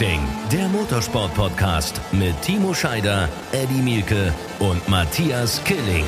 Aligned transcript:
Racing, 0.00 0.26
der 0.50 0.66
Motorsport-Podcast 0.68 2.00
mit 2.12 2.40
Timo 2.40 2.72
Scheider, 2.72 3.28
Eddie 3.52 3.82
Mielke 3.82 4.32
und 4.58 4.88
Matthias 4.88 5.62
Killing. 5.64 6.06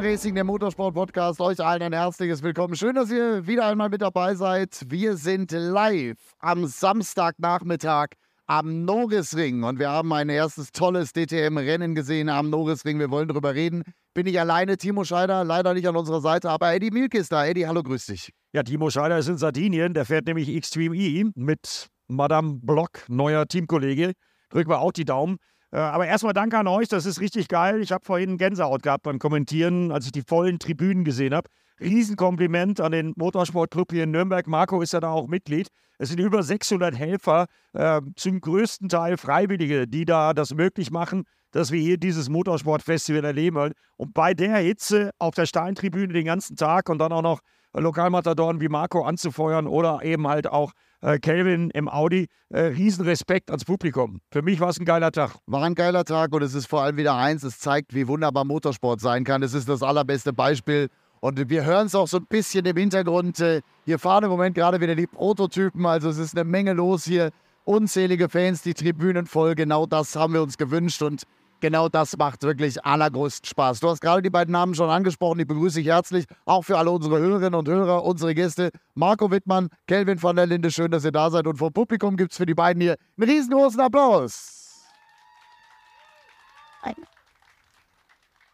Racing, 0.00 0.34
der 0.34 0.44
Motorsport-Podcast. 0.44 1.40
Euch 1.40 1.60
allen 1.60 1.82
ein 1.82 1.92
herzliches 1.92 2.42
Willkommen. 2.42 2.74
Schön, 2.74 2.94
dass 2.94 3.10
ihr 3.10 3.46
wieder 3.46 3.66
einmal 3.66 3.90
mit 3.90 4.00
dabei 4.00 4.34
seid. 4.34 4.80
Wir 4.86 5.16
sind 5.16 5.52
live 5.52 6.16
am 6.38 6.66
Samstagnachmittag 6.66 8.14
am 8.48 8.86
Norrisring 8.86 9.62
und 9.62 9.78
wir 9.78 9.90
haben 9.90 10.10
ein 10.14 10.30
erstes 10.30 10.72
tolles 10.72 11.12
DTM-Rennen 11.12 11.94
gesehen 11.94 12.30
am 12.30 12.48
Norrisring. 12.48 12.98
Wir 12.98 13.10
wollen 13.10 13.28
darüber 13.28 13.54
reden. 13.54 13.82
Bin 14.14 14.26
ich 14.26 14.40
alleine, 14.40 14.78
Timo 14.78 15.04
Scheider, 15.04 15.44
leider 15.44 15.74
nicht 15.74 15.86
an 15.86 15.96
unserer 15.96 16.22
Seite, 16.22 16.48
aber 16.48 16.74
Eddie 16.74 16.90
Milk 16.90 17.14
ist 17.14 17.30
da. 17.30 17.44
Eddie, 17.44 17.66
hallo, 17.66 17.82
grüß 17.82 18.06
dich. 18.06 18.32
Ja, 18.54 18.62
Timo 18.62 18.88
Scheider 18.88 19.18
ist 19.18 19.28
in 19.28 19.36
Sardinien. 19.36 19.92
Der 19.92 20.06
fährt 20.06 20.26
nämlich 20.26 20.48
Extreme 20.48 20.96
E 20.96 21.26
mit 21.34 21.88
Madame 22.08 22.58
Block, 22.62 23.04
neuer 23.08 23.46
Teamkollege. 23.46 24.12
Drücken 24.48 24.70
wir 24.70 24.80
auch 24.80 24.92
die 24.92 25.04
Daumen. 25.04 25.36
Äh, 25.70 25.76
aber 25.76 26.06
erstmal 26.06 26.32
danke 26.32 26.56
an 26.56 26.66
euch, 26.66 26.88
das 26.88 27.04
ist 27.04 27.20
richtig 27.20 27.48
geil. 27.48 27.82
Ich 27.82 27.92
habe 27.92 28.04
vorhin 28.06 28.38
Gänsehaut 28.38 28.82
gehabt 28.82 29.02
beim 29.02 29.18
Kommentieren, 29.18 29.92
als 29.92 30.06
ich 30.06 30.12
die 30.12 30.22
vollen 30.22 30.58
Tribünen 30.58 31.04
gesehen 31.04 31.34
habe. 31.34 31.50
Riesenkompliment 31.80 32.80
an 32.80 32.92
den 32.92 33.12
Motorsportclub 33.16 33.92
hier 33.92 34.04
in 34.04 34.10
Nürnberg. 34.10 34.46
Marco 34.46 34.80
ist 34.82 34.92
ja 34.92 35.00
da 35.00 35.10
auch 35.10 35.28
Mitglied. 35.28 35.68
Es 35.98 36.10
sind 36.10 36.20
über 36.20 36.42
600 36.42 36.96
Helfer, 36.96 37.46
äh, 37.72 38.00
zum 38.14 38.40
größten 38.40 38.88
Teil 38.88 39.16
Freiwillige, 39.16 39.88
die 39.88 40.04
da 40.04 40.32
das 40.32 40.54
möglich 40.54 40.90
machen, 40.90 41.24
dass 41.50 41.72
wir 41.72 41.80
hier 41.80 41.98
dieses 41.98 42.28
Motorsportfestival 42.28 43.24
erleben. 43.24 43.72
Und 43.96 44.14
bei 44.14 44.34
der 44.34 44.58
Hitze 44.58 45.10
auf 45.18 45.34
der 45.34 45.46
Steintribüne 45.46 46.12
den 46.12 46.26
ganzen 46.26 46.56
Tag 46.56 46.88
und 46.88 46.98
dann 46.98 47.12
auch 47.12 47.22
noch 47.22 47.40
Lokalmatadoren 47.74 48.60
wie 48.60 48.68
Marco 48.68 49.02
anzufeuern 49.02 49.66
oder 49.66 50.00
eben 50.02 50.26
halt 50.26 50.46
auch 50.46 50.72
äh, 51.00 51.18
Kelvin 51.18 51.70
im 51.70 51.88
Audi. 51.88 52.28
Äh, 52.50 52.60
Riesenrespekt 52.60 53.50
ans 53.50 53.64
Publikum. 53.64 54.20
Für 54.30 54.42
mich 54.42 54.58
war 54.60 54.70
es 54.70 54.80
ein 54.80 54.84
geiler 54.84 55.12
Tag. 55.12 55.36
War 55.46 55.62
ein 55.64 55.74
geiler 55.74 56.04
Tag 56.04 56.32
und 56.32 56.42
es 56.42 56.54
ist 56.54 56.66
vor 56.66 56.82
allem 56.82 56.96
wieder 56.96 57.14
eins, 57.14 57.42
es 57.42 57.58
zeigt, 57.58 57.94
wie 57.94 58.08
wunderbar 58.08 58.44
Motorsport 58.44 59.00
sein 59.00 59.24
kann. 59.24 59.42
Es 59.42 59.54
ist 59.54 59.68
das 59.68 59.82
allerbeste 59.82 60.32
Beispiel. 60.32 60.88
Und 61.20 61.48
wir 61.48 61.64
hören 61.64 61.86
es 61.86 61.94
auch 61.94 62.08
so 62.08 62.18
ein 62.18 62.26
bisschen 62.26 62.64
im 62.66 62.76
Hintergrund. 62.76 63.40
Äh, 63.40 63.62
hier 63.84 63.98
fahren 63.98 64.24
im 64.24 64.30
Moment 64.30 64.54
gerade 64.54 64.80
wieder 64.80 64.94
die 64.94 65.06
Prototypen. 65.06 65.84
Also 65.86 66.08
es 66.08 66.18
ist 66.18 66.36
eine 66.36 66.44
Menge 66.44 66.72
los 66.72 67.04
hier. 67.04 67.30
Unzählige 67.64 68.28
Fans, 68.28 68.62
die 68.62 68.74
Tribünen 68.74 69.26
voll. 69.26 69.54
Genau 69.54 69.86
das 69.86 70.16
haben 70.16 70.32
wir 70.34 70.42
uns 70.42 70.56
gewünscht. 70.56 71.02
Und 71.02 71.24
genau 71.60 71.88
das 71.88 72.16
macht 72.16 72.42
wirklich 72.42 72.84
allergrößten 72.84 73.46
Spaß. 73.46 73.80
Du 73.80 73.88
hast 73.88 74.00
gerade 74.00 74.22
die 74.22 74.30
beiden 74.30 74.52
Namen 74.52 74.74
schon 74.74 74.90
angesprochen, 74.90 75.38
die 75.38 75.44
begrüße 75.44 75.80
ich 75.80 75.86
herzlich, 75.88 76.26
auch 76.44 76.62
für 76.62 76.78
alle 76.78 76.90
unsere 76.90 77.18
Hörerinnen 77.18 77.54
und 77.54 77.68
Hörer, 77.68 78.04
unsere 78.04 78.34
Gäste, 78.34 78.70
Marco 78.94 79.30
Wittmann, 79.30 79.68
Kelvin 79.86 80.18
von 80.18 80.36
der 80.36 80.46
Linde, 80.46 80.70
schön, 80.70 80.90
dass 80.90 81.04
ihr 81.04 81.12
da 81.12 81.30
seid 81.30 81.46
und 81.46 81.56
vom 81.56 81.72
Publikum 81.72 82.16
gibt 82.16 82.32
es 82.32 82.38
für 82.38 82.46
die 82.46 82.54
beiden 82.54 82.80
hier 82.80 82.96
einen 83.18 83.30
riesengroßen 83.30 83.80
Applaus. 83.80 84.58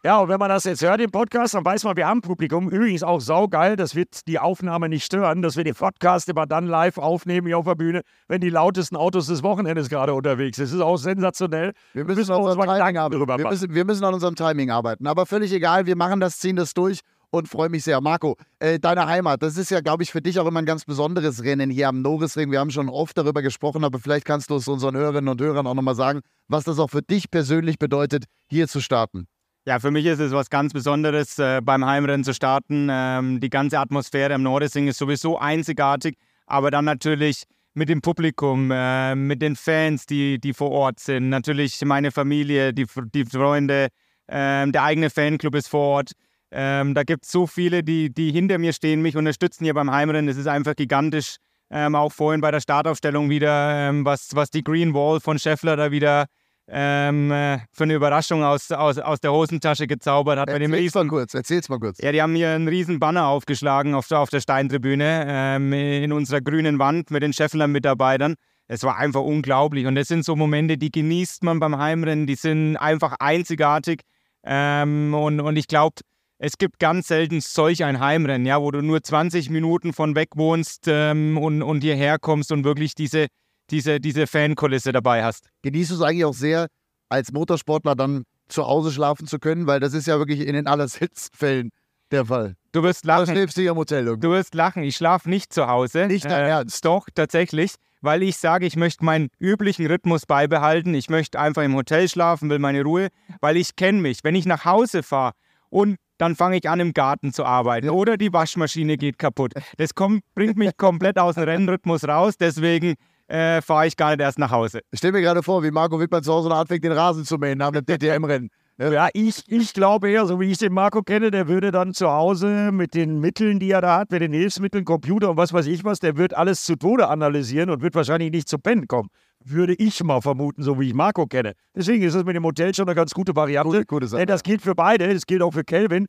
Ja, 0.05 0.19
und 0.19 0.29
wenn 0.29 0.37
man 0.37 0.49
das 0.49 0.65
jetzt 0.65 0.83
hört 0.83 1.01
im 1.01 1.09
Podcast, 1.09 1.55
dann 1.55 1.65
weiß 1.65 1.83
man, 1.83 1.97
wir 1.97 2.05
haben 2.05 2.21
Publikum. 2.21 2.69
Übrigens 2.69 3.01
auch 3.01 3.19
saugeil, 3.19 3.75
das 3.75 3.95
wird 3.95 4.27
die 4.27 4.37
Aufnahme 4.37 4.87
nicht 4.87 5.03
stören, 5.03 5.41
dass 5.41 5.57
wir 5.57 5.63
den 5.63 5.73
Podcast 5.73 6.29
immer 6.29 6.45
dann 6.45 6.67
live 6.67 6.99
aufnehmen 6.99 7.47
hier 7.47 7.57
auf 7.57 7.65
der 7.65 7.73
Bühne, 7.73 8.01
wenn 8.27 8.39
die 8.39 8.51
lautesten 8.51 8.97
Autos 8.97 9.25
des 9.25 9.41
Wochenendes 9.41 9.89
gerade 9.89 10.13
unterwegs 10.13 10.57
sind. 10.57 10.67
Das 10.67 10.73
ist 10.73 10.81
auch 10.81 10.97
sensationell. 10.97 11.73
Wir 11.93 12.05
müssen, 12.05 12.27
wir 12.27 12.39
müssen, 12.39 12.61
Timing 12.61 12.97
arbeiten. 12.97 13.27
Wir 13.27 13.49
müssen, 13.49 13.73
wir 13.73 13.83
müssen 13.83 14.03
an 14.03 14.13
unserem 14.13 14.35
Timing 14.35 14.69
arbeiten. 14.69 15.07
Aber 15.07 15.25
völlig 15.25 15.51
egal, 15.51 15.87
wir 15.87 15.95
machen 15.95 16.19
das, 16.19 16.37
ziehen 16.37 16.55
das 16.55 16.75
durch 16.75 16.99
und 17.31 17.49
freue 17.49 17.69
mich 17.69 17.83
sehr. 17.83 17.99
Marco, 17.99 18.35
äh, 18.59 18.77
deine 18.77 19.07
Heimat, 19.07 19.41
das 19.41 19.57
ist 19.57 19.71
ja, 19.71 19.81
glaube 19.81 20.03
ich, 20.03 20.11
für 20.11 20.21
dich 20.21 20.39
auch 20.39 20.45
immer 20.45 20.59
ein 20.59 20.67
ganz 20.67 20.85
besonderes 20.85 21.43
Rennen 21.43 21.71
hier 21.71 21.89
am 21.89 22.03
Norrisring. 22.03 22.51
Wir 22.51 22.59
haben 22.59 22.69
schon 22.69 22.89
oft 22.89 23.17
darüber 23.17 23.41
gesprochen, 23.41 23.83
aber 23.83 23.97
vielleicht 23.97 24.25
kannst 24.25 24.51
du 24.51 24.55
es 24.57 24.67
unseren 24.67 24.95
Hörerinnen 24.95 25.29
und 25.29 25.41
Hörern 25.41 25.65
auch 25.65 25.73
nochmal 25.73 25.95
sagen, 25.95 26.21
was 26.47 26.63
das 26.63 26.77
auch 26.77 26.91
für 26.91 27.01
dich 27.01 27.31
persönlich 27.31 27.79
bedeutet, 27.79 28.25
hier 28.47 28.67
zu 28.67 28.81
starten. 28.81 29.25
Ja, 29.67 29.79
für 29.79 29.89
mich 29.89 30.05
ist 30.05 30.19
es 30.19 30.31
was 30.31 30.51
ganz 30.51 30.73
Besonderes, 30.73 31.39
äh, 31.39 31.59
beim 31.59 31.83
Heimrennen 31.83 32.23
zu 32.23 32.35
starten. 32.35 32.87
Ähm, 32.91 33.39
die 33.39 33.49
ganze 33.49 33.79
Atmosphäre 33.79 34.35
am 34.35 34.43
Nordesing 34.43 34.87
ist 34.87 34.99
sowieso 34.99 35.39
einzigartig, 35.39 36.17
aber 36.45 36.69
dann 36.69 36.85
natürlich 36.85 37.45
mit 37.73 37.89
dem 37.89 38.01
Publikum, 38.01 38.69
äh, 38.71 39.15
mit 39.15 39.41
den 39.41 39.55
Fans, 39.55 40.05
die, 40.05 40.39
die 40.39 40.53
vor 40.53 40.69
Ort 40.69 40.99
sind, 40.99 41.29
natürlich 41.29 41.83
meine 41.83 42.11
Familie, 42.11 42.73
die, 42.73 42.85
die 43.11 43.25
Freunde, 43.25 43.87
äh, 44.27 44.67
der 44.67 44.83
eigene 44.83 45.09
Fanclub 45.09 45.55
ist 45.55 45.67
vor 45.67 45.95
Ort. 45.95 46.11
Ähm, 46.51 46.93
da 46.93 47.01
gibt 47.01 47.25
es 47.25 47.31
so 47.31 47.47
viele, 47.47 47.83
die, 47.83 48.13
die 48.13 48.31
hinter 48.31 48.59
mir 48.59 48.71
stehen, 48.71 49.01
mich 49.01 49.17
unterstützen 49.17 49.63
hier 49.63 49.73
beim 49.73 49.89
Heimrennen. 49.89 50.29
Es 50.29 50.37
ist 50.37 50.47
einfach 50.47 50.75
gigantisch. 50.75 51.37
Ähm, 51.71 51.95
auch 51.95 52.11
vorhin 52.11 52.41
bei 52.41 52.51
der 52.51 52.61
Startaufstellung 52.61 53.31
wieder, 53.31 53.89
ähm, 53.89 54.05
was, 54.05 54.35
was 54.35 54.51
die 54.51 54.63
Green 54.63 54.93
Wall 54.93 55.19
von 55.19 55.39
Scheffler 55.39 55.75
da 55.75 55.89
wieder 55.89 56.27
ähm, 56.67 57.31
äh, 57.31 57.59
für 57.71 57.83
eine 57.83 57.93
Überraschung 57.93 58.43
aus, 58.43 58.71
aus, 58.71 58.97
aus 58.97 59.19
der 59.19 59.31
Hosentasche 59.31 59.87
gezaubert 59.87 60.39
hat. 60.39 60.49
Erzähl's 60.49 60.71
riesen, 60.73 60.97
mal 60.99 61.07
kurz, 61.07 61.33
erzähl's 61.33 61.69
mal 61.69 61.79
kurz. 61.79 61.99
Ja, 62.01 62.11
die 62.11 62.21
haben 62.21 62.35
hier 62.35 62.51
einen 62.51 62.67
riesen 62.67 62.99
Banner 62.99 63.27
aufgeschlagen 63.27 63.93
auf, 63.93 64.09
auf 64.11 64.29
der 64.29 64.41
Steintribüne 64.41 65.25
ähm, 65.27 65.73
in 65.73 66.11
unserer 66.11 66.41
grünen 66.41 66.79
Wand 66.79 67.11
mit 67.11 67.23
den 67.23 67.33
Scheffler-Mitarbeitern. 67.33 68.35
Es 68.67 68.83
war 68.83 68.97
einfach 68.97 69.21
unglaublich 69.21 69.85
und 69.85 69.95
das 69.95 70.07
sind 70.07 70.25
so 70.25 70.35
Momente, 70.35 70.77
die 70.77 70.91
genießt 70.91 71.43
man 71.43 71.59
beim 71.59 71.77
Heimrennen, 71.77 72.25
die 72.25 72.35
sind 72.35 72.77
einfach 72.77 73.15
einzigartig 73.19 74.01
ähm, 74.43 75.13
und, 75.13 75.39
und 75.39 75.55
ich 75.55 75.67
glaube, 75.67 76.01
es 76.39 76.57
gibt 76.57 76.79
ganz 76.79 77.07
selten 77.07 77.41
solch 77.41 77.83
ein 77.83 77.99
Heimrennen, 77.99 78.45
ja, 78.45 78.59
wo 78.61 78.71
du 78.71 78.81
nur 78.81 79.03
20 79.03 79.51
Minuten 79.51 79.93
von 79.93 80.15
weg 80.15 80.29
wohnst 80.35 80.85
ähm, 80.87 81.37
und, 81.37 81.61
und 81.61 81.81
hierher 81.81 82.17
kommst 82.17 82.51
und 82.51 82.63
wirklich 82.63 82.95
diese, 82.95 83.27
diese, 83.69 83.99
diese 83.99 84.27
Fankulisse 84.27 84.91
dabei 84.91 85.23
hast. 85.23 85.47
Genießt 85.61 85.91
du 85.91 85.95
es 85.95 86.01
eigentlich 86.01 86.25
auch 86.25 86.33
sehr, 86.33 86.67
als 87.09 87.31
Motorsportler 87.31 87.95
dann 87.95 88.23
zu 88.47 88.65
Hause 88.65 88.91
schlafen 88.91 89.27
zu 89.27 89.39
können? 89.39 89.67
Weil 89.67 89.79
das 89.79 89.93
ist 89.93 90.07
ja 90.07 90.17
wirklich 90.17 90.41
in 90.41 90.53
den 90.53 90.67
allerseltensten 90.67 91.37
Fällen 91.37 91.69
der 92.11 92.25
Fall. 92.25 92.55
Du 92.71 92.83
wirst 92.83 93.05
lachen. 93.05 93.25
Du 93.25 93.31
schläfst 93.31 93.57
du 93.57 93.61
im 93.61 93.75
Hotel 93.75 94.05
irgendwie. 94.05 94.27
Du 94.27 94.33
wirst 94.33 94.53
lachen. 94.53 94.83
Ich 94.83 94.95
schlafe 94.95 95.29
nicht 95.29 95.53
zu 95.53 95.67
Hause. 95.67 96.07
Nicht 96.07 96.25
dein 96.25 96.45
äh, 96.45 96.49
Ernst? 96.49 96.83
Doch, 96.85 97.07
tatsächlich. 97.13 97.75
Weil 98.01 98.21
ich 98.21 98.37
sage, 98.37 98.65
ich 98.65 98.75
möchte 98.75 99.03
meinen 99.03 99.29
üblichen 99.39 99.87
Rhythmus 99.87 100.25
beibehalten. 100.25 100.93
Ich 100.93 101.09
möchte 101.09 101.39
einfach 101.39 101.63
im 101.63 101.75
Hotel 101.75 102.07
schlafen, 102.07 102.49
will 102.49 102.59
meine 102.59 102.83
Ruhe. 102.83 103.09
Weil 103.41 103.57
ich 103.57 103.75
kenne 103.75 104.01
mich. 104.01 104.19
Wenn 104.23 104.35
ich 104.35 104.45
nach 104.45 104.65
Hause 104.65 105.01
fahre 105.01 105.33
und 105.69 105.97
dann 106.17 106.35
fange 106.35 106.57
ich 106.57 106.69
an, 106.69 106.79
im 106.79 106.93
Garten 106.93 107.33
zu 107.33 107.45
arbeiten. 107.45 107.89
Oder 107.89 108.17
die 108.17 108.31
Waschmaschine 108.31 108.97
geht 108.97 109.17
kaputt. 109.17 109.53
Das 109.77 109.95
kommt, 109.95 110.23
bringt 110.33 110.57
mich 110.57 110.77
komplett 110.77 111.17
aus 111.17 111.35
dem 111.35 111.43
Rennrhythmus 111.45 112.07
raus. 112.07 112.35
Deswegen 112.37 112.95
äh, 113.27 113.61
fahre 113.61 113.87
ich 113.87 113.97
gar 113.97 114.11
nicht 114.11 114.21
erst 114.21 114.39
nach 114.39 114.51
Hause. 114.51 114.81
Ich 114.91 114.99
stelle 114.99 115.13
mir 115.13 115.21
gerade 115.21 115.43
vor, 115.43 115.63
wie 115.63 115.71
Marco 115.71 115.99
Wittmann 115.99 116.23
zu 116.23 116.33
Hause 116.33 116.53
anfängt, 116.53 116.83
den 116.83 116.91
Rasen 116.91 117.25
zu 117.25 117.37
mähen 117.37 117.57
nach 117.57 117.71
dem 117.71 117.85
DTM-Rennen. 117.85 118.49
Ja, 118.77 119.07
ich, 119.13 119.41
ich 119.47 119.73
glaube 119.73 120.09
eher, 120.09 120.25
so 120.25 120.41
wie 120.41 120.51
ich 120.51 120.57
den 120.57 120.73
Marco 120.73 121.01
kenne, 121.01 121.31
der 121.31 121.47
würde 121.47 121.71
dann 121.71 121.93
zu 121.93 122.11
Hause 122.11 122.73
mit 122.73 122.93
den 122.93 123.21
Mitteln, 123.21 123.57
die 123.57 123.71
er 123.71 123.79
da 123.79 123.99
hat, 123.99 124.11
mit 124.11 124.21
den 124.21 124.33
Hilfsmitteln, 124.33 124.83
Computer 124.83 125.29
und 125.29 125.37
was 125.37 125.53
weiß 125.53 125.65
ich 125.67 125.85
was, 125.85 126.01
der 126.01 126.17
wird 126.17 126.33
alles 126.33 126.65
zu 126.65 126.75
Tode 126.75 127.07
analysieren 127.07 127.69
und 127.69 127.81
wird 127.81 127.95
wahrscheinlich 127.95 128.31
nicht 128.31 128.49
zu 128.49 128.59
pennen 128.59 128.89
kommen. 128.89 129.07
Würde 129.41 129.75
ich 129.75 130.03
mal 130.03 130.19
vermuten, 130.19 130.61
so 130.61 130.77
wie 130.77 130.89
ich 130.89 130.93
Marco 130.93 131.25
kenne. 131.25 131.53
Deswegen 131.73 132.03
ist 132.03 132.15
das 132.15 132.25
mit 132.25 132.35
dem 132.35 132.43
Hotel 132.43 132.75
schon 132.75 132.85
eine 132.89 132.95
ganz 132.95 133.13
gute 133.13 133.33
Variante. 133.33 133.69
Gute, 133.69 133.85
gute 133.85 134.07
Sache. 134.07 134.25
Das 134.25 134.43
gilt 134.43 134.61
für 134.61 134.75
beide, 134.75 135.13
das 135.13 135.25
gilt 135.25 135.41
auch 135.41 135.51
für 135.51 135.63
Kelvin. 135.63 136.07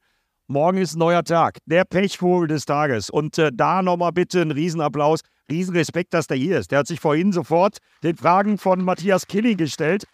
Morgen 0.49 0.79
ist 0.79 0.95
ein 0.95 1.01
neuer 1.01 1.25
Tag, 1.25 1.59
der 1.67 1.85
Pechvogel 1.85 2.47
des 2.47 2.67
Tages. 2.67 3.11
Und 3.11 3.37
äh, 3.37 3.51
da 3.53 3.83
nochmal 3.83 4.13
bitte 4.13 4.41
ein 4.41 4.53
Riesenapplaus, 4.53 5.23
Riesenrespekt, 5.51 6.15
dass 6.15 6.29
der 6.29 6.37
hier 6.37 6.61
ist. 6.61 6.71
Der 6.71 6.79
hat 6.79 6.87
sich 6.87 7.01
vorhin 7.01 7.33
sofort 7.33 7.79
den 8.05 8.17
Fragen 8.17 8.57
von 8.57 8.85
Matthias 8.85 9.27
Killing 9.27 9.57
gestellt. 9.57 10.05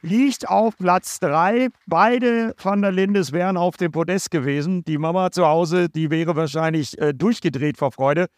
Liegt 0.00 0.48
auf 0.48 0.78
Platz 0.78 1.20
3. 1.20 1.68
Beide 1.86 2.54
von 2.56 2.80
der 2.80 2.90
Lindes 2.90 3.32
wären 3.32 3.58
auf 3.58 3.76
dem 3.76 3.92
Podest 3.92 4.30
gewesen. 4.30 4.82
Die 4.84 4.96
Mama 4.96 5.30
zu 5.30 5.46
Hause, 5.46 5.90
die 5.90 6.10
wäre 6.10 6.36
wahrscheinlich 6.36 6.98
äh, 6.98 7.12
durchgedreht 7.12 7.76
vor 7.76 7.92
Freude. 7.92 8.28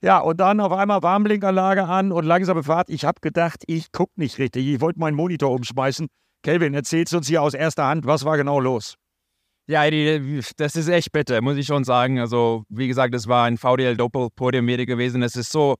Ja, 0.00 0.20
und 0.20 0.38
dann 0.38 0.60
auf 0.60 0.70
einmal 0.70 1.02
Warnblinkanlage 1.02 1.84
an 1.84 2.12
und 2.12 2.24
langsame 2.24 2.62
Fahrt. 2.62 2.88
Ich 2.88 3.04
habe 3.04 3.20
gedacht, 3.20 3.64
ich 3.66 3.90
gucke 3.90 4.12
nicht 4.14 4.38
richtig. 4.38 4.64
Ich 4.68 4.80
wollte 4.80 5.00
meinen 5.00 5.16
Monitor 5.16 5.50
umschmeißen. 5.50 6.06
Kelvin, 6.44 6.72
erzählst 6.72 7.14
uns 7.14 7.26
hier 7.26 7.42
aus 7.42 7.54
erster 7.54 7.86
Hand, 7.86 8.06
was 8.06 8.24
war 8.24 8.36
genau 8.36 8.60
los? 8.60 8.94
Ja, 9.66 9.88
das 10.58 10.76
ist 10.76 10.88
echt 10.88 11.10
bitter, 11.12 11.40
muss 11.40 11.56
ich 11.56 11.66
schon 11.66 11.84
sagen. 11.84 12.18
Also, 12.18 12.64
wie 12.68 12.86
gesagt, 12.86 13.14
das 13.14 13.26
war 13.26 13.46
ein 13.46 13.56
VDL-Doppel-Podium 13.56 14.66
gewesen. 14.66 15.22
Es 15.22 15.36
ist 15.36 15.50
so, 15.50 15.76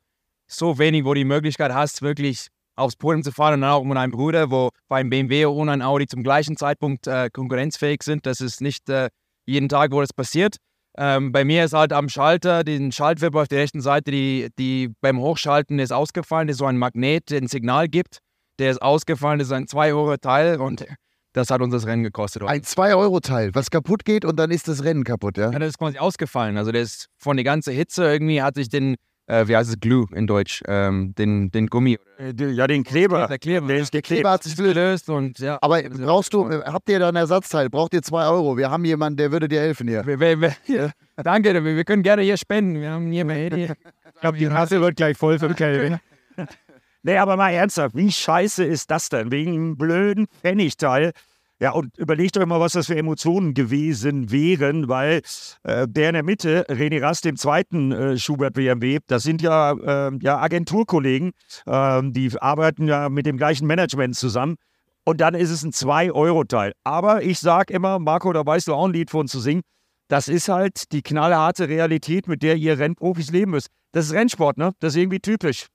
so 0.47 0.79
wenig, 0.79 1.05
wo 1.05 1.13
du 1.13 1.21
die 1.21 1.25
Möglichkeit 1.25 1.73
hast, 1.73 2.01
wirklich 2.01 2.49
aufs 2.77 2.97
Podium 2.97 3.23
zu 3.23 3.31
fahren 3.31 3.55
und 3.55 3.61
dann 3.61 3.71
auch 3.71 3.85
mit 3.85 3.99
einem 3.99 4.13
Bruder, 4.13 4.51
wo 4.51 4.71
beim 4.89 5.11
BMW 5.11 5.45
und 5.45 5.69
ein 5.69 5.83
Audi 5.83 6.07
zum 6.07 6.23
gleichen 6.23 6.57
Zeitpunkt 6.57 7.07
äh, 7.07 7.29
konkurrenzfähig 7.31 8.03
sind. 8.03 8.25
Das 8.25 8.41
ist 8.41 8.63
nicht 8.63 8.89
äh, 8.89 9.11
jeden 9.47 9.69
Tag, 9.69 9.93
wo 9.93 10.01
das 10.01 10.15
passiert. 10.15 10.57
Ähm, 10.97 11.33
bei 11.33 11.45
mir 11.45 11.65
ist 11.65 11.75
halt 11.75 11.93
am 11.93 12.09
Schalter, 12.09 12.65
den 12.65 12.91
Schaltwipper 12.91 13.43
auf 13.43 13.49
der 13.49 13.61
rechten 13.61 13.83
Seite, 13.83 14.11
die, 14.11 14.49
die 14.59 14.93
beim 15.03 15.19
Hochschalten 15.19 15.79
ist 15.79 15.93
ausgefallen, 15.93 16.49
ist 16.49 16.59
so 16.59 16.67
ein 16.67 16.79
Magnet, 16.79 17.31
der 17.31 17.43
ein 17.43 17.49
Signal 17.49 17.89
gibt. 17.89 18.19
Der 18.59 18.71
ist 18.71 18.81
ausgefallen, 18.81 19.41
das 19.41 19.49
ist 19.49 19.53
ein 19.53 19.67
zwei 19.67 19.93
Teil 20.19 20.61
und 20.61 20.87
Das 21.35 21.51
hat 21.51 21.61
uns 21.61 21.73
das 21.73 21.85
Rennen 21.87 22.05
gekostet. 22.05 22.43
Ein 22.45 22.63
2-Euro-Teil, 22.63 23.51
was 23.55 23.69
kaputt 23.71 24.05
geht 24.05 24.25
und 24.25 24.37
dann 24.39 24.51
ist 24.53 24.69
das 24.69 24.85
Rennen 24.85 25.03
kaputt, 25.05 25.37
ja? 25.37 25.51
Ja, 25.51 25.59
das 25.59 25.71
ist 25.71 25.79
quasi 25.79 25.99
ausgefallen. 25.99 26.57
Also 26.57 26.71
der 26.73 26.83
ist 26.83 27.09
von 27.19 27.37
der 27.37 27.45
ganzen 27.45 27.75
Hitze 27.75 28.05
irgendwie 28.05 28.41
hat 28.41 28.55
sich 28.55 28.69
den, 28.69 28.95
äh, 29.27 29.49
wie 29.49 29.57
heißt 29.57 29.69
es, 29.69 29.81
Glue 29.81 30.07
in 30.15 30.29
Deutsch, 30.29 30.63
ähm, 30.69 31.13
den, 31.19 31.51
den 31.51 31.67
Gummi. 31.67 31.99
Äh, 32.19 32.33
Ja, 32.53 32.69
den 32.69 32.85
Kleber. 32.85 33.27
Der 33.27 33.41
Kleber. 33.41 33.67
Der 33.67 33.79
ist 33.79 33.91
geklebt. 33.91 34.21
Kleber 34.21 34.31
hat 34.31 34.45
sich 34.45 34.55
gelöst. 34.57 35.11
und 35.11 35.41
ja. 35.41 35.59
Aber 35.61 35.83
brauchst 35.83 36.33
du, 36.35 36.49
habt 36.51 36.89
ihr 36.89 37.01
da 37.01 37.09
ein 37.09 37.17
Ersatzteil? 37.17 37.69
Braucht 37.69 37.95
ihr 37.95 38.03
2 38.03 38.29
Euro? 38.29 38.57
Wir 38.57 38.71
haben 38.71 38.85
jemanden, 38.85 39.17
der 39.17 39.33
würde 39.33 39.49
dir 39.49 39.61
helfen 39.61 39.89
hier. 39.89 40.07
Wir, 40.07 40.21
wir, 40.21 40.41
wir, 40.41 40.55
ja, 40.69 40.91
danke, 41.17 41.65
wir, 41.65 41.85
können 41.85 42.05
gerne 42.05 42.23
hier 42.23 42.37
spenden. 42.37 42.81
Wir 42.81 42.93
haben 42.93 43.11
hier 43.11 43.25
mehr 43.25 43.51
hier. 43.55 43.75
Ich 44.15 44.21
glaube, 44.21 44.39
die 44.39 44.47
Rasse 44.47 44.81
wird 44.81 44.97
gleich 44.97 45.19
voll 45.19 45.39
für 45.41 45.53
Kelvin. 45.53 45.99
Nee, 47.07 47.19
aber 47.19 47.37
mal 47.37 47.51
ernsthaft, 47.51 47.95
wie 47.95 48.11
scheiße 48.11 48.65
ist 48.65 48.91
das 48.91 49.11
denn? 49.11 49.31
Wegen 49.31 49.53
einem 49.53 49.77
blöden 49.77 50.27
Pfennigteil. 50.41 51.13
Ja, 51.61 51.73
und 51.73 51.97
überlegt 51.99 52.39
euch 52.39 52.47
mal, 52.47 52.61
was 52.61 52.73
das 52.73 52.87
für 52.87 52.97
Emotionen 52.97 53.53
gewesen 53.53 54.33
wären, 54.33 54.89
weil 54.89 55.21
äh, 55.65 55.87
der 55.87 56.09
in 56.09 56.15
der 56.15 56.23
Mitte, 56.23 56.65
René 56.71 57.03
Rast, 57.03 57.27
dem 57.27 57.37
zweiten 57.37 57.93
äh, 57.93 58.17
Schubert 58.17 58.55
BMW, 58.55 59.01
das 59.07 59.23
sind 59.23 59.43
ja, 59.43 59.73
äh, 59.73 60.13
ja 60.23 60.39
Agenturkollegen, 60.39 61.33
ähm, 61.67 62.15
die 62.15 62.33
arbeiten 62.41 62.89
ja 62.89 63.11
mit 63.11 63.27
dem 63.27 63.37
gleichen 63.37 63.67
Management 63.67 64.17
zusammen. 64.17 64.57
Und 65.05 65.21
dann 65.21 65.35
ist 65.35 65.51
es 65.51 65.63
ein 65.63 65.73
2-Euro-Teil. 65.73 66.73
Aber 66.85 67.23
ich 67.23 67.39
sag 67.39 67.71
immer, 67.71 67.99
Marco, 67.99 68.33
da 68.33 68.47
weißt 68.47 68.69
du 68.69 68.75
auch 68.75 68.87
ein 68.87 68.95
Lied 68.95 69.11
von 69.11 69.29
zu 69.29 69.41
singen. 69.41 69.61
Das 70.09 70.29
ist 70.29 70.49
halt 70.49 70.91
die 70.93 71.03
knallharte 71.03 71.69
Realität, 71.69 72.29
mit 72.29 72.43
der 72.43 72.57
ihr 72.57 72.79
Rennprofis 72.79 73.31
leben 73.31 73.51
müsst. 73.51 73.69
Das 73.93 74.07
ist 74.07 74.13
Rennsport, 74.15 74.57
ne? 74.57 74.73
Das 74.81 74.95
ist 74.95 75.01
irgendwie 75.01 75.21
typisch. 75.21 75.67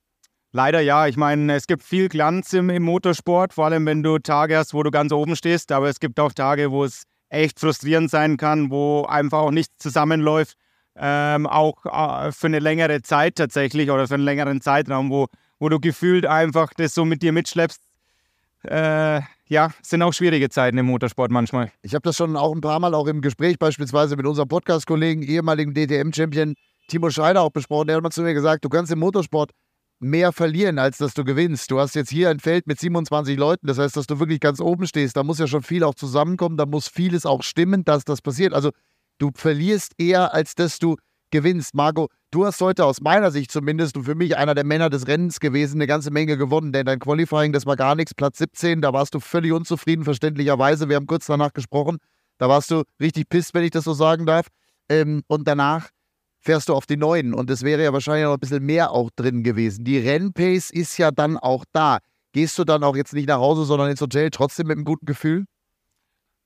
Leider 0.52 0.80
ja. 0.80 1.06
Ich 1.06 1.16
meine, 1.16 1.54
es 1.54 1.66
gibt 1.66 1.82
viel 1.82 2.08
Glanz 2.08 2.52
im, 2.52 2.70
im 2.70 2.82
Motorsport, 2.82 3.54
vor 3.54 3.66
allem 3.66 3.86
wenn 3.86 4.02
du 4.02 4.18
Tage 4.18 4.56
hast, 4.56 4.74
wo 4.74 4.82
du 4.82 4.90
ganz 4.90 5.12
oben 5.12 5.36
stehst. 5.36 5.72
Aber 5.72 5.88
es 5.88 6.00
gibt 6.00 6.18
auch 6.18 6.32
Tage, 6.32 6.70
wo 6.70 6.84
es 6.84 7.04
echt 7.28 7.60
frustrierend 7.60 8.10
sein 8.10 8.36
kann, 8.36 8.70
wo 8.70 9.04
einfach 9.04 9.38
auch 9.38 9.50
nichts 9.52 9.78
zusammenläuft. 9.78 10.56
Ähm, 10.96 11.46
auch 11.46 11.86
äh, 11.86 12.32
für 12.32 12.48
eine 12.48 12.58
längere 12.58 13.00
Zeit 13.02 13.36
tatsächlich 13.36 13.90
oder 13.90 14.08
für 14.08 14.14
einen 14.14 14.24
längeren 14.24 14.60
Zeitraum, 14.60 15.10
wo, 15.10 15.28
wo 15.58 15.68
du 15.68 15.78
gefühlt 15.78 16.26
einfach 16.26 16.72
das 16.76 16.94
so 16.94 17.04
mit 17.04 17.22
dir 17.22 17.32
mitschleppst. 17.32 17.80
Äh, 18.64 19.20
ja, 19.46 19.70
sind 19.82 20.02
auch 20.02 20.12
schwierige 20.12 20.50
Zeiten 20.50 20.76
im 20.78 20.86
Motorsport 20.86 21.30
manchmal. 21.30 21.72
Ich 21.82 21.94
habe 21.94 22.02
das 22.02 22.16
schon 22.16 22.36
auch 22.36 22.54
ein 22.54 22.60
paar 22.60 22.80
Mal 22.80 22.94
auch 22.94 23.06
im 23.06 23.20
Gespräch 23.22 23.58
beispielsweise 23.58 24.16
mit 24.16 24.26
unserem 24.26 24.48
Podcast-Kollegen, 24.48 25.22
ehemaligen 25.22 25.72
DTM-Champion 25.74 26.54
Timo 26.88 27.08
Scheider 27.08 27.42
auch 27.42 27.50
besprochen. 27.50 27.86
Der 27.86 27.96
hat 27.96 28.02
mal 28.02 28.10
zu 28.10 28.22
mir 28.22 28.34
gesagt, 28.34 28.64
du 28.64 28.68
kannst 28.68 28.92
im 28.92 28.98
Motorsport 28.98 29.52
mehr 30.00 30.32
verlieren, 30.32 30.78
als 30.78 30.98
dass 30.98 31.14
du 31.14 31.24
gewinnst. 31.24 31.70
Du 31.70 31.78
hast 31.78 31.94
jetzt 31.94 32.10
hier 32.10 32.30
ein 32.30 32.40
Feld 32.40 32.66
mit 32.66 32.80
27 32.80 33.38
Leuten, 33.38 33.66
das 33.66 33.78
heißt, 33.78 33.96
dass 33.96 34.06
du 34.06 34.18
wirklich 34.18 34.40
ganz 34.40 34.60
oben 34.60 34.86
stehst. 34.86 35.16
Da 35.16 35.22
muss 35.22 35.38
ja 35.38 35.46
schon 35.46 35.62
viel 35.62 35.84
auch 35.84 35.94
zusammenkommen, 35.94 36.56
da 36.56 36.66
muss 36.66 36.88
vieles 36.88 37.26
auch 37.26 37.42
stimmen, 37.42 37.84
dass 37.84 38.04
das 38.04 38.22
passiert. 38.22 38.54
Also 38.54 38.70
du 39.18 39.30
verlierst 39.34 39.92
eher, 39.98 40.34
als 40.34 40.54
dass 40.54 40.78
du 40.78 40.96
gewinnst. 41.30 41.74
Marco, 41.74 42.08
du 42.30 42.46
hast 42.46 42.60
heute 42.60 42.84
aus 42.84 43.00
meiner 43.00 43.30
Sicht 43.30 43.52
zumindest 43.52 43.96
und 43.96 44.04
für 44.04 44.14
mich 44.14 44.36
einer 44.36 44.54
der 44.54 44.64
Männer 44.64 44.90
des 44.90 45.06
Rennens 45.06 45.38
gewesen, 45.38 45.76
eine 45.76 45.86
ganze 45.86 46.10
Menge 46.10 46.36
gewonnen, 46.36 46.72
denn 46.72 46.86
dein 46.86 46.98
Qualifying, 46.98 47.52
das 47.52 47.66
war 47.66 47.76
gar 47.76 47.94
nichts, 47.94 48.14
Platz 48.14 48.38
17, 48.38 48.80
da 48.80 48.92
warst 48.92 49.14
du 49.14 49.20
völlig 49.20 49.52
unzufrieden, 49.52 50.04
verständlicherweise. 50.04 50.88
Wir 50.88 50.96
haben 50.96 51.06
kurz 51.06 51.26
danach 51.26 51.52
gesprochen, 51.52 51.98
da 52.38 52.48
warst 52.48 52.70
du 52.70 52.82
richtig 53.00 53.28
pisst, 53.28 53.54
wenn 53.54 53.64
ich 53.64 53.70
das 53.70 53.84
so 53.84 53.92
sagen 53.92 54.26
darf. 54.26 54.46
Ähm, 54.88 55.22
und 55.28 55.46
danach 55.46 55.90
fährst 56.40 56.68
du 56.68 56.74
auf 56.74 56.86
die 56.86 56.96
Neuen 56.96 57.34
und 57.34 57.50
es 57.50 57.62
wäre 57.62 57.82
ja 57.82 57.92
wahrscheinlich 57.92 58.24
noch 58.24 58.34
ein 58.34 58.40
bisschen 58.40 58.64
mehr 58.64 58.92
auch 58.92 59.10
drin 59.14 59.42
gewesen. 59.44 59.84
Die 59.84 59.98
Rennpace 59.98 60.70
ist 60.70 60.96
ja 60.98 61.10
dann 61.10 61.36
auch 61.36 61.64
da. 61.72 61.98
Gehst 62.32 62.58
du 62.58 62.64
dann 62.64 62.82
auch 62.84 62.96
jetzt 62.96 63.12
nicht 63.12 63.28
nach 63.28 63.38
Hause, 63.38 63.64
sondern 63.64 63.90
ins 63.90 64.00
Hotel 64.00 64.30
trotzdem 64.30 64.68
mit 64.68 64.76
einem 64.76 64.84
guten 64.84 65.06
Gefühl? 65.06 65.44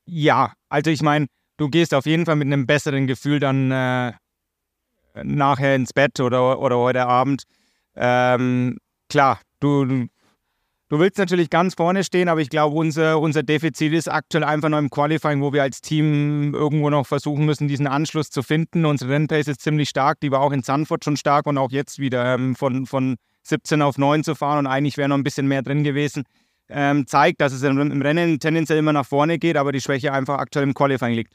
Ja, 0.06 0.52
also 0.68 0.90
ich 0.90 1.02
meine, 1.02 1.26
du 1.56 1.68
gehst 1.68 1.94
auf 1.94 2.06
jeden 2.06 2.26
Fall 2.26 2.36
mit 2.36 2.46
einem 2.46 2.66
besseren 2.66 3.06
Gefühl 3.06 3.38
dann 3.38 3.70
äh, 3.70 4.12
nachher 5.22 5.76
ins 5.76 5.92
Bett 5.92 6.20
oder, 6.20 6.58
oder 6.58 6.78
heute 6.78 7.06
Abend. 7.06 7.44
Ähm, 7.94 8.78
klar, 9.08 9.40
du, 9.60 10.08
du 10.94 11.00
willst 11.00 11.18
natürlich 11.18 11.50
ganz 11.50 11.74
vorne 11.74 12.04
stehen, 12.04 12.28
aber 12.28 12.40
ich 12.40 12.50
glaube, 12.50 12.76
unser, 12.76 13.18
unser 13.18 13.42
Defizit 13.42 13.92
ist 13.92 14.08
aktuell 14.08 14.44
einfach 14.44 14.68
noch 14.68 14.78
im 14.78 14.90
Qualifying, 14.90 15.42
wo 15.42 15.52
wir 15.52 15.64
als 15.64 15.80
Team 15.80 16.54
irgendwo 16.54 16.88
noch 16.88 17.04
versuchen 17.04 17.44
müssen, 17.44 17.66
diesen 17.66 17.88
Anschluss 17.88 18.30
zu 18.30 18.44
finden. 18.44 18.84
Unsere 18.84 19.10
Rennpace 19.10 19.48
ist 19.48 19.60
ziemlich 19.60 19.88
stark, 19.88 20.20
die 20.20 20.30
war 20.30 20.40
auch 20.40 20.52
in 20.52 20.62
Sanford 20.62 21.04
schon 21.04 21.16
stark 21.16 21.46
und 21.46 21.58
auch 21.58 21.72
jetzt 21.72 21.98
wieder 21.98 22.34
ähm, 22.34 22.54
von, 22.54 22.86
von 22.86 23.16
17 23.42 23.82
auf 23.82 23.98
9 23.98 24.22
zu 24.22 24.36
fahren 24.36 24.60
und 24.60 24.66
eigentlich 24.68 24.96
wäre 24.96 25.08
noch 25.08 25.16
ein 25.16 25.24
bisschen 25.24 25.48
mehr 25.48 25.62
drin 25.62 25.82
gewesen. 25.82 26.22
Ähm, 26.68 27.08
zeigt, 27.08 27.40
dass 27.40 27.52
es 27.52 27.64
im, 27.64 27.76
im 27.78 28.00
Rennen 28.00 28.38
tendenziell 28.38 28.78
immer 28.78 28.92
nach 28.92 29.06
vorne 29.06 29.40
geht, 29.40 29.56
aber 29.56 29.72
die 29.72 29.80
Schwäche 29.80 30.12
einfach 30.12 30.38
aktuell 30.38 30.62
im 30.62 30.74
Qualifying 30.74 31.14
liegt. 31.14 31.34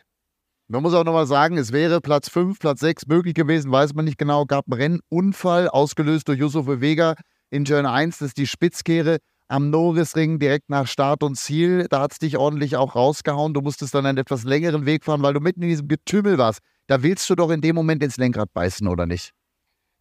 Man 0.69 0.83
muss 0.83 0.93
auch 0.93 1.03
nochmal 1.03 1.27
sagen, 1.27 1.57
es 1.57 1.73
wäre 1.73 1.99
Platz 1.99 2.29
5, 2.29 2.59
Platz 2.59 2.79
6 2.79 3.07
möglich 3.07 3.33
gewesen, 3.33 3.71
weiß 3.71 3.93
man 3.93 4.05
nicht 4.05 4.17
genau. 4.17 4.45
Gab 4.45 4.71
einen 4.71 5.01
Rennunfall, 5.11 5.67
ausgelöst 5.67 6.29
durch 6.29 6.39
Yusuf 6.39 6.65
Vega 6.67 7.15
in 7.49 7.65
Turn 7.65 7.85
1, 7.85 8.19
das 8.19 8.29
ist 8.29 8.37
die 8.37 8.47
Spitzkehre 8.47 9.17
am 9.49 9.71
Norrisring 9.71 10.39
direkt 10.39 10.69
nach 10.69 10.87
Start 10.87 11.23
und 11.23 11.35
Ziel. 11.35 11.87
Da 11.89 12.01
hat 12.01 12.13
es 12.13 12.19
dich 12.19 12.37
ordentlich 12.37 12.77
auch 12.77 12.95
rausgehauen. 12.95 13.53
Du 13.53 13.61
musstest 13.61 13.93
dann 13.93 14.05
einen 14.05 14.17
etwas 14.17 14.43
längeren 14.43 14.85
Weg 14.85 15.03
fahren, 15.03 15.21
weil 15.21 15.33
du 15.33 15.39
mitten 15.39 15.63
in 15.63 15.69
diesem 15.69 15.87
Getümmel 15.87 16.37
warst. 16.37 16.59
Da 16.87 17.03
willst 17.03 17.29
du 17.29 17.35
doch 17.35 17.49
in 17.49 17.59
dem 17.59 17.75
Moment 17.75 18.03
ins 18.03 18.17
Lenkrad 18.17 18.53
beißen, 18.53 18.87
oder 18.87 19.05
nicht? 19.05 19.31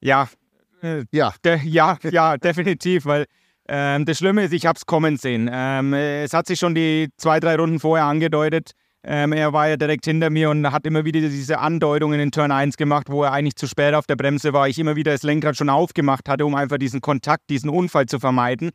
Ja, 0.01 0.29
äh, 0.83 1.05
ja, 1.13 1.35
ja, 1.65 1.99
ja, 2.03 2.37
definitiv, 2.37 3.07
weil 3.07 3.25
ähm, 3.69 4.05
das 4.05 4.19
Schlimme 4.19 4.45
ist, 4.45 4.53
ich 4.53 4.67
habe 4.67 4.77
es 4.77 4.87
kommen 4.87 5.17
sehen. 5.17 5.51
Ähm, 5.53 5.93
es 5.93 6.33
hat 6.33 6.47
sich 6.47 6.59
schon 6.59 6.75
die 6.75 7.09
zwei, 7.17 7.41
drei 7.41 7.57
Runden 7.57 7.81
vorher 7.81 8.07
angedeutet. 8.07 8.73
Ähm, 9.03 9.33
er 9.33 9.53
war 9.53 9.69
ja 9.69 9.77
direkt 9.77 10.05
hinter 10.05 10.29
mir 10.29 10.51
und 10.51 10.71
hat 10.71 10.85
immer 10.85 11.05
wieder 11.05 11.21
diese 11.21 11.59
Andeutungen 11.59 12.21
in 12.21 12.31
Turn 12.31 12.51
1 12.51 12.77
gemacht, 12.77 13.07
wo 13.09 13.23
er 13.23 13.33
eigentlich 13.33 13.57
zu 13.57 13.67
spät 13.67 13.95
auf 13.95 14.07
der 14.07 14.17
Bremse 14.17 14.53
war. 14.53 14.69
Ich 14.69 14.79
immer 14.79 14.97
wieder 14.97 15.13
das 15.13 15.23
Lenkrad 15.23 15.57
schon 15.57 15.71
aufgemacht 15.71 16.29
hatte, 16.29 16.45
um 16.45 16.55
einfach 16.55 16.79
diesen 16.79 17.01
Kontakt, 17.01 17.49
diesen 17.49 17.71
Unfall 17.71 18.07
zu 18.07 18.19
vermeiden. 18.19 18.71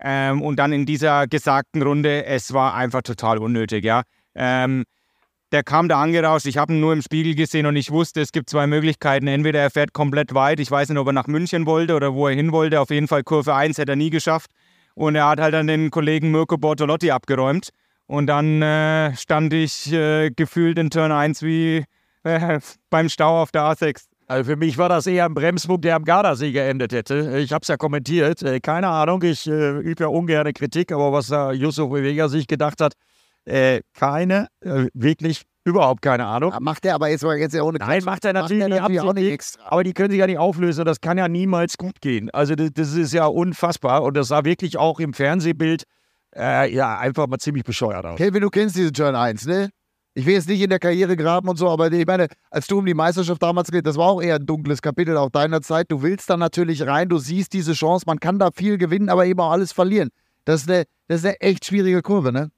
Ähm, 0.00 0.42
und 0.42 0.56
dann 0.56 0.72
in 0.72 0.86
dieser 0.86 1.26
gesagten 1.26 1.82
Runde, 1.82 2.24
es 2.24 2.52
war 2.52 2.74
einfach 2.74 3.02
total 3.02 3.38
unnötig, 3.38 3.84
ja. 3.84 4.02
Ähm, 4.34 4.84
der 5.50 5.62
kam 5.62 5.88
da 5.88 6.00
angerauscht, 6.02 6.46
ich 6.46 6.58
habe 6.58 6.74
ihn 6.74 6.80
nur 6.80 6.92
im 6.92 7.00
Spiegel 7.00 7.34
gesehen 7.34 7.64
und 7.64 7.74
ich 7.76 7.90
wusste, 7.90 8.20
es 8.20 8.32
gibt 8.32 8.50
zwei 8.50 8.66
Möglichkeiten. 8.66 9.26
Entweder 9.26 9.60
er 9.60 9.70
fährt 9.70 9.94
komplett 9.94 10.34
weit, 10.34 10.60
ich 10.60 10.70
weiß 10.70 10.90
nicht, 10.90 10.98
ob 10.98 11.06
er 11.06 11.14
nach 11.14 11.26
München 11.26 11.64
wollte 11.64 11.94
oder 11.94 12.14
wo 12.14 12.28
er 12.28 12.34
hin 12.34 12.52
wollte. 12.52 12.80
Auf 12.80 12.90
jeden 12.90 13.08
Fall 13.08 13.22
Kurve 13.22 13.54
1 13.54 13.78
hätte 13.78 13.92
er 13.92 13.96
nie 13.96 14.10
geschafft. 14.10 14.50
Und 14.94 15.14
er 15.14 15.28
hat 15.28 15.40
halt 15.40 15.54
dann 15.54 15.66
den 15.66 15.90
Kollegen 15.90 16.30
Mirko 16.30 16.58
Bortolotti 16.58 17.10
abgeräumt. 17.10 17.70
Und 18.06 18.26
dann 18.26 18.60
äh, 18.62 19.16
stand 19.16 19.52
ich 19.54 19.92
äh, 19.92 20.30
gefühlt 20.30 20.78
in 20.78 20.90
Turn 20.90 21.12
1 21.12 21.42
wie 21.42 21.84
äh, 22.24 22.60
beim 22.90 23.08
Stau 23.08 23.40
auf 23.40 23.50
der 23.50 23.62
A6. 23.62 24.07
Also 24.28 24.50
für 24.50 24.56
mich 24.56 24.76
war 24.76 24.90
das 24.90 25.06
eher 25.06 25.24
ein 25.24 25.32
Bremspunkt, 25.32 25.86
der 25.86 25.96
am 25.96 26.04
Gardasee 26.04 26.52
geendet 26.52 26.92
hätte. 26.92 27.38
Ich 27.38 27.50
habe 27.50 27.62
es 27.62 27.68
ja 27.68 27.78
kommentiert. 27.78 28.42
Äh, 28.42 28.60
keine 28.60 28.88
Ahnung, 28.88 29.22
ich 29.22 29.46
äh, 29.46 29.78
übe 29.78 30.04
ja 30.04 30.08
ungern 30.08 30.52
Kritik, 30.52 30.92
aber 30.92 31.12
was 31.12 31.28
da 31.28 31.50
Yusuf 31.50 31.90
Vega 31.90 32.28
sich 32.28 32.46
gedacht 32.46 32.82
hat, 32.82 32.92
äh, 33.46 33.80
keine, 33.94 34.48
äh, 34.60 34.88
wirklich 34.92 35.44
überhaupt 35.64 36.02
keine 36.02 36.26
Ahnung. 36.26 36.52
Macht 36.60 36.84
er 36.84 36.94
aber 36.94 37.08
jetzt, 37.08 37.22
jetzt 37.22 37.54
ja 37.54 37.62
ohne 37.62 37.78
Nein, 37.78 38.04
macht 38.04 38.26
er 38.26 38.34
natürlich, 38.34 38.60
macht 38.60 38.70
er 38.70 38.80
natürlich 38.80 39.00
nicht 39.00 39.08
auch 39.08 39.14
nicht 39.14 39.32
extra. 39.32 39.62
Aber 39.64 39.82
die 39.82 39.94
können 39.94 40.10
sich 40.10 40.20
ja 40.20 40.26
nicht 40.26 40.38
auflösen 40.38 40.80
und 40.80 40.86
das 40.86 41.00
kann 41.00 41.16
ja 41.16 41.26
niemals 41.26 41.78
gut 41.78 42.02
gehen. 42.02 42.28
Also 42.30 42.54
das, 42.54 42.70
das 42.74 42.92
ist 42.92 43.14
ja 43.14 43.24
unfassbar 43.24 44.02
und 44.02 44.14
das 44.14 44.28
sah 44.28 44.44
wirklich 44.44 44.76
auch 44.76 45.00
im 45.00 45.14
Fernsehbild 45.14 45.84
äh, 46.36 46.70
ja 46.70 46.98
einfach 46.98 47.26
mal 47.28 47.38
ziemlich 47.38 47.64
bescheuert 47.64 48.04
aus. 48.04 48.18
Kelvin, 48.18 48.42
du 48.42 48.50
kennst 48.50 48.76
diesen 48.76 48.92
Turn 48.92 49.14
1, 49.14 49.46
ne? 49.46 49.70
Ich 50.18 50.26
will 50.26 50.34
jetzt 50.34 50.48
nicht 50.48 50.60
in 50.60 50.68
der 50.68 50.80
Karriere 50.80 51.16
graben 51.16 51.48
und 51.48 51.58
so, 51.58 51.68
aber 51.68 51.92
ich 51.92 52.04
meine, 52.04 52.26
als 52.50 52.66
du 52.66 52.78
um 52.78 52.84
die 52.84 52.92
Meisterschaft 52.92 53.40
damals 53.40 53.70
geht, 53.70 53.86
das 53.86 53.96
war 53.96 54.08
auch 54.08 54.20
eher 54.20 54.34
ein 54.34 54.46
dunkles 54.46 54.82
Kapitel 54.82 55.16
auch 55.16 55.30
deiner 55.30 55.62
Zeit. 55.62 55.92
Du 55.92 56.02
willst 56.02 56.28
dann 56.28 56.40
natürlich 56.40 56.84
rein, 56.84 57.08
du 57.08 57.18
siehst 57.18 57.52
diese 57.52 57.72
Chance, 57.72 58.02
man 58.04 58.18
kann 58.18 58.40
da 58.40 58.50
viel 58.50 58.78
gewinnen, 58.78 59.10
aber 59.10 59.26
eben 59.26 59.38
auch 59.38 59.52
alles 59.52 59.70
verlieren. 59.70 60.10
Das 60.44 60.62
ist 60.62 60.68
eine, 60.68 60.86
das 61.06 61.20
ist 61.20 61.24
eine 61.24 61.40
echt 61.40 61.66
schwierige 61.66 62.02
Kurve, 62.02 62.32
ne? 62.32 62.50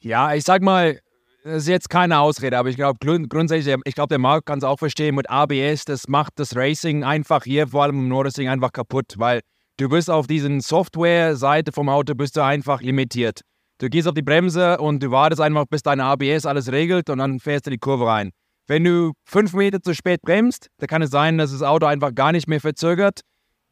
Ja, 0.00 0.34
ich 0.34 0.42
sag 0.42 0.60
mal, 0.60 0.98
das 1.44 1.58
ist 1.58 1.68
jetzt 1.68 1.88
keine 1.88 2.18
Ausrede, 2.18 2.58
aber 2.58 2.68
ich 2.68 2.74
glaube 2.74 2.98
grund 2.98 3.30
grundsätzlich, 3.30 3.76
ich 3.84 3.94
glaube, 3.94 4.08
der 4.08 4.18
Markt 4.18 4.46
kann 4.46 4.58
es 4.58 4.64
auch 4.64 4.80
verstehen 4.80 5.14
mit 5.14 5.30
ABS, 5.30 5.84
das 5.84 6.08
macht 6.08 6.32
das 6.40 6.56
Racing 6.56 7.04
einfach 7.04 7.44
hier, 7.44 7.68
vor 7.68 7.84
allem 7.84 7.96
im 7.96 8.08
Nordracing, 8.08 8.48
einfach 8.48 8.72
kaputt, 8.72 9.14
weil 9.18 9.42
du 9.76 9.88
bist 9.88 10.10
auf 10.10 10.26
diesen 10.26 10.60
Software-Seite 10.60 11.70
vom 11.70 11.88
Auto, 11.88 12.16
bist 12.16 12.36
du 12.36 12.42
einfach 12.42 12.82
limitiert. 12.82 13.42
Du 13.80 13.88
gehst 13.88 14.06
auf 14.06 14.12
die 14.12 14.20
Bremse 14.20 14.76
und 14.76 15.02
du 15.02 15.10
wartest 15.10 15.40
einfach, 15.40 15.64
bis 15.64 15.82
deine 15.82 16.04
ABS 16.04 16.44
alles 16.44 16.70
regelt 16.70 17.08
und 17.08 17.16
dann 17.16 17.40
fährst 17.40 17.66
du 17.66 17.70
die 17.70 17.78
Kurve 17.78 18.06
rein. 18.06 18.30
Wenn 18.66 18.84
du 18.84 19.12
fünf 19.24 19.54
Meter 19.54 19.80
zu 19.80 19.94
spät 19.94 20.20
bremst, 20.20 20.68
dann 20.78 20.86
kann 20.86 21.00
es 21.00 21.10
sein, 21.10 21.38
dass 21.38 21.50
das 21.50 21.62
Auto 21.62 21.86
einfach 21.86 22.14
gar 22.14 22.30
nicht 22.30 22.46
mehr 22.46 22.60
verzögert. 22.60 23.22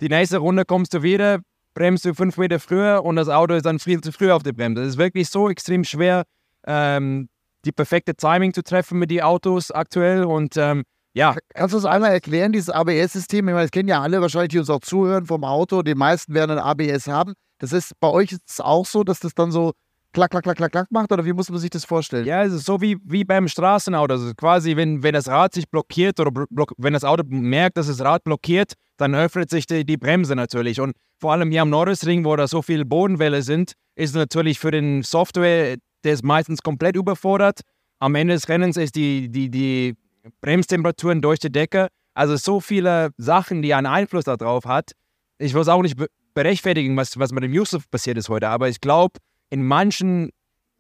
Die 0.01 0.09
nächste 0.09 0.39
Runde 0.39 0.65
kommst 0.65 0.95
du 0.95 1.03
wieder, 1.03 1.41
bremst 1.75 2.07
du 2.07 2.15
fünf 2.15 2.39
Meter 2.39 2.59
früher 2.59 3.05
und 3.05 3.17
das 3.17 3.29
Auto 3.29 3.53
ist 3.53 3.67
dann 3.67 3.79
viel 3.79 4.01
zu 4.01 4.11
früh 4.11 4.31
auf 4.31 4.43
der 4.43 4.55
Bremse. 4.55 4.81
Es 4.81 4.89
ist 4.89 4.99
wirklich 4.99 5.29
so 5.29 5.51
extrem 5.51 5.85
schwer, 5.85 6.25
ähm, 6.67 7.29
die 7.67 7.73
perfekte 7.73 8.15
Timing 8.15 8.55
zu 8.55 8.63
treffen 8.63 8.99
mit 8.99 9.11
den 9.11 9.21
Autos 9.21 9.71
aktuell 9.71 10.25
und 10.25 10.57
ähm, 10.57 10.85
ja, 11.13 11.37
Kannst 11.53 11.75
du 11.75 11.79
es 11.79 11.85
einmal 11.85 12.13
erklären, 12.13 12.53
dieses 12.53 12.71
ABS-System? 12.71 13.49
Ich 13.49 13.53
meine, 13.53 13.65
das 13.65 13.73
kennen 13.73 13.89
ja 13.89 14.01
alle 14.01 14.21
wahrscheinlich, 14.23 14.51
die 14.51 14.59
uns 14.59 14.71
auch 14.71 14.81
zuhören 14.81 15.27
vom 15.27 15.43
Auto. 15.45 15.83
Die 15.83 15.95
meisten 15.95 16.33
werden 16.33 16.53
ein 16.53 16.65
ABS 16.65 17.09
haben. 17.09 17.35
Das 17.59 17.73
ist 17.73 17.93
bei 17.99 18.09
euch 18.09 18.33
ist 18.33 18.63
auch 18.63 18.87
so, 18.87 19.03
dass 19.05 19.19
das 19.19 19.35
dann 19.35 19.51
so 19.51 19.73
klack, 20.13 20.31
klack, 20.31 20.43
klack, 20.43 20.57
klack, 20.57 20.73
klack 20.73 20.87
macht? 20.91 21.13
Oder 21.13 21.25
wie 21.25 21.33
muss 21.33 21.51
man 21.51 21.59
sich 21.59 21.71
das 21.71 21.85
vorstellen? 21.85 22.27
Ja, 22.27 22.43
es 22.43 22.53
ist 22.53 22.65
so 22.65 22.81
wie, 22.81 22.97
wie 23.05 23.25
beim 23.25 23.49
Straßenauto. 23.49 24.15
Also 24.15 24.33
quasi, 24.35 24.77
wenn, 24.77 25.03
wenn 25.03 25.15
das 25.15 25.29
Rad 25.29 25.55
sich 25.55 25.69
blockiert 25.69 26.21
oder 26.21 26.31
block, 26.31 26.73
wenn 26.79 26.93
das 26.93 27.05
Auto 27.05 27.25
merkt, 27.27 27.77
dass 27.77 27.87
das 27.87 28.01
Rad 28.01 28.25
blockiert, 28.25 28.75
dann 28.97 29.15
öffnet 29.15 29.51
sich 29.51 29.67
die, 29.67 29.85
die 29.85 29.97
Bremse 29.97 30.35
natürlich. 30.35 30.81
Und 30.81 30.97
vor 31.21 31.33
allem 31.33 31.51
hier 31.51 31.63
am 31.63 31.71
Norrisring, 31.71 32.25
wo 32.25 32.37
da 32.37 32.47
so 32.47 32.63
viele 32.63 32.85
Bodenwelle 32.85 33.43
sind, 33.43 33.73
ist 33.97 34.15
natürlich 34.15 34.59
für 34.59 34.71
den 34.71 35.03
Software, 35.03 35.77
der 36.05 36.13
ist 36.13 36.25
meistens 36.25 36.63
komplett 36.63 36.97
überfordert. 36.97 37.61
Am 37.99 38.15
Ende 38.15 38.35
des 38.35 38.49
Rennens 38.49 38.77
ist 38.77 38.95
die, 38.95 39.29
die, 39.29 39.51
die 39.51 39.97
Bremstemperaturen 40.41 41.21
durch 41.21 41.41
die 41.41 41.51
Decke. 41.51 41.89
Also 42.15 42.37
so 42.37 42.61
viele 42.61 43.11
Sachen, 43.17 43.63
die 43.63 43.75
einen 43.75 43.87
Einfluss 43.87 44.25
darauf 44.25 44.65
hat. 44.65 44.93
Ich 45.39 45.55
will 45.55 45.63
es 45.63 45.69
auch 45.69 45.83
nicht 45.83 45.97
be 45.97 46.07
berechtfertigen, 46.35 46.97
was, 46.97 47.19
was 47.19 47.33
mit 47.33 47.43
dem 47.43 47.53
Yusuf 47.53 47.91
passiert 47.91 48.17
ist 48.17 48.29
heute, 48.29 48.49
aber 48.49 48.69
ich 48.69 48.81
glaube, 48.81 49.19
in 49.51 49.65
manchen 49.65 50.31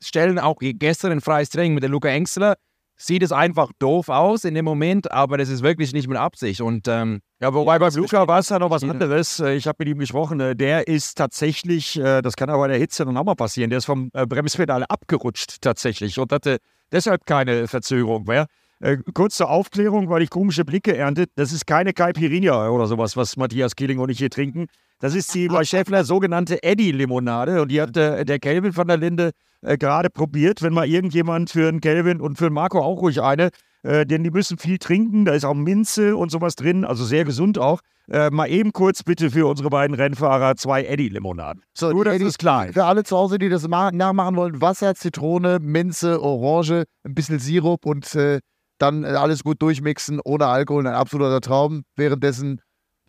Stellen, 0.00 0.38
auch 0.38 0.56
gestern 0.60 1.12
in 1.12 1.20
freies 1.20 1.50
Training 1.50 1.74
mit 1.74 1.82
der 1.82 1.90
Luca 1.90 2.08
Engstler, 2.08 2.56
sieht 2.98 3.22
es 3.22 3.32
einfach 3.32 3.70
doof 3.78 4.08
aus 4.08 4.44
in 4.44 4.54
dem 4.54 4.64
Moment, 4.64 5.10
aber 5.12 5.38
das 5.38 5.48
ist 5.48 5.62
wirklich 5.62 5.92
nicht 5.92 6.08
mit 6.08 6.18
Absicht. 6.18 6.60
Und 6.60 6.88
ähm, 6.88 7.20
ja, 7.40 7.54
wobei 7.54 7.78
bei 7.78 7.88
Luca 7.90 8.26
war 8.26 8.40
es 8.40 8.48
ja 8.48 8.58
noch 8.58 8.70
was 8.70 8.82
anderes. 8.82 9.38
Äh, 9.38 9.54
ich 9.54 9.68
habe 9.68 9.76
mit 9.78 9.88
ihm 9.88 9.98
gesprochen. 9.98 10.40
Äh, 10.40 10.56
der 10.56 10.88
ist 10.88 11.16
tatsächlich, 11.16 11.98
äh, 11.98 12.20
das 12.22 12.34
kann 12.34 12.50
aber 12.50 12.62
bei 12.62 12.68
der 12.68 12.78
Hitze 12.78 13.04
dann 13.04 13.16
auch 13.16 13.24
mal 13.24 13.36
passieren, 13.36 13.70
der 13.70 13.78
ist 13.78 13.84
vom 13.84 14.10
Bremspedal 14.10 14.84
abgerutscht 14.84 15.62
tatsächlich 15.62 16.18
und 16.18 16.32
hatte 16.32 16.58
deshalb 16.90 17.24
keine 17.24 17.68
Verzögerung 17.68 18.24
mehr. 18.24 18.46
Äh, 18.80 18.98
kurz 19.12 19.36
zur 19.36 19.50
Aufklärung, 19.50 20.08
weil 20.08 20.22
ich 20.22 20.30
komische 20.30 20.64
Blicke 20.64 20.96
erntet. 20.96 21.30
Das 21.34 21.52
ist 21.52 21.66
keine 21.66 21.92
Caipirinha 21.92 22.68
oder 22.68 22.86
sowas, 22.86 23.16
was 23.16 23.36
Matthias 23.36 23.74
Killing 23.74 23.98
und 23.98 24.08
ich 24.08 24.18
hier 24.18 24.30
trinken. 24.30 24.66
Das 25.00 25.14
ist 25.14 25.34
die 25.34 25.48
bei 25.48 25.64
Schäffler 25.64 26.04
sogenannte 26.04 26.62
Eddy-Limonade. 26.62 27.60
Und 27.62 27.70
die 27.70 27.80
hat 27.80 27.96
äh, 27.96 28.24
der 28.24 28.38
Kelvin 28.38 28.72
von 28.72 28.86
der 28.86 28.96
Linde 28.96 29.32
äh, 29.62 29.76
gerade 29.76 30.10
probiert. 30.10 30.62
Wenn 30.62 30.72
mal 30.72 30.88
irgendjemand 30.88 31.50
für 31.50 31.68
einen 31.68 31.80
Kelvin 31.80 32.20
und 32.20 32.36
für 32.38 32.46
einen 32.46 32.54
Marco 32.54 32.80
auch 32.80 33.00
ruhig 33.00 33.20
eine, 33.20 33.50
äh, 33.82 34.06
denn 34.06 34.22
die 34.22 34.30
müssen 34.30 34.58
viel 34.58 34.78
trinken. 34.78 35.24
Da 35.24 35.34
ist 35.34 35.44
auch 35.44 35.54
Minze 35.54 36.16
und 36.16 36.30
sowas 36.30 36.54
drin, 36.54 36.84
also 36.84 37.04
sehr 37.04 37.24
gesund 37.24 37.58
auch. 37.58 37.80
Äh, 38.10 38.30
mal 38.30 38.48
eben 38.48 38.72
kurz 38.72 39.02
bitte 39.02 39.30
für 39.30 39.46
unsere 39.46 39.70
beiden 39.70 39.94
Rennfahrer 39.94 40.56
zwei 40.56 40.84
Eddy-Limonaden. 40.84 41.62
So, 41.74 41.90
Nur, 41.90 42.04
das 42.04 42.14
Eddie, 42.14 42.24
ist 42.24 42.38
klar. 42.38 42.68
Für 42.72 42.84
alle 42.84 43.04
zu 43.04 43.16
Hause, 43.16 43.38
die 43.38 43.48
das 43.48 43.68
nachmachen 43.68 44.36
wollen, 44.36 44.60
Wasser, 44.60 44.94
Zitrone, 44.94 45.58
Minze, 45.60 46.22
Orange, 46.22 46.84
ein 47.04 47.14
bisschen 47.14 47.38
Sirup 47.38 47.84
und 47.84 48.14
äh, 48.14 48.40
dann 48.78 49.04
äh, 49.04 49.08
alles 49.08 49.44
gut 49.44 49.60
durchmixen, 49.62 50.20
ohne 50.24 50.46
Alkohol, 50.46 50.86
ein 50.86 50.94
absoluter 50.94 51.40
Traum. 51.40 51.82
Währenddessen 51.96 52.60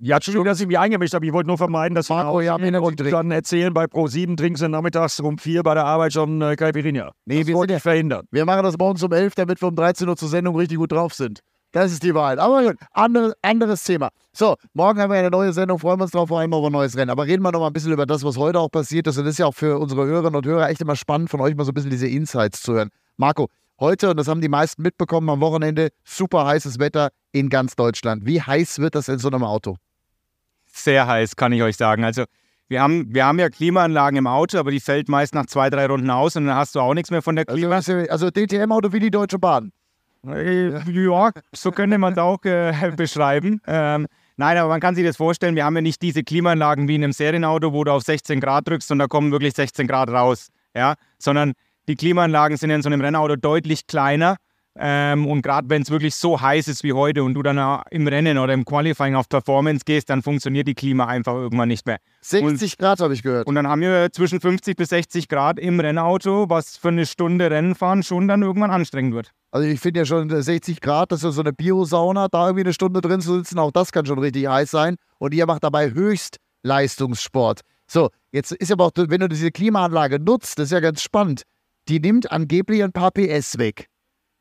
ja, 0.02 0.16
Entschuldigung, 0.16 0.46
dass 0.46 0.62
ich 0.62 0.68
mich 0.68 0.80
eingemischt 0.80 1.14
habe. 1.14 1.26
Ich 1.26 1.34
wollte 1.34 1.48
nur 1.48 1.58
vermeiden, 1.58 1.94
dass 1.94 2.08
Marco, 2.08 2.40
ja, 2.40 2.56
und 2.56 3.12
dann 3.12 3.32
erzählen, 3.32 3.74
bei 3.74 3.84
Pro7 3.84 4.38
trinken 4.38 4.56
sie 4.56 4.70
nachmittags 4.70 5.20
um 5.20 5.38
vier 5.38 5.62
bei 5.62 5.74
der 5.74 5.84
Arbeit 5.84 6.14
schon 6.14 6.42
äh, 6.42 6.56
Caipirinha. 6.56 7.12
Nee, 7.26 7.40
das 7.40 7.48
wir 7.48 7.56
wollte 7.56 7.76
ich 7.76 7.82
verhindern. 7.82 8.26
Wir 8.32 8.46
machen 8.46 8.64
das 8.64 8.78
morgens 8.78 9.04
um 9.04 9.12
elf, 9.12 9.36
damit 9.36 9.62
wir 9.62 9.68
um 9.68 9.76
13 9.76 10.08
Uhr 10.08 10.16
zur 10.16 10.30
Sendung 10.30 10.56
richtig 10.56 10.78
gut 10.78 10.94
drauf 10.94 11.14
sind. 11.14 11.42
Das 11.74 11.92
ist 11.92 12.02
die 12.02 12.16
Wahrheit. 12.16 12.40
Aber 12.40 12.64
gut, 12.64 12.78
andere, 12.94 13.34
anderes 13.42 13.84
Thema. 13.84 14.10
So, 14.32 14.56
morgen 14.74 15.02
haben 15.02 15.12
wir 15.12 15.20
eine 15.20 15.30
neue 15.30 15.52
Sendung, 15.52 15.78
freuen 15.78 16.00
wir 16.00 16.04
uns 16.04 16.12
drauf, 16.12 16.30
vor 16.30 16.40
allem 16.40 16.54
auf 16.54 16.66
ein 16.66 16.72
neues 16.72 16.96
Rennen. 16.96 17.12
Aber 17.12 17.28
reden 17.28 17.44
wir 17.44 17.52
noch 17.52 17.60
mal 17.60 17.68
ein 17.68 17.74
bisschen 17.74 17.92
über 17.92 18.06
das, 18.06 18.24
was 18.24 18.38
heute 18.38 18.60
auch 18.60 18.70
passiert 18.70 19.06
ist. 19.06 19.18
Und 19.18 19.26
das 19.26 19.34
ist 19.34 19.40
ja 19.40 19.48
auch 19.48 19.54
für 19.54 19.78
unsere 19.78 20.06
Hörerinnen 20.06 20.36
und 20.36 20.46
Hörer 20.46 20.70
echt 20.70 20.80
immer 20.80 20.96
spannend, 20.96 21.30
von 21.30 21.42
euch 21.42 21.56
mal 21.56 21.66
so 21.66 21.72
ein 21.72 21.74
bisschen 21.74 21.92
diese 21.92 22.08
Insights 22.08 22.62
zu 22.62 22.74
hören. 22.74 22.90
Marco, 23.18 23.50
Heute, 23.79 24.09
und 24.09 24.17
das 24.17 24.27
haben 24.27 24.41
die 24.41 24.50
meisten 24.50 24.81
mitbekommen, 24.81 25.29
am 25.29 25.39
Wochenende 25.39 25.89
super 26.03 26.45
heißes 26.45 26.79
Wetter 26.79 27.12
in 27.31 27.50
ganz 27.50 27.77
Deutschland. 27.77 28.25
Wie 28.25 28.41
heiß 28.41 28.79
wird 28.79 28.95
das 28.95 29.07
in 29.07 29.19
so 29.19 29.29
einem 29.29 29.43
Auto? 29.43 29.77
Sehr 30.65 31.07
heiß, 31.07 31.38
kann 31.38 31.53
ich 31.53 31.63
euch 31.63 31.77
sagen. 31.77 32.03
Also 32.03 32.25
wir 32.67 32.81
haben, 32.81 33.13
wir 33.13 33.25
haben 33.25 33.39
ja 33.39 33.50
Klimaanlagen 33.50 34.17
im 34.17 34.27
Auto, 34.27 34.57
aber 34.57 34.71
die 34.71 34.81
fällt 34.81 35.07
meist 35.07 35.33
nach 35.33 35.45
zwei, 35.45 35.69
drei 35.69 35.86
Runden 35.86 36.09
aus 36.09 36.36
und 36.36 36.48
dann 36.48 36.55
hast 36.55 36.75
du 36.75 36.81
auch 36.81 36.93
nichts 36.93 37.09
mehr 37.09 37.21
von 37.21 37.38
der 37.38 37.45
Klima. 37.45 37.75
Also, 37.75 37.93
also 38.09 38.29
DTM-Auto 38.29 38.91
wie 38.91 39.00
die 39.00 39.12
Deutsche 39.12 39.39
Bahn. 39.39 39.71
Äh, 40.27 40.71
ja, 40.91 41.31
so 41.53 41.71
könnte 41.71 41.98
man 41.98 42.13
es 42.13 42.19
auch 42.19 42.43
äh, 42.43 42.91
beschreiben. 42.98 43.62
Ähm, 43.65 44.07
nein, 44.36 44.57
aber 44.57 44.67
man 44.67 44.81
kann 44.81 44.95
sich 44.95 45.05
das 45.05 45.15
vorstellen, 45.15 45.55
wir 45.55 45.63
haben 45.63 45.75
ja 45.75 45.81
nicht 45.81 46.01
diese 46.01 46.24
Klimaanlagen 46.24 46.89
wie 46.89 46.95
in 46.95 47.03
einem 47.03 47.13
Serienauto, 47.13 47.71
wo 47.71 47.86
du 47.86 47.93
auf 47.93 48.03
16 48.03 48.41
Grad 48.41 48.67
drückst 48.67 48.91
und 48.91 49.00
da 49.00 49.07
kommen 49.07 49.31
wirklich 49.31 49.53
16 49.53 49.88
Grad 49.88 50.09
raus. 50.09 50.50
Ja, 50.75 50.95
sondern 51.17 51.53
die 51.89 51.96
Klimaanlagen 51.96 52.55
sind 52.55 52.69
in 52.69 52.81
so 52.81 52.88
einem 52.88 53.01
Rennauto 53.01 53.36
deutlich 53.36 53.88
kleiner. 53.88 54.38
Ähm, 54.81 55.25
und 55.25 55.41
gerade 55.41 55.69
wenn 55.69 55.81
es 55.81 55.89
wirklich 55.89 56.15
so 56.15 56.39
heiß 56.39 56.67
ist 56.67 56.84
wie 56.84 56.93
heute 56.93 57.24
und 57.24 57.34
du 57.34 57.41
dann 57.41 57.81
im 57.89 58.08
Rennen 58.08 58.38
oder 58.38 58.53
im 58.53 58.63
Qualifying 58.63 59.15
auf 59.15 59.27
Performance 59.27 59.81
gehst, 59.84 60.10
dann 60.10 60.22
funktioniert 60.22 60.67
die 60.67 60.75
Klima 60.75 61.08
einfach 61.08 61.34
irgendwann 61.34 61.67
nicht 61.67 61.88
mehr. 61.88 61.98
60 62.22 62.74
und, 62.74 62.77
Grad 62.77 63.00
habe 63.00 63.13
ich 63.13 63.24
gehört. 63.24 63.48
Und 63.48 63.55
dann 63.55 63.67
haben 63.67 63.81
wir 63.81 64.10
zwischen 64.13 64.39
50 64.39 64.77
bis 64.77 64.89
60 64.89 65.27
Grad 65.27 65.60
im 65.60 65.79
Rennauto, 65.79 66.50
was 66.50 66.77
für 66.77 66.89
eine 66.89 67.08
Stunde 67.08 67.50
Rennen 67.50 67.74
fahren 67.74 68.03
schon 68.03 68.27
dann 68.27 68.43
irgendwann 68.43 68.69
anstrengend 68.69 69.15
wird. 69.15 69.31
Also 69.51 69.67
ich 69.67 69.79
finde 69.79 70.01
ja 70.01 70.05
schon 70.05 70.29
60 70.29 70.77
äh, 70.77 70.79
Grad, 70.79 71.12
das 71.12 71.24
ist 71.24 71.36
so 71.36 71.41
eine 71.41 71.51
Biosauna, 71.51 72.27
da 72.29 72.46
irgendwie 72.46 72.65
eine 72.65 72.74
Stunde 72.74 73.01
drin 73.01 73.19
zu 73.19 73.34
sitzen, 73.34 73.58
auch 73.58 73.72
das 73.72 73.91
kann 73.91 74.05
schon 74.05 74.19
richtig 74.19 74.48
heiß 74.48 74.69
sein. 74.69 74.96
Und 75.17 75.34
ihr 75.34 75.48
macht 75.48 75.63
dabei 75.63 75.91
Höchstleistungssport. 75.91 77.62
So, 77.88 78.12
jetzt 78.31 78.51
ist 78.51 78.72
aber 78.72 78.86
auch, 78.86 78.91
wenn 78.96 79.19
du 79.19 79.27
diese 79.27 79.51
Klimaanlage 79.51 80.19
nutzt, 80.19 80.60
das 80.60 80.65
ist 80.65 80.72
ja 80.72 80.79
ganz 80.79 81.01
spannend 81.01 81.41
die 81.89 82.00
nimmt 82.00 82.31
angeblich 82.31 82.84
ein 82.84 82.91
paar 82.91 83.12
PS 83.12 83.58
weg. 83.58 83.88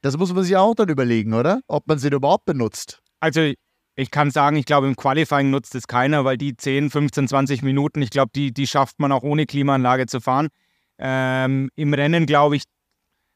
Das 0.02 0.16
muss 0.16 0.32
man 0.32 0.44
sich 0.44 0.56
auch 0.56 0.74
dann 0.74 0.88
überlegen, 0.88 1.34
oder? 1.34 1.60
Ob 1.66 1.86
man 1.88 1.98
sie 1.98 2.08
überhaupt 2.08 2.44
benutzt. 2.44 3.00
Also 3.20 3.52
ich 3.96 4.10
kann 4.12 4.30
sagen, 4.30 4.56
ich 4.56 4.66
glaube, 4.66 4.86
im 4.86 4.94
Qualifying 4.94 5.50
nutzt 5.50 5.74
es 5.74 5.88
keiner, 5.88 6.24
weil 6.24 6.36
die 6.36 6.56
10, 6.56 6.90
15, 6.90 7.26
20 7.26 7.62
Minuten, 7.62 8.00
ich 8.00 8.10
glaube, 8.10 8.30
die, 8.32 8.52
die 8.52 8.68
schafft 8.68 9.00
man 9.00 9.10
auch 9.10 9.24
ohne 9.24 9.44
Klimaanlage 9.46 10.06
zu 10.06 10.20
fahren. 10.20 10.48
Ähm, 10.98 11.70
Im 11.74 11.94
Rennen, 11.94 12.26
glaube 12.26 12.56
ich, 12.56 12.62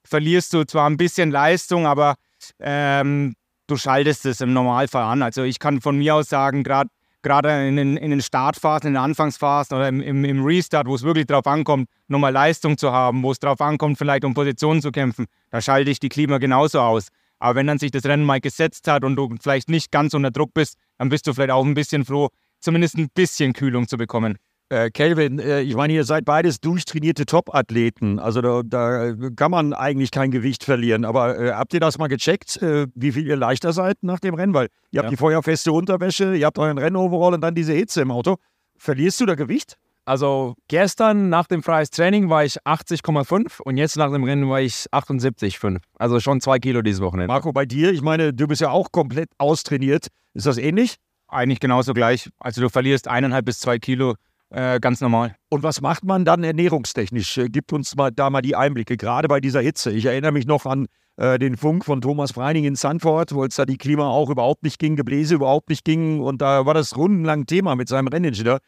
verlierst 0.05 0.53
du 0.53 0.65
zwar 0.65 0.89
ein 0.89 0.97
bisschen 0.97 1.33
Leistung, 1.33 1.87
aber 1.87 2.15
ähm, 2.61 3.35
du 3.67 3.77
schaltest 3.77 4.25
es 4.27 4.41
im 4.41 4.53
Normalfall 4.53 5.05
an. 5.05 5.23
Also 5.23 5.43
ich 5.43 5.59
kann 5.59 5.81
von 5.81 5.99
mir 5.99 6.15
aus 6.15 6.29
sagen, 6.29 6.63
gerade 6.63 6.91
gerade 7.23 7.69
in 7.69 7.77
den, 7.77 7.97
in 7.97 8.11
den 8.11 8.21
Startphasen, 8.21 8.89
in 8.89 8.95
den 8.95 9.03
Anfangsphasen 9.03 9.77
oder 9.77 9.89
im, 9.89 10.01
im, 10.01 10.25
im 10.25 10.45
Restart, 10.45 10.87
wo 10.87 10.95
es 10.95 11.03
wirklich 11.03 11.27
darauf 11.27 11.47
ankommt, 11.47 11.89
nochmal 12.09 12.33
Leistung 12.33 12.77
zu 12.77 12.93
haben, 12.93 13.23
wo 13.23 13.33
es 13.33 13.39
darauf 13.39 13.61
ankommt, 13.61 13.99
vielleicht 13.99 14.25
um 14.25 14.35
Positionen 14.35 14.83
zu 14.83 14.91
kämpfen, 14.91 15.27
da 15.51 15.61
schalte 15.61 15.91
ich 15.91 16.01
die 16.01 16.09
Klima 16.09 16.39
genauso 16.39 16.81
aus. 16.81 17.09
Aber 17.39 17.57
wenn 17.57 17.67
dann 17.67 17.79
sich 17.79 17.91
das 17.91 18.05
Rennen 18.05 18.25
mal 18.25 18.41
gesetzt 18.41 18.87
hat 18.87 19.03
und 19.05 19.17
du 19.17 19.35
vielleicht 19.41 19.69
nicht 19.69 19.91
ganz 19.91 20.15
unter 20.15 20.31
Druck 20.31 20.55
bist, 20.55 20.77
dann 20.99 21.09
bist 21.09 21.27
du 21.27 21.35
vielleicht 21.35 21.51
auch 21.51 21.65
ein 21.65 21.75
bisschen 21.75 22.05
froh, 22.05 22.29
zumindest 22.61 22.97
ein 22.97 23.09
bisschen 23.13 23.53
Kühlung 23.53 23.89
zu 23.89 23.97
bekommen. 23.97 24.39
Äh, 24.73 24.91
Kelvin, 24.91 25.39
äh, 25.39 25.61
ich 25.61 25.75
meine, 25.75 25.93
ihr 25.93 26.05
seid 26.05 26.25
beides 26.25 26.59
durchtrainierte 26.59 27.27
Top-Athleten. 27.27 28.19
Also 28.19 28.41
da, 28.41 28.63
da, 28.65 29.13
kann 29.37 29.51
man 29.51 29.75
eigentlich 29.75 30.11
kein 30.11 30.31
Gewicht 30.31 30.65
verlieren. 30.65 31.05
Aber 31.05 31.39
äh, 31.39 31.53
habt 31.53 31.75
ihr 31.75 31.81
das 31.81 31.99
mal 31.99 32.07
gecheckt, 32.07 32.57
äh, 32.63 32.87
wie 32.95 33.13
viel 33.13 33.27
ihr 33.27 33.37
leichter 33.37 33.75
seid 33.75 33.99
nach 34.01 34.19
dem 34.19 34.33
Rennen? 34.35 34.55
Weil 34.55 34.69
ihr 34.91 35.01
habt 35.01 35.09
ja. 35.09 35.11
die 35.11 35.19
feuerfeste 35.19 35.73
Unterwäsche, 35.73 36.35
ihr 36.35 36.47
habt 36.47 36.59
euren 36.59 36.79
Rennoverall 36.79 37.35
und 37.35 37.43
dann 37.43 37.55
diese 37.55 37.75
Hitze 37.75 38.01
im 38.01 38.11
Auto. 38.11 38.37
Verlierst 38.79 39.21
du 39.21 39.27
da 39.27 39.35
Gewicht? 39.35 39.77
Also 40.07 40.55
gestern 40.69 41.29
nach 41.29 41.49
dem 41.49 41.63
freies 41.63 41.91
Training 41.91 42.31
war 42.31 42.43
ich 42.43 42.59
80,5 42.63 43.61
und 43.61 43.77
jetzt 43.77 43.99
nach 43.99 44.11
dem 44.11 44.25
Rennen 44.25 44.49
war 44.49 44.63
ich 44.63 44.87
78,5. 44.91 45.81
Also 45.99 46.19
schon 46.19 46.41
zwei 46.41 46.59
Kilo 46.59 46.81
dieses 46.81 47.03
Wochenende. 47.03 47.31
Marco, 47.31 47.53
bei 47.53 47.67
dir, 47.67 47.93
ich 47.93 48.01
meine, 48.01 48.33
du 48.33 48.49
bist 48.49 48.63
ja 48.63 48.71
auch 48.71 48.91
komplett 48.91 49.29
austrainiert. 49.37 50.07
Ist 50.33 50.47
das 50.47 50.57
ähnlich? 50.57 50.97
Eigentlich 51.29 51.61
genauso 51.61 51.93
gleich. 51.93 52.31
Also 52.39 52.63
du 52.63 52.71
verlierst 52.71 53.07
eineinhalb 53.07 53.45
bis 53.45 53.61
zwei 53.61 53.79
Kilo 53.79 54.15
äh, 54.53 54.81
ganz 54.81 55.01
normal. 55.01 55.35
Und 55.49 55.63
was 55.63 55.81
macht 55.81 56.05
man 56.05 56.25
dann 56.25 56.45
ernährungstechnisch? 56.45 57.39
Äh, 57.39 57.49
Gibt 57.49 57.73
uns 57.73 57.97
mal 57.97 58.11
da 58.11 58.29
mal 58.29 58.43
die 58.43 58.55
Einblicke, 58.55 58.97
gerade 58.97 59.27
bei 59.27 59.41
dieser 59.41 59.63
Hitze. 59.63 59.91
Ich 59.91 60.05
erinnere 60.05 60.33
mich 60.33 60.47
noch 60.47 60.67
an 60.67 60.87
äh, 61.17 61.39
den 61.39 61.57
Funk 61.57 61.85
von 61.87 62.03
Thomas 62.03 62.33
Freining 62.33 62.65
in 62.65 62.77
Sanford, 62.77 63.35
wo 63.35 63.45
es 63.45 63.57
da 63.57 63.65
die 63.65 63.79
Klima 63.79 64.07
auch 64.09 64.29
überhaupt 64.29 64.63
nicht 64.63 64.79
ging, 64.79 64.95
Gebläse 64.95 65.37
überhaupt 65.37 65.71
nicht 65.71 65.85
ging. 65.85 66.21
Und 66.21 66.43
da 66.43 66.67
war 66.67 66.75
das 66.75 66.97
rundenlang 66.97 67.47
Thema 67.47 67.77
mit 67.77 67.89
seinem 67.89 68.09
Renningenieur. 68.09 68.59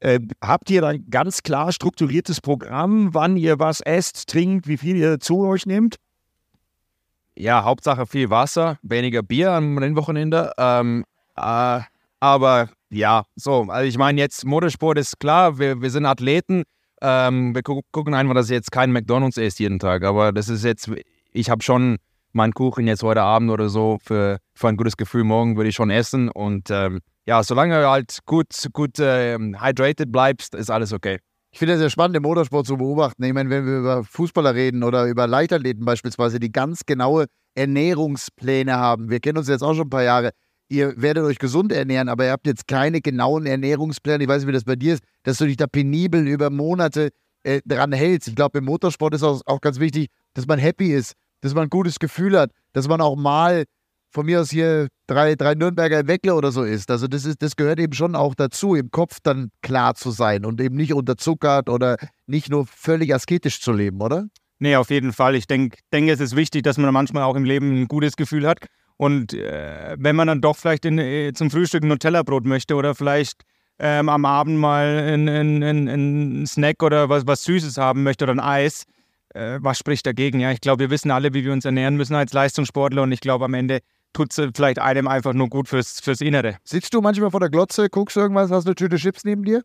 Äh, 0.00 0.20
habt 0.42 0.70
ihr 0.70 0.82
ein 0.84 1.06
ganz 1.08 1.42
klar 1.42 1.72
strukturiertes 1.72 2.40
Programm, 2.40 3.14
wann 3.14 3.36
ihr 3.36 3.60
was 3.60 3.80
esst, 3.80 4.28
trinkt, 4.28 4.66
wie 4.66 4.76
viel 4.76 4.96
ihr 4.96 5.20
zu 5.20 5.40
euch 5.46 5.66
nehmt? 5.66 5.96
Ja, 7.36 7.62
Hauptsache 7.62 8.06
viel 8.06 8.30
Wasser, 8.30 8.78
weniger 8.82 9.22
Bier 9.22 9.52
am 9.52 9.78
Rennwochenende. 9.78 10.52
Ähm, 10.58 11.04
äh, 11.36 11.80
aber 12.20 12.68
ja, 12.90 13.24
so, 13.36 13.66
also 13.68 13.88
ich 13.88 13.98
meine, 13.98 14.20
jetzt 14.20 14.44
Motorsport 14.44 14.98
ist 14.98 15.20
klar, 15.20 15.58
wir, 15.58 15.80
wir 15.82 15.90
sind 15.90 16.06
Athleten. 16.06 16.64
Ähm, 17.00 17.54
wir 17.54 17.62
gu 17.62 17.82
gucken 17.92 18.14
einfach, 18.14 18.34
dass 18.34 18.50
jetzt 18.50 18.72
kein 18.72 18.92
McDonalds 18.92 19.36
ist 19.36 19.58
jeden 19.60 19.78
Tag. 19.78 20.04
Aber 20.04 20.32
das 20.32 20.48
ist 20.48 20.64
jetzt, 20.64 20.90
ich 21.32 21.50
habe 21.50 21.62
schon 21.62 21.98
meinen 22.32 22.52
Kuchen 22.54 22.86
jetzt 22.86 23.02
heute 23.02 23.22
Abend 23.22 23.50
oder 23.50 23.68
so 23.68 23.98
für, 24.02 24.38
für 24.54 24.68
ein 24.68 24.76
gutes 24.76 24.96
Gefühl. 24.96 25.24
Morgen 25.24 25.56
würde 25.56 25.70
ich 25.70 25.76
schon 25.76 25.90
essen. 25.90 26.28
Und 26.28 26.70
ähm, 26.70 27.00
ja, 27.26 27.42
solange 27.42 27.80
du 27.80 27.88
halt 27.88 28.18
gut, 28.26 28.48
gut 28.72 28.98
äh, 28.98 29.36
hydrated 29.38 30.10
bleibst, 30.10 30.54
ist 30.54 30.70
alles 30.70 30.92
okay. 30.92 31.18
Ich 31.50 31.58
finde 31.58 31.74
es 31.74 31.80
sehr 31.80 31.90
spannend, 31.90 32.16
im 32.16 32.22
Motorsport 32.22 32.66
zu 32.66 32.76
beobachten. 32.76 33.22
Ich 33.24 33.32
meine, 33.32 33.48
wenn 33.48 33.64
wir 33.64 33.78
über 33.78 34.04
Fußballer 34.04 34.54
reden 34.54 34.82
oder 34.82 35.06
über 35.06 35.26
Leichtathleten 35.26 35.84
beispielsweise, 35.84 36.38
die 36.40 36.52
ganz 36.52 36.82
genaue 36.84 37.26
Ernährungspläne 37.54 38.76
haben. 38.76 39.10
Wir 39.10 39.20
kennen 39.20 39.38
uns 39.38 39.48
jetzt 39.48 39.62
auch 39.62 39.74
schon 39.74 39.86
ein 39.86 39.90
paar 39.90 40.02
Jahre 40.02 40.30
ihr 40.68 40.94
werdet 41.00 41.24
euch 41.24 41.38
gesund 41.38 41.72
ernähren, 41.72 42.08
aber 42.08 42.26
ihr 42.26 42.32
habt 42.32 42.46
jetzt 42.46 42.68
keine 42.68 43.00
genauen 43.00 43.46
Ernährungspläne. 43.46 44.22
Ich 44.24 44.28
weiß 44.28 44.42
nicht, 44.42 44.48
wie 44.48 44.52
das 44.52 44.64
bei 44.64 44.76
dir 44.76 44.94
ist, 44.94 45.02
dass 45.22 45.38
du 45.38 45.46
dich 45.46 45.56
da 45.56 45.66
penibel 45.66 46.26
über 46.26 46.50
Monate 46.50 47.10
äh, 47.42 47.60
dran 47.64 47.92
hältst. 47.92 48.28
Ich 48.28 48.36
glaube, 48.36 48.58
im 48.58 48.64
Motorsport 48.64 49.14
ist 49.14 49.22
auch, 49.22 49.40
auch 49.46 49.60
ganz 49.60 49.80
wichtig, 49.80 50.08
dass 50.34 50.46
man 50.46 50.58
happy 50.58 50.92
ist, 50.92 51.14
dass 51.40 51.54
man 51.54 51.64
ein 51.64 51.70
gutes 51.70 51.98
Gefühl 51.98 52.38
hat, 52.38 52.50
dass 52.72 52.88
man 52.88 53.00
auch 53.00 53.16
mal 53.16 53.64
von 54.10 54.26
mir 54.26 54.40
aus 54.40 54.50
hier 54.50 54.88
drei, 55.06 55.34
drei 55.34 55.54
Nürnberger 55.54 56.06
Weckle 56.06 56.34
oder 56.34 56.50
so 56.50 56.62
ist. 56.62 56.90
Also 56.90 57.06
das, 57.06 57.24
ist, 57.24 57.42
das 57.42 57.56
gehört 57.56 57.78
eben 57.78 57.92
schon 57.92 58.14
auch 58.14 58.34
dazu, 58.34 58.74
im 58.74 58.90
Kopf 58.90 59.18
dann 59.22 59.50
klar 59.62 59.94
zu 59.94 60.10
sein 60.10 60.44
und 60.44 60.60
eben 60.60 60.76
nicht 60.76 60.94
unterzuckert 60.94 61.68
oder 61.68 61.96
nicht 62.26 62.50
nur 62.50 62.66
völlig 62.66 63.14
asketisch 63.14 63.60
zu 63.60 63.72
leben, 63.72 64.00
oder? 64.00 64.26
Nee, 64.60 64.76
auf 64.76 64.90
jeden 64.90 65.12
Fall. 65.12 65.34
Ich 65.34 65.46
denke, 65.46 65.78
denk, 65.92 66.08
es 66.08 66.20
ist 66.20 66.34
wichtig, 66.34 66.62
dass 66.62 66.78
man 66.78 66.92
manchmal 66.92 67.22
auch 67.22 67.36
im 67.36 67.44
Leben 67.44 67.82
ein 67.82 67.86
gutes 67.86 68.16
Gefühl 68.16 68.46
hat. 68.46 68.58
Und 68.98 69.32
äh, 69.32 69.96
wenn 69.96 70.16
man 70.16 70.26
dann 70.26 70.40
doch 70.40 70.56
vielleicht 70.56 70.84
in, 70.84 70.98
äh, 70.98 71.32
zum 71.32 71.50
Frühstück 71.50 71.84
ein 71.84 71.88
Nutella-Brot 71.88 72.44
möchte 72.44 72.74
oder 72.74 72.94
vielleicht 72.96 73.42
ähm, 73.78 74.08
am 74.08 74.24
Abend 74.24 74.58
mal 74.58 74.84
einen 74.86 76.46
Snack 76.46 76.82
oder 76.82 77.08
was, 77.08 77.26
was 77.26 77.44
Süßes 77.44 77.78
haben 77.78 78.02
möchte 78.02 78.24
oder 78.24 78.34
ein 78.34 78.40
Eis, 78.40 78.84
äh, 79.34 79.58
was 79.62 79.78
spricht 79.78 80.04
dagegen? 80.04 80.40
Ja, 80.40 80.50
ich 80.50 80.60
glaube, 80.60 80.80
wir 80.80 80.90
wissen 80.90 81.12
alle, 81.12 81.32
wie 81.32 81.44
wir 81.44 81.52
uns 81.52 81.64
ernähren 81.64 81.96
müssen 81.96 82.16
als 82.16 82.32
Leistungssportler 82.32 83.02
und 83.02 83.12
ich 83.12 83.20
glaube, 83.20 83.44
am 83.44 83.54
Ende 83.54 83.80
tut 84.12 84.36
es 84.36 84.50
vielleicht 84.54 84.80
einem 84.80 85.06
einfach 85.06 85.32
nur 85.32 85.48
gut 85.48 85.68
fürs, 85.68 86.00
fürs 86.00 86.20
Innere. 86.20 86.56
Sitzt 86.64 86.92
du 86.92 87.00
manchmal 87.00 87.30
vor 87.30 87.40
der 87.40 87.50
Glotze, 87.50 87.88
guckst 87.88 88.16
irgendwas, 88.16 88.50
hast 88.50 88.66
eine 88.66 88.74
Tüte 88.74 88.96
Chips 88.96 89.22
neben 89.24 89.44
dir? 89.44 89.62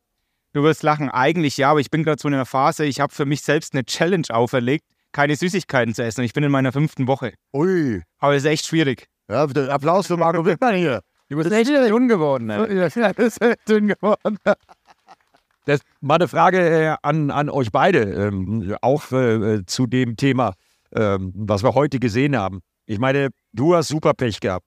Du 0.53 0.61
wirst 0.61 0.83
lachen. 0.83 1.09
Eigentlich 1.09 1.57
ja, 1.57 1.71
aber 1.71 1.79
ich 1.79 1.89
bin 1.89 2.03
gerade 2.03 2.21
so 2.21 2.27
in 2.27 2.35
einer 2.35 2.45
Phase, 2.45 2.85
ich 2.85 2.99
habe 2.99 3.11
für 3.11 3.25
mich 3.25 3.41
selbst 3.41 3.73
eine 3.73 3.83
Challenge 3.83 4.27
auferlegt, 4.29 4.85
keine 5.11 5.35
Süßigkeiten 5.35 5.95
zu 5.95 6.03
essen. 6.03 6.23
Ich 6.23 6.33
bin 6.33 6.43
in 6.43 6.51
meiner 6.51 6.71
fünften 6.71 7.07
Woche. 7.07 7.33
Ui. 7.51 8.03
Aber 8.19 8.35
es 8.35 8.43
ist 8.43 8.49
echt 8.49 8.67
schwierig. 8.67 9.07
Ja, 9.29 9.43
Applaus 9.43 10.07
für 10.07 10.17
Marco 10.17 10.45
Wittmann 10.45 10.75
hier. 10.75 11.01
Du 11.29 11.37
bist 11.37 11.51
echt 11.51 11.69
dünn 11.69 12.07
geworden. 12.07 12.45
Ne? 12.45 12.67
Ja, 12.73 13.13
das 13.13 13.17
ist 13.17 13.41
echt 13.41 13.67
dünn 13.67 13.87
geworden. 13.87 14.37
Das 15.65 15.79
mal 16.01 16.15
eine 16.15 16.27
Frage 16.27 16.59
äh, 16.59 16.95
an, 17.01 17.31
an 17.31 17.49
euch 17.49 17.71
beide, 17.71 17.99
ähm, 17.99 18.75
auch 18.81 19.11
äh, 19.13 19.65
zu 19.65 19.87
dem 19.87 20.17
Thema, 20.17 20.53
ähm, 20.93 21.31
was 21.35 21.63
wir 21.63 21.73
heute 21.73 21.99
gesehen 21.99 22.35
haben. 22.35 22.59
Ich 22.85 22.99
meine, 22.99 23.29
du 23.53 23.73
hast 23.73 23.87
super 23.87 24.13
Pech 24.13 24.41
gehabt. 24.41 24.65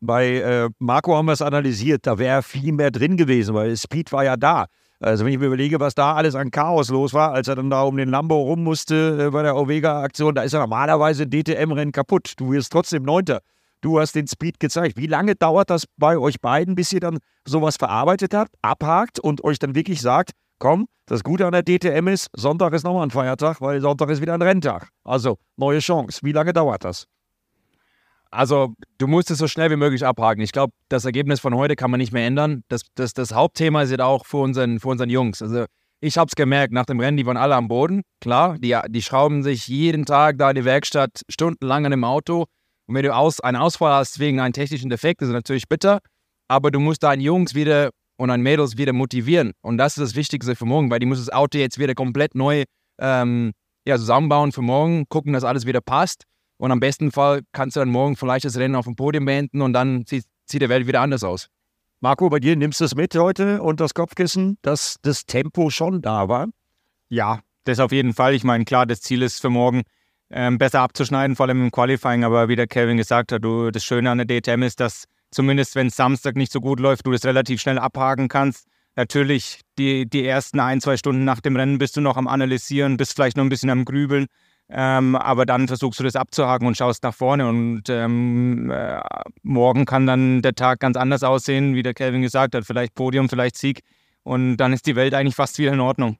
Bei 0.00 0.36
äh, 0.36 0.70
Marco 0.78 1.14
haben 1.14 1.26
wir 1.26 1.32
es 1.32 1.42
analysiert, 1.42 2.06
da 2.06 2.18
wäre 2.18 2.42
viel 2.42 2.72
mehr 2.72 2.90
drin 2.90 3.18
gewesen, 3.18 3.54
weil 3.54 3.76
Speed 3.76 4.12
war 4.12 4.24
ja 4.24 4.38
da. 4.38 4.64
Also 4.98 5.24
wenn 5.24 5.32
ich 5.32 5.38
mir 5.38 5.46
überlege, 5.46 5.78
was 5.78 5.94
da 5.94 6.14
alles 6.14 6.34
an 6.34 6.50
Chaos 6.50 6.88
los 6.88 7.12
war, 7.12 7.32
als 7.32 7.48
er 7.48 7.56
dann 7.56 7.68
da 7.68 7.82
um 7.82 7.96
den 7.98 8.08
Lambo 8.08 8.40
rum 8.40 8.64
musste 8.64 9.26
äh, 9.26 9.30
bei 9.30 9.42
der 9.42 9.56
Ovega-Aktion, 9.56 10.34
da 10.34 10.42
ist 10.42 10.54
er 10.54 10.60
normalerweise 10.60 11.26
DTM-Rennen 11.26 11.92
kaputt. 11.92 12.32
Du 12.38 12.52
wirst 12.52 12.72
trotzdem 12.72 13.02
Neunter. 13.02 13.40
Du 13.80 13.98
hast 13.98 14.14
den 14.14 14.26
Speed 14.26 14.60
gezeigt. 14.60 14.96
Wie 14.96 15.06
lange 15.06 15.34
dauert 15.34 15.70
das 15.70 15.84
bei 15.96 16.18
euch 16.18 16.40
beiden, 16.40 16.74
bis 16.74 16.92
ihr 16.92 17.00
dann 17.00 17.18
sowas 17.46 17.76
verarbeitet 17.76 18.34
habt, 18.34 18.54
abhakt 18.62 19.18
und 19.18 19.42
euch 19.42 19.58
dann 19.58 19.74
wirklich 19.74 20.00
sagt, 20.00 20.32
komm, 20.58 20.86
das 21.06 21.24
Gute 21.24 21.46
an 21.46 21.52
der 21.52 21.64
DTM 21.64 22.06
ist, 22.08 22.28
Sonntag 22.36 22.72
ist 22.72 22.84
nochmal 22.84 23.04
ein 23.04 23.10
Feiertag, 23.10 23.60
weil 23.60 23.80
Sonntag 23.80 24.10
ist 24.10 24.20
wieder 24.20 24.34
ein 24.34 24.42
Renntag. 24.42 24.90
Also, 25.02 25.38
neue 25.56 25.80
Chance. 25.80 26.20
Wie 26.22 26.32
lange 26.32 26.52
dauert 26.52 26.84
das? 26.84 27.06
Also, 28.30 28.74
du 28.98 29.08
musst 29.08 29.30
es 29.30 29.38
so 29.38 29.48
schnell 29.48 29.70
wie 29.70 29.76
möglich 29.76 30.06
abhaken. 30.06 30.40
Ich 30.40 30.52
glaube, 30.52 30.72
das 30.88 31.04
Ergebnis 31.04 31.40
von 31.40 31.54
heute 31.54 31.74
kann 31.74 31.90
man 31.90 31.98
nicht 31.98 32.12
mehr 32.12 32.26
ändern. 32.26 32.62
Das, 32.68 32.82
das, 32.94 33.12
das 33.12 33.34
Hauptthema 33.34 33.82
ist 33.82 33.90
jetzt 33.90 34.02
auch 34.02 34.24
für 34.24 34.36
unseren, 34.36 34.78
für 34.78 34.88
unseren 34.88 35.10
Jungs. 35.10 35.42
Also, 35.42 35.64
ich 36.00 36.16
habe 36.16 36.28
es 36.28 36.36
gemerkt, 36.36 36.72
nach 36.72 36.86
dem 36.86 37.00
Rennen, 37.00 37.16
die 37.16 37.26
waren 37.26 37.36
alle 37.36 37.56
am 37.56 37.68
Boden. 37.68 38.02
Klar, 38.20 38.56
die, 38.58 38.78
die 38.88 39.02
schrauben 39.02 39.42
sich 39.42 39.66
jeden 39.66 40.06
Tag 40.06 40.38
da 40.38 40.50
in 40.50 40.56
die 40.56 40.64
Werkstatt 40.64 41.22
stundenlang 41.28 41.84
an 41.86 41.90
dem 41.90 42.04
Auto. 42.04 42.46
Und 42.90 42.96
wenn 42.96 43.04
du 43.04 43.14
aus, 43.14 43.38
einen 43.38 43.56
Ausfall 43.56 43.92
hast 43.92 44.18
wegen 44.18 44.40
einem 44.40 44.52
technischen 44.52 44.90
Defekt, 44.90 45.22
ist 45.22 45.28
es 45.28 45.32
natürlich 45.32 45.68
bitter. 45.68 46.00
Aber 46.48 46.72
du 46.72 46.80
musst 46.80 47.04
deine 47.04 47.22
Jungs 47.22 47.54
wieder 47.54 47.90
und 48.16 48.30
deine 48.30 48.42
Mädels 48.42 48.76
wieder 48.76 48.92
motivieren. 48.92 49.52
Und 49.62 49.78
das 49.78 49.96
ist 49.96 50.02
das 50.02 50.16
Wichtigste 50.16 50.56
für 50.56 50.64
morgen, 50.64 50.90
weil 50.90 50.98
die 50.98 51.06
muss 51.06 51.24
das 51.24 51.32
Auto 51.32 51.56
jetzt 51.56 51.78
wieder 51.78 51.94
komplett 51.94 52.34
neu 52.34 52.64
ähm, 52.98 53.52
ja, 53.86 53.96
zusammenbauen 53.96 54.50
für 54.50 54.62
morgen, 54.62 55.08
gucken, 55.08 55.34
dass 55.34 55.44
alles 55.44 55.66
wieder 55.66 55.80
passt. 55.80 56.24
Und 56.56 56.72
am 56.72 56.80
besten 56.80 57.12
Fall 57.12 57.42
kannst 57.52 57.76
du 57.76 57.80
dann 57.80 57.90
morgen 57.90 58.16
vielleicht 58.16 58.44
das 58.44 58.56
Rennen 58.56 58.74
auf 58.74 58.86
dem 58.86 58.96
Podium 58.96 59.24
beenden 59.24 59.62
und 59.62 59.72
dann 59.72 60.04
sieht, 60.04 60.24
sieht 60.46 60.60
die 60.60 60.68
Welt 60.68 60.88
wieder 60.88 61.00
anders 61.00 61.22
aus. 61.22 61.46
Marco, 62.00 62.28
bei 62.28 62.40
dir 62.40 62.56
nimmst 62.56 62.80
du 62.80 62.86
es 62.86 62.96
mit 62.96 63.14
heute 63.14 63.62
und 63.62 63.78
das 63.78 63.94
Kopfkissen, 63.94 64.58
dass 64.62 64.96
das 65.02 65.26
Tempo 65.26 65.70
schon 65.70 66.02
da 66.02 66.28
war? 66.28 66.48
Ja, 67.08 67.38
das 67.62 67.78
auf 67.78 67.92
jeden 67.92 68.14
Fall. 68.14 68.34
Ich 68.34 68.42
meine, 68.42 68.64
klar, 68.64 68.84
das 68.84 69.00
Ziel 69.00 69.22
ist 69.22 69.40
für 69.40 69.50
morgen 69.50 69.82
ähm, 70.30 70.58
besser 70.58 70.80
abzuschneiden, 70.80 71.36
vor 71.36 71.46
allem 71.46 71.62
im 71.62 71.70
Qualifying. 71.70 72.24
Aber 72.24 72.48
wie 72.48 72.56
der 72.56 72.66
Kevin 72.66 72.96
gesagt 72.96 73.32
hat, 73.32 73.44
du, 73.44 73.70
das 73.70 73.84
Schöne 73.84 74.10
an 74.10 74.18
der 74.18 74.26
DTM 74.26 74.62
ist, 74.62 74.80
dass 74.80 75.04
zumindest 75.30 75.74
wenn 75.74 75.90
Samstag 75.90 76.36
nicht 76.36 76.52
so 76.52 76.60
gut 76.60 76.80
läuft, 76.80 77.06
du 77.06 77.12
das 77.12 77.24
relativ 77.24 77.60
schnell 77.60 77.78
abhaken 77.78 78.28
kannst. 78.28 78.66
Natürlich, 78.96 79.60
die, 79.78 80.08
die 80.08 80.26
ersten 80.26 80.60
ein, 80.60 80.80
zwei 80.80 80.96
Stunden 80.96 81.24
nach 81.24 81.40
dem 81.40 81.56
Rennen 81.56 81.78
bist 81.78 81.96
du 81.96 82.00
noch 82.00 82.16
am 82.16 82.26
Analysieren, 82.26 82.96
bist 82.96 83.14
vielleicht 83.14 83.36
noch 83.36 83.44
ein 83.44 83.48
bisschen 83.48 83.70
am 83.70 83.84
Grübeln. 83.84 84.26
Ähm, 84.72 85.16
aber 85.16 85.46
dann 85.46 85.66
versuchst 85.66 85.98
du 85.98 86.04
das 86.04 86.14
abzuhaken 86.14 86.66
und 86.66 86.76
schaust 86.76 87.02
nach 87.02 87.14
vorne. 87.14 87.48
Und 87.48 87.88
ähm, 87.88 88.70
äh, 88.70 89.00
morgen 89.42 89.84
kann 89.84 90.06
dann 90.06 90.42
der 90.42 90.54
Tag 90.54 90.80
ganz 90.80 90.96
anders 90.96 91.22
aussehen, 91.22 91.74
wie 91.74 91.82
der 91.82 91.94
Kelvin 91.94 92.22
gesagt 92.22 92.54
hat. 92.54 92.64
Vielleicht 92.64 92.94
Podium, 92.94 93.28
vielleicht 93.28 93.56
Sieg. 93.56 93.80
Und 94.22 94.58
dann 94.58 94.72
ist 94.72 94.86
die 94.86 94.96
Welt 94.96 95.14
eigentlich 95.14 95.34
fast 95.34 95.58
wieder 95.58 95.72
in 95.72 95.80
Ordnung. 95.80 96.18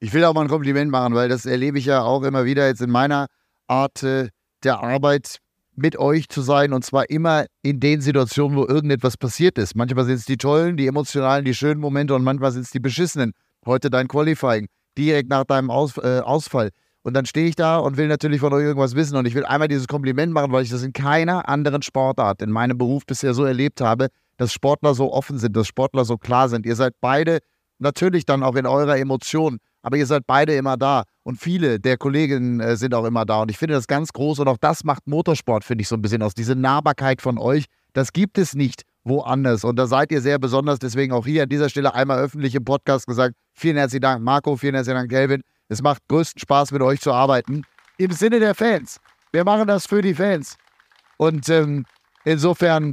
Ich 0.00 0.12
will 0.12 0.24
auch 0.24 0.34
mal 0.34 0.42
ein 0.42 0.48
Kompliment 0.48 0.90
machen, 0.90 1.14
weil 1.14 1.28
das 1.28 1.46
erlebe 1.46 1.78
ich 1.78 1.86
ja 1.86 2.02
auch 2.02 2.22
immer 2.22 2.44
wieder 2.44 2.66
jetzt 2.66 2.82
in 2.82 2.90
meiner 2.90 3.26
Art 3.68 4.02
äh, 4.02 4.28
der 4.64 4.80
Arbeit 4.80 5.38
mit 5.76 5.96
euch 5.96 6.28
zu 6.28 6.42
sein 6.42 6.72
und 6.72 6.84
zwar 6.84 7.08
immer 7.08 7.46
in 7.62 7.80
den 7.80 8.00
Situationen, 8.00 8.56
wo 8.56 8.66
irgendetwas 8.66 9.16
passiert 9.16 9.58
ist. 9.58 9.76
Manchmal 9.76 10.04
sind 10.06 10.16
es 10.16 10.24
die 10.24 10.36
tollen, 10.36 10.76
die 10.76 10.88
emotionalen, 10.88 11.44
die 11.44 11.54
schönen 11.54 11.80
Momente 11.80 12.14
und 12.14 12.24
manchmal 12.24 12.50
sind 12.50 12.62
es 12.62 12.70
die 12.70 12.80
beschissenen. 12.80 13.32
Heute 13.64 13.90
dein 13.90 14.08
Qualifying, 14.08 14.66
direkt 14.96 15.30
nach 15.30 15.44
deinem 15.44 15.70
Aus, 15.70 15.96
äh, 15.98 16.20
Ausfall. 16.20 16.70
Und 17.02 17.14
dann 17.14 17.26
stehe 17.26 17.46
ich 17.46 17.54
da 17.54 17.78
und 17.78 17.96
will 17.96 18.08
natürlich 18.08 18.40
von 18.40 18.52
euch 18.52 18.64
irgendwas 18.64 18.94
wissen. 18.94 19.16
Und 19.16 19.26
ich 19.26 19.34
will 19.34 19.46
einmal 19.46 19.68
dieses 19.68 19.86
Kompliment 19.86 20.32
machen, 20.32 20.52
weil 20.52 20.64
ich 20.64 20.70
das 20.70 20.82
in 20.82 20.92
keiner 20.92 21.48
anderen 21.48 21.82
Sportart 21.82 22.42
in 22.42 22.50
meinem 22.50 22.76
Beruf 22.76 23.06
bisher 23.06 23.34
so 23.34 23.44
erlebt 23.44 23.80
habe, 23.80 24.08
dass 24.36 24.52
Sportler 24.52 24.94
so 24.94 25.12
offen 25.12 25.38
sind, 25.38 25.56
dass 25.56 25.66
Sportler 25.66 26.04
so 26.04 26.18
klar 26.18 26.48
sind. 26.48 26.66
Ihr 26.66 26.76
seid 26.76 26.94
beide 27.00 27.38
natürlich 27.78 28.26
dann 28.26 28.42
auch 28.42 28.56
in 28.56 28.66
eurer 28.66 28.98
Emotion, 28.98 29.58
aber 29.88 29.96
ihr 29.96 30.04
seid 30.04 30.24
beide 30.26 30.54
immer 30.54 30.76
da. 30.76 31.04
Und 31.22 31.40
viele 31.40 31.80
der 31.80 31.96
Kolleginnen 31.96 32.60
äh, 32.60 32.76
sind 32.76 32.92
auch 32.92 33.06
immer 33.06 33.24
da. 33.24 33.40
Und 33.40 33.50
ich 33.50 33.56
finde 33.56 33.72
das 33.72 33.86
ganz 33.86 34.12
groß. 34.12 34.38
Und 34.40 34.46
auch 34.46 34.58
das 34.58 34.84
macht 34.84 35.06
Motorsport, 35.06 35.64
finde 35.64 35.80
ich, 35.80 35.88
so 35.88 35.94
ein 35.94 36.02
bisschen 36.02 36.22
aus. 36.22 36.34
Diese 36.34 36.54
Nahbarkeit 36.54 37.22
von 37.22 37.38
euch, 37.38 37.64
das 37.94 38.12
gibt 38.12 38.36
es 38.36 38.54
nicht 38.54 38.82
woanders. 39.04 39.64
Und 39.64 39.76
da 39.76 39.86
seid 39.86 40.12
ihr 40.12 40.20
sehr 40.20 40.38
besonders. 40.38 40.78
Deswegen 40.78 41.14
auch 41.14 41.24
hier 41.24 41.44
an 41.44 41.48
dieser 41.48 41.70
Stelle 41.70 41.94
einmal 41.94 42.18
öffentlich 42.18 42.54
im 42.54 42.66
Podcast 42.66 43.06
gesagt, 43.06 43.34
vielen 43.54 43.78
herzlichen 43.78 44.02
Dank, 44.02 44.22
Marco, 44.22 44.56
vielen 44.56 44.74
herzlichen 44.74 44.98
Dank, 44.98 45.10
Kelvin. 45.10 45.42
Es 45.70 45.80
macht 45.80 46.06
größten 46.08 46.38
Spaß, 46.38 46.70
mit 46.72 46.82
euch 46.82 47.00
zu 47.00 47.10
arbeiten. 47.10 47.62
Im 47.96 48.10
Sinne 48.10 48.40
der 48.40 48.54
Fans. 48.54 49.00
Wir 49.32 49.44
machen 49.44 49.68
das 49.68 49.86
für 49.86 50.02
die 50.02 50.14
Fans. 50.14 50.58
Und 51.16 51.48
ähm, 51.48 51.86
insofern. 52.26 52.92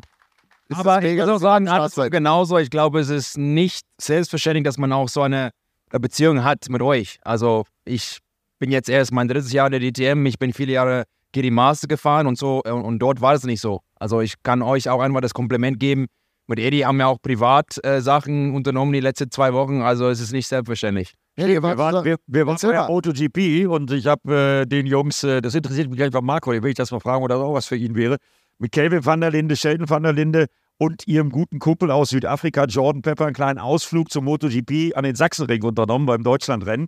Ist 0.70 0.80
Aber 0.80 1.04
ich 1.04 1.20
muss 1.20 1.28
auch 1.28 1.40
sagen, 1.40 1.68
alles 1.68 1.94
genauso. 2.10 2.58
Ich 2.58 2.70
glaube, 2.70 3.02
es 3.02 3.10
ist 3.10 3.38
nicht 3.38 3.86
selbstverständlich, 4.00 4.64
dass 4.64 4.78
man 4.78 4.94
auch 4.94 5.10
so 5.10 5.24
eine 5.24 5.52
Beziehung 5.92 6.44
hat 6.44 6.70
mit 6.70 6.82
euch. 6.82 7.20
Also 7.24 7.66
ich 7.86 8.20
bin 8.60 8.72
jetzt 8.72 8.90
erst 8.90 9.12
mein 9.12 9.28
drittes 9.28 9.52
Jahr 9.52 9.68
in 9.68 9.72
der 9.72 9.80
DTM. 9.82 10.26
Ich 10.26 10.40
bin 10.40 10.54
viele 10.54 10.74
Jahre 10.74 11.04
GD 11.32 11.52
Master 11.52 11.88
gefahren 11.88 12.28
und 12.28 12.38
so. 12.38 12.62
Und 12.64 13.00
dort 13.00 13.22
war 13.22 13.34
es 13.34 13.44
nicht 13.44 13.62
so. 13.62 13.82
Also 13.96 14.22
ich 14.22 14.36
kann 14.44 14.62
euch 14.62 14.90
auch 14.90 15.02
einmal 15.02 15.22
das 15.22 15.34
Kompliment 15.34 15.80
geben. 15.80 16.08
Mit 16.48 16.60
Eddie 16.60 16.86
haben 16.86 16.98
wir 16.98 17.08
auch 17.08 17.22
privat 17.22 17.84
äh, 17.84 18.02
Sachen 18.02 18.54
unternommen 18.54 18.94
die 18.94 19.00
letzten 19.00 19.32
zwei 19.32 19.54
Wochen. 19.54 19.82
Also 19.82 20.10
es 20.10 20.20
ist 20.20 20.32
nicht 20.32 20.48
selbstverständlich. 20.48 21.14
Ja, 21.38 21.48
wir, 21.48 21.62
waren, 21.62 22.06
wir, 22.06 22.18
wir 22.28 22.48
waren 22.48 22.58
bei 22.62 22.88
MotoGP 22.88 23.68
und 23.68 23.92
ich 23.92 24.06
habe 24.06 24.62
äh, 24.62 24.66
den 24.66 24.86
Jungs, 24.86 25.24
äh, 25.24 25.42
das 25.42 25.56
interessiert 25.56 25.90
mich 25.90 25.98
gleich 25.98 26.12
von 26.12 26.24
Marco, 26.24 26.52
den 26.52 26.64
will 26.64 26.70
ich 26.70 26.76
das 26.76 26.92
mal 26.92 27.00
fragen, 27.02 27.24
oder 27.24 27.38
auch 27.38 27.54
was 27.54 27.66
für 27.66 27.76
ihn 27.76 27.96
wäre, 27.96 28.18
mit 28.58 28.72
Kelvin 28.72 29.04
van 29.06 29.20
der 29.20 29.32
Linde, 29.32 29.58
Sheldon 29.58 29.90
van 29.90 30.04
der 30.04 30.14
Linde 30.14 30.46
und 30.78 31.08
ihrem 31.08 31.30
guten 31.30 31.60
Kumpel 31.60 31.92
aus 31.92 32.10
Südafrika, 32.10 32.66
Jordan 32.66 33.02
Pepper, 33.02 33.26
einen 33.26 33.36
kleinen 33.36 33.60
Ausflug 33.60 34.12
zum 34.12 34.26
MotoGP 34.26 34.96
an 34.96 35.04
den 35.04 35.16
Sachsenring 35.16 35.64
unternommen 35.64 36.06
beim 36.06 36.24
Deutschlandrennen. 36.24 36.88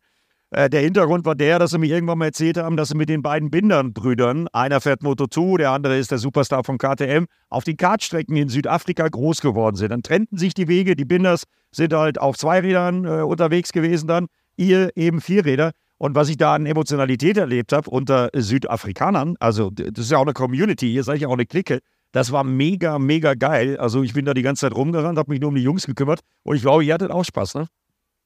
Äh, 0.51 0.69
der 0.69 0.81
Hintergrund 0.81 1.25
war 1.25 1.35
der, 1.35 1.59
dass 1.59 1.71
sie 1.71 1.77
mir 1.77 1.93
irgendwann 1.93 2.17
mal 2.17 2.25
erzählt 2.25 2.57
haben, 2.57 2.77
dass 2.77 2.89
sie 2.89 2.95
mit 2.95 3.09
den 3.09 3.21
beiden 3.21 3.49
Bindern-Brüdern, 3.49 4.47
einer 4.53 4.79
fährt 4.79 5.01
Moto2, 5.01 5.57
der 5.57 5.71
andere 5.71 5.97
ist 5.97 6.11
der 6.11 6.19
Superstar 6.19 6.63
von 6.63 6.77
KTM, 6.77 7.25
auf 7.49 7.63
den 7.65 7.75
Kartstrecken 7.75 8.35
in 8.37 8.47
Südafrika 8.47 9.07
groß 9.07 9.41
geworden 9.41 9.75
sind. 9.75 9.91
Dann 9.91 10.03
trennten 10.03 10.37
sich 10.37 10.53
die 10.53 10.67
Wege, 10.67 10.95
die 10.95 11.05
Binders 11.05 11.43
sind 11.71 11.93
halt 11.93 12.19
auf 12.19 12.37
zwei 12.37 12.61
Rädern 12.61 13.05
äh, 13.05 13.23
unterwegs 13.23 13.73
gewesen 13.73 14.07
dann, 14.07 14.27
ihr 14.55 14.95
eben 14.95 15.19
vier 15.19 15.45
Räder. 15.45 15.71
Und 15.97 16.15
was 16.15 16.29
ich 16.29 16.37
da 16.37 16.53
an 16.53 16.65
Emotionalität 16.65 17.37
erlebt 17.37 17.73
habe 17.73 17.89
unter 17.89 18.29
Südafrikanern, 18.33 19.35
also 19.39 19.71
das 19.71 20.05
ist 20.05 20.11
ja 20.11 20.17
auch 20.19 20.23
eine 20.23 20.33
Community, 20.33 20.93
ihr 20.93 21.03
seid 21.03 21.19
ja 21.19 21.27
auch 21.27 21.33
eine 21.33 21.47
Clique, 21.47 21.79
das 22.11 22.31
war 22.31 22.43
mega, 22.43 22.99
mega 22.99 23.33
geil. 23.33 23.77
Also 23.77 24.03
ich 24.03 24.13
bin 24.13 24.25
da 24.25 24.33
die 24.33 24.41
ganze 24.41 24.61
Zeit 24.61 24.75
rumgerannt, 24.75 25.17
habe 25.17 25.31
mich 25.31 25.41
nur 25.41 25.49
um 25.49 25.55
die 25.55 25.63
Jungs 25.63 25.85
gekümmert 25.85 26.21
und 26.43 26.55
ich 26.55 26.61
glaube, 26.61 26.83
ihr 26.83 26.93
hattet 26.93 27.11
auch 27.11 27.23
Spaß, 27.23 27.55
ne? 27.55 27.67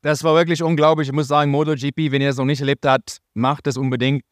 Das 0.04 0.24
war 0.24 0.34
wirklich 0.34 0.64
unglaublich. 0.64 1.10
Ich 1.10 1.14
muss 1.14 1.28
sagen, 1.28 1.52
MotoGP, 1.52 2.12
wenn 2.12 2.22
ihr 2.22 2.30
es 2.30 2.38
noch 2.38 2.46
nicht 2.46 2.60
erlebt 2.60 2.88
habt, 2.88 3.20
macht 3.36 3.68
es 3.68 3.78
unbedingt. 3.78 4.24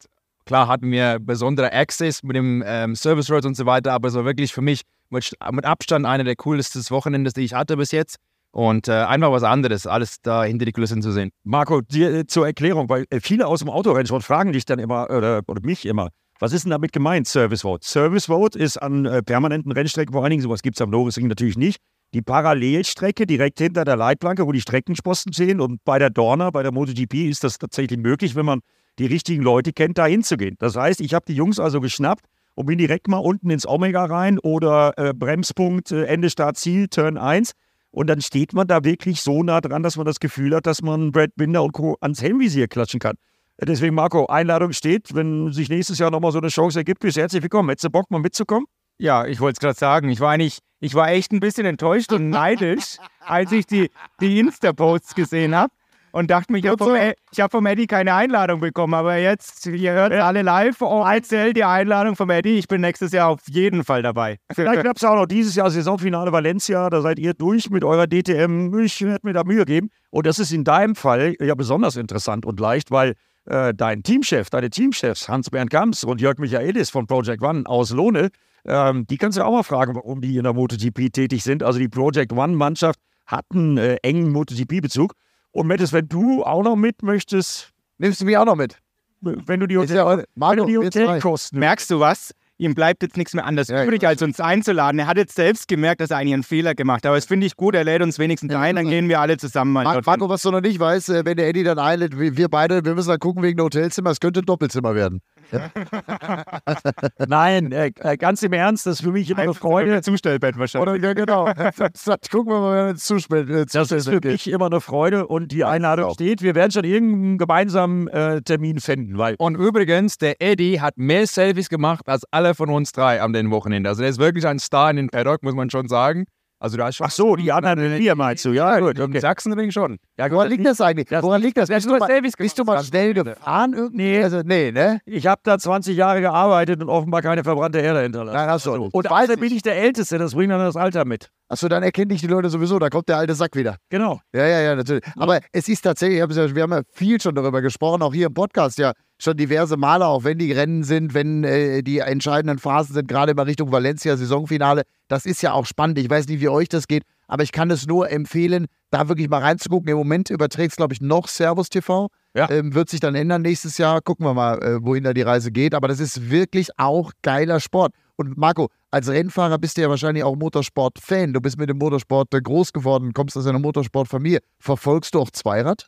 Klar 0.44 0.66
hatten 0.66 0.90
wir 0.90 1.20
besondere 1.20 1.72
Access 1.72 2.24
mit 2.24 2.34
dem 2.34 2.64
ähm, 2.66 2.96
Service 2.96 3.30
Road 3.30 3.46
und 3.46 3.56
so 3.56 3.66
weiter, 3.66 3.92
aber 3.92 4.08
es 4.08 4.14
war 4.14 4.24
wirklich 4.24 4.52
für 4.52 4.62
mich 4.62 4.82
mit, 5.10 5.32
mit 5.52 5.64
Abstand 5.64 6.06
einer 6.06 6.24
der 6.24 6.34
coolsten 6.36 6.82
Wochenende, 6.90 7.32
die 7.32 7.42
ich 7.42 7.54
hatte 7.54 7.76
bis 7.76 7.92
jetzt. 7.92 8.16
Und 8.52 8.88
äh, 8.88 8.92
einfach 8.92 9.30
was 9.30 9.44
anderes, 9.44 9.86
alles 9.86 10.16
da 10.22 10.42
hinter 10.42 10.64
die 10.64 10.72
Kulissen 10.72 11.02
zu 11.02 11.12
sehen. 11.12 11.30
Marco, 11.44 11.82
dir 11.82 12.12
äh, 12.12 12.26
zur 12.26 12.46
Erklärung, 12.46 12.88
weil 12.88 13.04
äh, 13.10 13.20
viele 13.20 13.46
aus 13.46 13.60
dem 13.60 13.70
Autorennsport 13.70 14.24
fragen 14.24 14.52
dich 14.52 14.64
dann 14.64 14.80
immer, 14.80 15.08
oder, 15.08 15.42
oder 15.46 15.60
mich 15.62 15.86
immer, 15.86 16.08
was 16.40 16.52
ist 16.52 16.64
denn 16.64 16.70
damit 16.70 16.92
gemeint, 16.92 17.28
Service 17.28 17.62
Vote? 17.62 17.86
Service 17.86 18.26
Vote 18.26 18.58
ist 18.58 18.78
an 18.78 19.04
äh, 19.04 19.22
permanenten 19.22 19.70
Rennstrecken 19.70 20.12
vor 20.12 20.22
allen 20.22 20.30
Dingen, 20.30 20.42
sowas 20.42 20.62
gibt 20.62 20.76
es 20.76 20.80
am 20.80 20.90
Nürburgring 20.90 21.28
natürlich 21.28 21.58
nicht, 21.58 21.80
die 22.14 22.22
Parallelstrecke 22.22 23.26
direkt 23.26 23.58
hinter 23.58 23.84
der 23.84 23.96
Leitplanke, 23.96 24.46
wo 24.46 24.52
die 24.52 24.60
Streckensposten 24.60 25.32
stehen. 25.32 25.60
Und 25.60 25.84
bei 25.84 25.98
der 25.98 26.10
Dorna, 26.10 26.50
bei 26.50 26.62
der 26.62 26.72
MotoGP 26.72 27.28
ist 27.28 27.44
das 27.44 27.58
tatsächlich 27.58 28.00
möglich, 28.00 28.34
wenn 28.34 28.46
man 28.46 28.60
die 28.98 29.06
richtigen 29.06 29.42
Leute 29.42 29.72
kennt, 29.72 29.98
da 29.98 30.06
hinzugehen. 30.06 30.56
Das 30.58 30.76
heißt, 30.76 31.00
ich 31.00 31.14
habe 31.14 31.24
die 31.28 31.34
Jungs 31.34 31.60
also 31.60 31.80
geschnappt 31.80 32.24
und 32.54 32.66
bin 32.66 32.78
direkt 32.78 33.06
mal 33.06 33.18
unten 33.18 33.50
ins 33.50 33.66
Omega 33.66 34.04
rein 34.06 34.38
oder 34.38 34.94
äh, 34.96 35.14
Bremspunkt, 35.14 35.92
äh, 35.92 36.04
Ende 36.04 36.30
Start 36.30 36.56
Ziel, 36.56 36.88
Turn 36.88 37.16
1. 37.16 37.52
Und 37.92 38.08
dann 38.08 38.20
steht 38.20 38.52
man 38.52 38.66
da 38.66 38.84
wirklich 38.84 39.20
so 39.20 39.42
nah 39.42 39.60
dran, 39.60 39.82
dass 39.82 39.96
man 39.96 40.06
das 40.06 40.20
Gefühl 40.20 40.54
hat, 40.54 40.66
dass 40.66 40.82
man 40.82 41.12
Brad 41.12 41.30
Binder 41.36 41.62
und 41.62 41.72
Co. 41.72 41.96
ans 42.00 42.22
Helmvisier 42.22 42.68
klatschen 42.68 43.00
kann. 43.00 43.16
Deswegen, 43.62 43.94
Marco, 43.94 44.26
Einladung 44.26 44.72
steht. 44.72 45.14
Wenn 45.14 45.52
sich 45.52 45.68
nächstes 45.68 45.98
Jahr 45.98 46.10
nochmal 46.10 46.32
so 46.32 46.38
eine 46.38 46.48
Chance 46.48 46.80
ergibt, 46.80 47.00
bist 47.00 47.16
du 47.16 47.20
herzlich 47.20 47.42
willkommen. 47.42 47.68
Hättest 47.68 47.84
du 47.84 47.90
Bock, 47.90 48.10
mal 48.10 48.20
mitzukommen? 48.20 48.66
Ja, 48.98 49.26
ich 49.26 49.40
wollte 49.40 49.54
es 49.54 49.60
gerade 49.60 49.78
sagen. 49.78 50.08
Ich 50.08 50.20
war 50.20 50.30
eigentlich, 50.30 50.58
ich 50.80 50.94
war 50.94 51.10
echt 51.10 51.32
ein 51.32 51.40
bisschen 51.40 51.66
enttäuscht 51.66 52.12
und 52.12 52.30
neidisch, 52.30 52.96
als 53.20 53.52
ich 53.52 53.66
die, 53.66 53.90
die 54.20 54.38
Insta-Posts 54.38 55.14
gesehen 55.14 55.54
habe 55.54 55.72
und 56.12 56.30
dachte 56.30 56.52
mir, 56.52 56.58
ich 56.58 56.66
habe 56.66 56.82
vom, 56.82 56.96
hab 56.96 57.50
vom 57.50 57.66
Eddie 57.66 57.86
keine 57.86 58.14
Einladung 58.14 58.60
bekommen. 58.60 58.94
Aber 58.94 59.16
jetzt, 59.16 59.66
ihr 59.66 59.92
hört 59.92 60.12
ja. 60.12 60.26
alle 60.26 60.42
live, 60.42 60.80
oh, 60.80 61.04
erzähl 61.06 61.52
die 61.52 61.64
Einladung 61.64 62.16
vom 62.16 62.30
Eddie. 62.30 62.58
Ich 62.58 62.68
bin 62.68 62.80
nächstes 62.80 63.12
Jahr 63.12 63.28
auf 63.28 63.40
jeden 63.48 63.84
Fall 63.84 64.02
dabei. 64.02 64.38
Vielleicht 64.52 64.80
klappt 64.82 64.98
es 64.98 65.04
auch 65.04 65.16
noch 65.16 65.26
dieses 65.26 65.54
Jahr 65.54 65.70
Saisonfinale 65.70 66.32
Valencia. 66.32 66.88
Da 66.90 67.00
seid 67.02 67.18
ihr 67.18 67.34
durch 67.34 67.70
mit 67.70 67.84
eurer 67.84 68.06
DTM. 68.06 68.78
Ich 68.80 69.00
werde 69.02 69.26
mir 69.26 69.32
da 69.32 69.44
Mühe 69.44 69.64
geben. 69.64 69.90
Und 70.10 70.26
das 70.26 70.38
ist 70.38 70.52
in 70.52 70.64
deinem 70.64 70.94
Fall 70.94 71.34
ja 71.40 71.54
besonders 71.54 71.96
interessant 71.96 72.44
und 72.44 72.58
leicht, 72.58 72.90
weil 72.90 73.14
äh, 73.46 73.74
dein 73.74 74.02
Teamchef, 74.02 74.50
deine 74.50 74.70
Teamchefs, 74.70 75.28
Hans-Bernd 75.28 75.70
Kamps 75.70 76.04
und 76.04 76.20
Jörg 76.20 76.38
Michaelis 76.38 76.90
von 76.90 77.06
Project 77.06 77.42
One 77.42 77.64
aus 77.66 77.90
Lohne, 77.90 78.30
ähm, 78.64 79.06
die 79.06 79.16
kannst 79.16 79.38
du 79.38 79.44
auch 79.44 79.52
mal 79.52 79.62
fragen, 79.62 79.94
warum 79.94 80.20
die 80.20 80.36
in 80.36 80.44
der 80.44 80.52
MotoGP 80.52 81.12
tätig 81.12 81.42
sind. 81.42 81.62
Also 81.62 81.78
die 81.78 81.88
Project 81.88 82.32
One-Mannschaft 82.32 83.00
hat 83.26 83.46
einen 83.52 83.78
äh, 83.78 83.96
engen 84.02 84.30
MotoGP-Bezug. 84.32 85.14
Und 85.52 85.66
Mettes, 85.66 85.92
wenn 85.92 86.08
du 86.08 86.44
auch 86.44 86.62
noch 86.62 86.76
mit 86.76 87.02
möchtest. 87.02 87.70
Nimmst 87.98 88.20
du 88.20 88.24
mich 88.24 88.36
auch 88.36 88.44
noch 88.44 88.56
mit? 88.56 88.78
Wenn 89.20 89.60
du 89.60 89.66
die, 89.66 89.76
Hotel, 89.76 89.96
ja, 89.96 90.22
Marco, 90.34 90.66
wenn 90.66 90.74
du 90.74 90.88
die 90.90 91.00
Hotelkosten. 91.00 91.58
Merkst 91.58 91.90
du 91.90 92.00
was? 92.00 92.32
Ihm 92.60 92.74
bleibt 92.74 93.02
jetzt 93.02 93.16
nichts 93.16 93.34
mehr 93.34 93.44
anderes 93.46 93.68
ja, 93.68 93.82
übrig, 93.82 94.06
als 94.06 94.22
uns 94.22 94.38
einzuladen. 94.38 95.00
Er 95.00 95.06
hat 95.06 95.16
jetzt 95.16 95.34
selbst 95.34 95.66
gemerkt, 95.66 96.00
dass 96.00 96.10
er 96.10 96.18
eigentlich 96.18 96.34
einen 96.34 96.42
Fehler 96.42 96.74
gemacht 96.74 97.04
hat. 97.04 97.06
Aber 97.06 97.16
das 97.16 97.24
finde 97.24 97.46
ich 97.46 97.56
gut, 97.56 97.74
er 97.74 97.84
lädt 97.84 98.02
uns 98.02 98.18
wenigstens 98.18 98.54
ein, 98.54 98.76
dann 98.76 98.88
gehen 98.88 99.08
wir 99.08 99.20
alle 99.20 99.38
zusammen 99.38 99.72
mal. 99.72 99.84
Mar 99.84 100.02
Marco, 100.04 100.28
was 100.28 100.42
du 100.42 100.50
noch 100.50 100.60
nicht 100.60 100.78
weißt, 100.78 101.08
äh, 101.10 101.24
wenn 101.24 101.36
der 101.36 101.48
Eddie 101.48 101.64
dann 101.64 101.78
einlädt, 101.78 102.18
wir 102.18 102.48
beide, 102.48 102.84
wir 102.84 102.94
müssen 102.94 103.08
dann 103.08 103.18
gucken 103.18 103.42
wegen 103.42 103.56
der 103.56 103.64
Hotelzimmer, 103.64 104.10
es 104.10 104.20
könnte 104.20 104.40
ein 104.40 104.46
Doppelzimmer 104.46 104.94
werden. 104.94 105.20
Nein, 107.28 107.72
äh, 107.72 107.92
äh, 108.00 108.16
ganz 108.16 108.42
im 108.42 108.52
Ernst, 108.52 108.86
das 108.86 108.94
ist 108.94 109.04
für 109.04 109.12
mich 109.12 109.30
immer 109.30 109.42
eine 109.42 109.54
Freude. 109.54 110.00
Zustellbett 110.02 110.58
wahrscheinlich. 110.58 110.88
Oder, 110.88 111.00
ja, 111.02 111.12
genau. 111.12 111.44
gucken 112.30 112.52
wir 112.52 112.60
mal, 112.60 112.74
wer 112.74 112.90
uns 112.90 113.04
zustellt. 113.04 113.50
Äh, 113.50 113.66
das 113.66 113.90
ist 113.90 114.08
für 114.08 114.20
mich 114.22 114.48
immer 114.50 114.66
eine 114.66 114.80
Freude 114.80 115.26
und 115.26 115.52
die 115.52 115.64
Einladung 115.64 116.12
steht. 116.14 116.42
Wir 116.42 116.54
werden 116.54 116.70
schon 116.70 116.84
irgendeinen 116.84 117.38
gemeinsamen 117.38 118.08
äh, 118.08 118.42
Termin 118.42 118.80
finden. 118.80 119.18
Weil 119.18 119.36
und 119.38 119.56
übrigens, 119.56 120.18
der 120.18 120.40
Eddie 120.40 120.80
hat 120.80 120.96
mehr 120.96 121.26
Selfies 121.26 121.68
gemacht 121.68 122.08
als 122.08 122.24
alle 122.30 122.54
von 122.54 122.70
uns 122.70 122.92
drei 122.92 123.20
am 123.20 123.32
den 123.32 123.50
Wochenende. 123.50 123.88
Also 123.88 124.02
der 124.02 124.10
ist 124.10 124.18
wirklich 124.18 124.46
ein 124.46 124.58
Star 124.58 124.90
in 124.90 124.96
den 124.96 125.08
Paddock, 125.08 125.42
muss 125.42 125.54
man 125.54 125.70
schon 125.70 125.88
sagen. 125.88 126.26
Also 126.62 126.76
da 126.76 126.88
ist 126.88 126.96
schon 126.96 127.06
Ach 127.06 127.10
so, 127.10 127.36
die 127.36 127.50
anderen 127.50 127.96
vier 127.96 128.14
meinst 128.14 128.44
du, 128.44 128.52
ja 128.52 128.78
gut. 128.78 129.00
Okay. 129.00 129.18
Sachsenring 129.18 129.70
schon. 129.70 129.98
Ja, 130.18 130.30
woran 130.30 130.50
liegt 130.50 130.66
das 130.66 130.78
eigentlich? 130.82 131.08
Das 131.08 131.22
woran 131.22 131.40
liegt 131.40 131.56
das? 131.56 131.70
Bist 131.70 131.86
du, 131.86 131.96
mal, 131.96 132.20
bist 132.20 132.58
du 132.58 132.64
mal 132.64 132.84
schnell 132.84 133.14
gefahren 133.14 133.72
irgendwie? 133.72 133.96
Nee, 133.96 134.22
also, 134.22 134.42
nee, 134.44 134.70
ne? 134.70 135.00
Ich 135.06 135.26
habe 135.26 135.40
da 135.42 135.58
20 135.58 135.96
Jahre 135.96 136.20
gearbeitet 136.20 136.82
und 136.82 136.90
offenbar 136.90 137.22
keine 137.22 137.44
verbrannte 137.44 137.78
Erde 137.78 138.02
hinterlassen. 138.02 138.36
Nein, 138.36 138.48
hast 138.50 138.66
du. 138.66 138.72
Also, 138.72 138.90
und 138.92 139.10
außerdem 139.10 139.40
bin 139.40 139.54
ich 139.54 139.62
der 139.62 139.76
Älteste, 139.76 140.18
das 140.18 140.34
bringt 140.34 140.52
dann 140.52 140.60
das 140.60 140.76
Alter 140.76 141.06
mit. 141.06 141.30
Achso, 141.50 141.66
dann 141.66 141.82
erkennen 141.82 142.10
dich 142.10 142.20
die 142.20 142.28
Leute 142.28 142.48
sowieso, 142.48 142.78
da 142.78 142.90
kommt 142.90 143.08
der 143.08 143.16
alte 143.16 143.34
Sack 143.34 143.56
wieder. 143.56 143.76
Genau. 143.88 144.20
Ja, 144.32 144.46
ja, 144.46 144.60
ja, 144.60 144.76
natürlich. 144.76 145.02
Aber 145.16 145.40
es 145.50 145.68
ist 145.68 145.82
tatsächlich, 145.82 146.18
wir 146.54 146.62
haben 146.62 146.72
ja 146.72 146.82
viel 146.92 147.20
schon 147.20 147.34
darüber 147.34 147.60
gesprochen, 147.60 148.02
auch 148.02 148.14
hier 148.14 148.28
im 148.28 148.34
Podcast 148.34 148.78
ja 148.78 148.92
schon 149.18 149.36
diverse 149.36 149.76
Male, 149.76 150.06
auch 150.06 150.22
wenn 150.22 150.38
die 150.38 150.52
Rennen 150.52 150.84
sind, 150.84 151.12
wenn 151.12 151.42
äh, 151.42 151.82
die 151.82 151.98
entscheidenden 151.98 152.60
Phasen 152.60 152.94
sind, 152.94 153.08
gerade 153.08 153.32
immer 153.32 153.48
Richtung 153.48 153.72
Valencia 153.72 154.16
Saisonfinale. 154.16 154.82
Das 155.08 155.26
ist 155.26 155.42
ja 155.42 155.52
auch 155.52 155.66
spannend. 155.66 155.98
Ich 155.98 156.08
weiß 156.08 156.28
nicht, 156.28 156.40
wie 156.40 156.48
euch 156.48 156.68
das 156.68 156.86
geht, 156.86 157.02
aber 157.26 157.42
ich 157.42 157.50
kann 157.50 157.68
es 157.72 157.84
nur 157.84 158.08
empfehlen, 158.12 158.66
da 158.90 159.08
wirklich 159.08 159.28
mal 159.28 159.40
reinzugucken. 159.40 159.88
Im 159.88 159.96
Moment 159.96 160.30
überträgt 160.30 160.70
es, 160.70 160.76
glaube 160.76 160.94
ich, 160.94 161.00
noch 161.00 161.26
Servus 161.26 161.68
TV. 161.68 162.10
Ja. 162.32 162.48
Ähm, 162.48 162.74
wird 162.76 162.88
sich 162.88 163.00
dann 163.00 163.16
ändern 163.16 163.42
nächstes 163.42 163.76
Jahr. 163.76 164.00
Gucken 164.02 164.24
wir 164.24 164.34
mal, 164.34 164.62
äh, 164.62 164.84
wohin 164.84 165.02
da 165.02 165.12
die 165.12 165.22
Reise 165.22 165.50
geht. 165.50 165.74
Aber 165.74 165.88
das 165.88 165.98
ist 165.98 166.30
wirklich 166.30 166.68
auch 166.78 167.10
geiler 167.22 167.58
Sport. 167.58 167.92
Und 168.14 168.38
Marco, 168.38 168.68
als 168.90 169.08
Rennfahrer 169.08 169.58
bist 169.58 169.76
du 169.76 169.82
ja 169.82 169.88
wahrscheinlich 169.88 170.24
auch 170.24 170.36
Motorsport-Fan. 170.36 171.32
Du 171.32 171.40
bist 171.40 171.58
mit 171.58 171.68
dem 171.68 171.78
Motorsport 171.78 172.30
groß 172.30 172.72
geworden, 172.72 173.12
kommst 173.12 173.36
aus 173.36 173.46
einer 173.46 173.58
Motorsportfamilie. 173.58 174.40
Verfolgst 174.58 175.14
du 175.14 175.20
auch 175.20 175.30
Zweirad? 175.30 175.86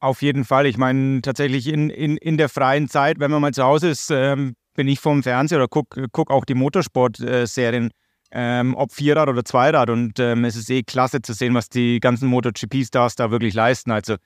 Auf 0.00 0.22
jeden 0.22 0.44
Fall. 0.44 0.66
Ich 0.66 0.76
meine, 0.76 1.22
tatsächlich 1.22 1.66
in, 1.66 1.90
in, 1.90 2.16
in 2.16 2.36
der 2.36 2.48
freien 2.48 2.88
Zeit, 2.88 3.18
wenn 3.18 3.30
man 3.30 3.40
mal 3.40 3.54
zu 3.54 3.64
Hause 3.64 3.88
ist, 3.88 4.10
ähm, 4.10 4.54
bin 4.74 4.86
ich 4.86 5.00
vorm 5.00 5.22
Fernseher 5.22 5.58
oder 5.58 5.68
gucke 5.68 6.06
guck 6.12 6.30
auch 6.30 6.44
die 6.44 6.54
Motorsport-Serien, 6.54 7.90
ähm, 8.30 8.74
ob 8.76 8.92
Vierrad 8.92 9.28
oder 9.28 9.44
Zweirad. 9.44 9.90
Und 9.90 10.18
ähm, 10.18 10.44
es 10.44 10.56
ist 10.56 10.70
eh 10.70 10.82
klasse 10.82 11.22
zu 11.22 11.32
sehen, 11.32 11.54
was 11.54 11.68
die 11.68 12.00
ganzen 12.00 12.28
MotoGP-Stars 12.28 13.16
da 13.16 13.30
wirklich 13.30 13.54
leisten. 13.54 13.90
Also 13.90 14.16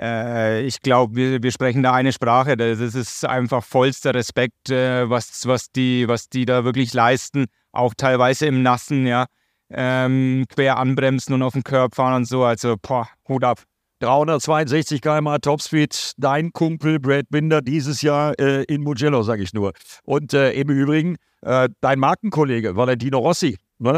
äh, 0.00 0.62
ich 0.62 0.80
glaube, 0.80 1.14
wir, 1.16 1.42
wir 1.42 1.52
sprechen 1.52 1.82
da 1.82 1.92
eine 1.92 2.12
Sprache. 2.12 2.56
Das 2.56 2.80
ist 2.80 3.24
einfach 3.24 3.64
vollster 3.64 4.14
Respekt, 4.14 4.70
äh, 4.70 5.08
was, 5.08 5.46
was, 5.46 5.70
die, 5.70 6.08
was 6.08 6.28
die 6.28 6.44
da 6.44 6.64
wirklich 6.64 6.92
leisten. 6.92 7.46
Auch 7.72 7.94
teilweise 7.94 8.46
im 8.46 8.62
Nassen, 8.62 9.06
ja. 9.06 9.26
Ähm, 9.70 10.44
quer 10.48 10.76
anbremsen 10.76 11.34
und 11.34 11.42
auf 11.42 11.54
den 11.54 11.64
Körper 11.64 11.96
fahren 11.96 12.14
und 12.14 12.24
so. 12.26 12.44
Also, 12.44 12.76
boah, 12.80 13.08
Hut 13.28 13.44
ab. 13.44 13.62
362 14.00 15.00
km 15.00 15.36
Topspeed, 15.40 16.12
dein 16.18 16.52
Kumpel 16.52 16.98
Brad 16.98 17.26
Binder 17.30 17.62
dieses 17.62 18.02
Jahr 18.02 18.38
äh, 18.38 18.64
in 18.64 18.82
Mugello, 18.82 19.22
sage 19.22 19.42
ich 19.42 19.54
nur. 19.54 19.72
Und 20.04 20.34
äh, 20.34 20.52
im 20.52 20.68
Übrigen 20.68 21.16
äh, 21.40 21.68
dein 21.80 21.98
Markenkollege 22.00 22.76
Valentino 22.76 23.18
Rossi. 23.18 23.56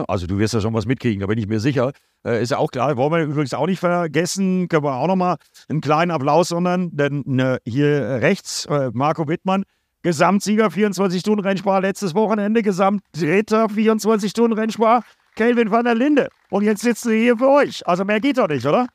Also 0.08 0.26
du 0.26 0.38
wirst 0.38 0.54
ja 0.54 0.60
schon 0.60 0.74
was 0.74 0.86
mitkriegen, 0.86 1.20
da 1.20 1.26
bin 1.26 1.38
ich 1.38 1.46
mir 1.46 1.60
sicher. 1.60 1.92
Äh, 2.24 2.42
ist 2.42 2.50
ja 2.50 2.58
auch 2.58 2.70
klar, 2.70 2.96
wollen 2.96 3.12
wir 3.12 3.22
übrigens 3.24 3.54
auch 3.54 3.66
nicht 3.66 3.78
vergessen, 3.78 4.68
können 4.68 4.84
wir 4.84 4.94
auch 4.94 5.06
nochmal 5.06 5.36
einen 5.68 5.80
kleinen 5.80 6.10
Applaus 6.10 6.48
sondern 6.48 6.90
denn 6.96 7.22
ne, 7.26 7.58
hier 7.64 8.18
rechts 8.20 8.66
äh, 8.66 8.90
Marco 8.92 9.28
Wittmann, 9.28 9.64
Gesamtsieger 10.02 10.68
24-Stunden-Rennspar 10.68 11.80
letztes 11.80 12.14
Wochenende, 12.14 12.62
Gesamtdritter 12.62 13.66
24-Stunden-Rennspar, 13.66 15.02
Kelvin 15.34 15.70
van 15.70 15.84
der 15.84 15.94
Linde. 15.94 16.28
Und 16.48 16.64
jetzt 16.64 16.82
sitzen 16.82 17.10
wir 17.10 17.18
hier 17.18 17.36
für 17.36 17.48
euch. 17.48 17.86
Also 17.86 18.04
mehr 18.04 18.20
geht 18.20 18.38
doch 18.38 18.48
nicht, 18.48 18.64
oder? 18.64 18.86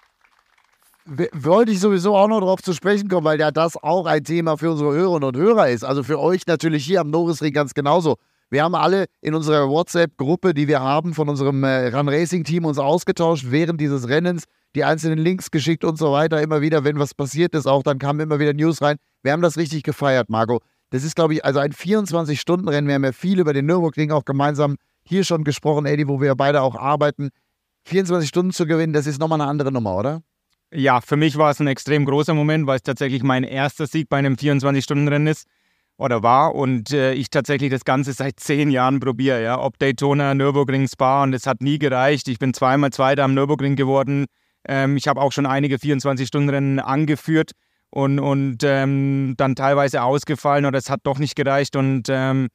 wollte 1.06 1.72
ich 1.72 1.80
sowieso 1.80 2.16
auch 2.16 2.28
noch 2.28 2.40
darauf 2.40 2.62
zu 2.62 2.74
sprechen 2.74 3.10
kommen, 3.10 3.26
weil 3.26 3.40
ja 3.40 3.52
das 3.52 3.76
auch 3.76 4.06
ein 4.06 4.24
Thema 4.24 4.58
für 4.58 4.72
unsere 4.72 4.94
Hörerinnen 4.94 5.24
und 5.24 5.38
Hörer 5.38 5.70
ist. 5.70 5.84
Also 5.84 6.04
für 6.04 6.20
euch 6.20 6.46
natürlich 6.48 6.86
hier 6.86 7.02
am 7.02 7.10
Norrisring 7.10 7.54
ganz 7.54 7.74
genauso. 7.74 8.18
Wir 8.52 8.64
haben 8.64 8.76
alle 8.76 9.06
in 9.22 9.34
unserer 9.34 9.70
WhatsApp-Gruppe, 9.70 10.54
die 10.54 10.68
wir 10.68 10.82
haben 10.82 11.14
von 11.14 11.30
unserem 11.30 11.64
äh, 11.64 11.88
Run 11.88 12.10
Racing 12.10 12.44
Team, 12.44 12.66
uns 12.66 12.80
ausgetauscht 12.80 13.46
während 13.48 13.80
dieses 13.80 14.10
Rennens, 14.10 14.44
die 14.76 14.84
einzelnen 14.84 15.20
Links 15.20 15.52
geschickt 15.52 15.86
und 15.86 15.98
so 15.98 16.12
weiter. 16.12 16.42
Immer 16.42 16.60
wieder, 16.60 16.84
wenn 16.84 17.00
was 17.00 17.14
passiert 17.14 17.56
ist, 17.56 17.66
auch 17.66 17.82
dann 17.82 17.98
kamen 17.98 18.20
immer 18.20 18.40
wieder 18.40 18.52
News 18.52 18.82
rein. 18.82 18.98
Wir 19.24 19.32
haben 19.32 19.42
das 19.42 19.56
richtig 19.56 19.84
gefeiert, 19.84 20.30
Marco. 20.30 20.60
Das 20.90 21.06
ist, 21.06 21.16
glaube 21.16 21.36
ich, 21.36 21.46
also 21.46 21.60
ein 21.60 21.72
24-Stunden-Rennen. 21.72 22.90
Wir 22.90 22.96
haben 22.96 23.06
ja 23.06 23.14
viel 23.14 23.40
über 23.40 23.54
den 23.54 23.68
Nürburgring 23.68 24.12
auch 24.12 24.26
gemeinsam 24.26 24.76
hier 25.02 25.24
schon 25.24 25.46
gesprochen, 25.46 25.86
Eddie, 25.86 26.10
wo 26.10 26.20
wir 26.20 26.36
beide 26.36 26.62
auch 26.62 26.76
arbeiten. 26.76 27.30
24 27.86 28.28
Stunden 28.28 28.52
zu 28.52 28.66
gewinnen, 28.66 28.92
das 28.92 29.08
ist 29.08 29.18
nochmal 29.18 29.40
eine 29.40 29.50
andere 29.50 29.72
Nummer, 29.72 29.96
oder? 29.96 30.24
Ja, 30.74 31.00
für 31.00 31.16
mich 31.16 31.38
war 31.38 31.52
es 31.52 31.62
ein 31.62 31.68
extrem 31.68 32.04
großer 32.04 32.34
Moment, 32.34 32.68
weil 32.68 32.76
es 32.76 32.84
tatsächlich 32.84 33.24
mein 33.24 33.46
erster 33.46 33.88
Sieg 33.88 34.10
bei 34.10 34.18
einem 34.18 34.34
24-Stunden-Rennen 34.34 35.28
ist 35.28 35.48
oder 35.98 36.24
war 36.24 36.56
und 36.56 36.92
äh, 36.92 37.14
ich 37.14 37.30
tatsächlich 37.30 37.70
das 37.70 37.86
Ganze 37.86 38.14
seit 38.14 38.40
zehn 38.40 38.70
Jahren 38.72 39.00
probiere. 39.00 39.44
Ja? 39.44 39.60
Ob 39.60 39.78
Daytona, 39.78 40.34
Nürburgring, 40.34 40.88
Spa 40.88 41.24
und 41.24 41.34
es 41.34 41.46
hat 41.46 41.62
nie 41.62 41.78
gereicht. 41.78 42.28
Ich 42.28 42.40
bin 42.40 42.54
zweimal 42.54 42.92
Zweiter 42.92 43.24
am 43.24 43.34
Nürburgring 43.34 43.76
geworden. 43.76 44.26
Ähm, 44.68 44.98
ich 44.98 45.08
habe 45.08 45.22
auch 45.22 45.32
schon 45.32 45.46
einige 45.46 45.78
24-Stunden-Rennen 45.78 46.80
angeführt 46.80 47.52
und, 47.92 48.20
und 48.20 48.64
ähm, 48.64 49.36
dann 49.38 49.56
teilweise 49.56 50.02
ausgefallen 50.02 50.66
oder 50.66 50.78
es 50.78 50.90
hat 50.90 51.02
doch 51.04 51.20
nicht 51.20 51.36
gereicht 51.36 51.76
und 51.76 52.08
ähm, 52.10 52.48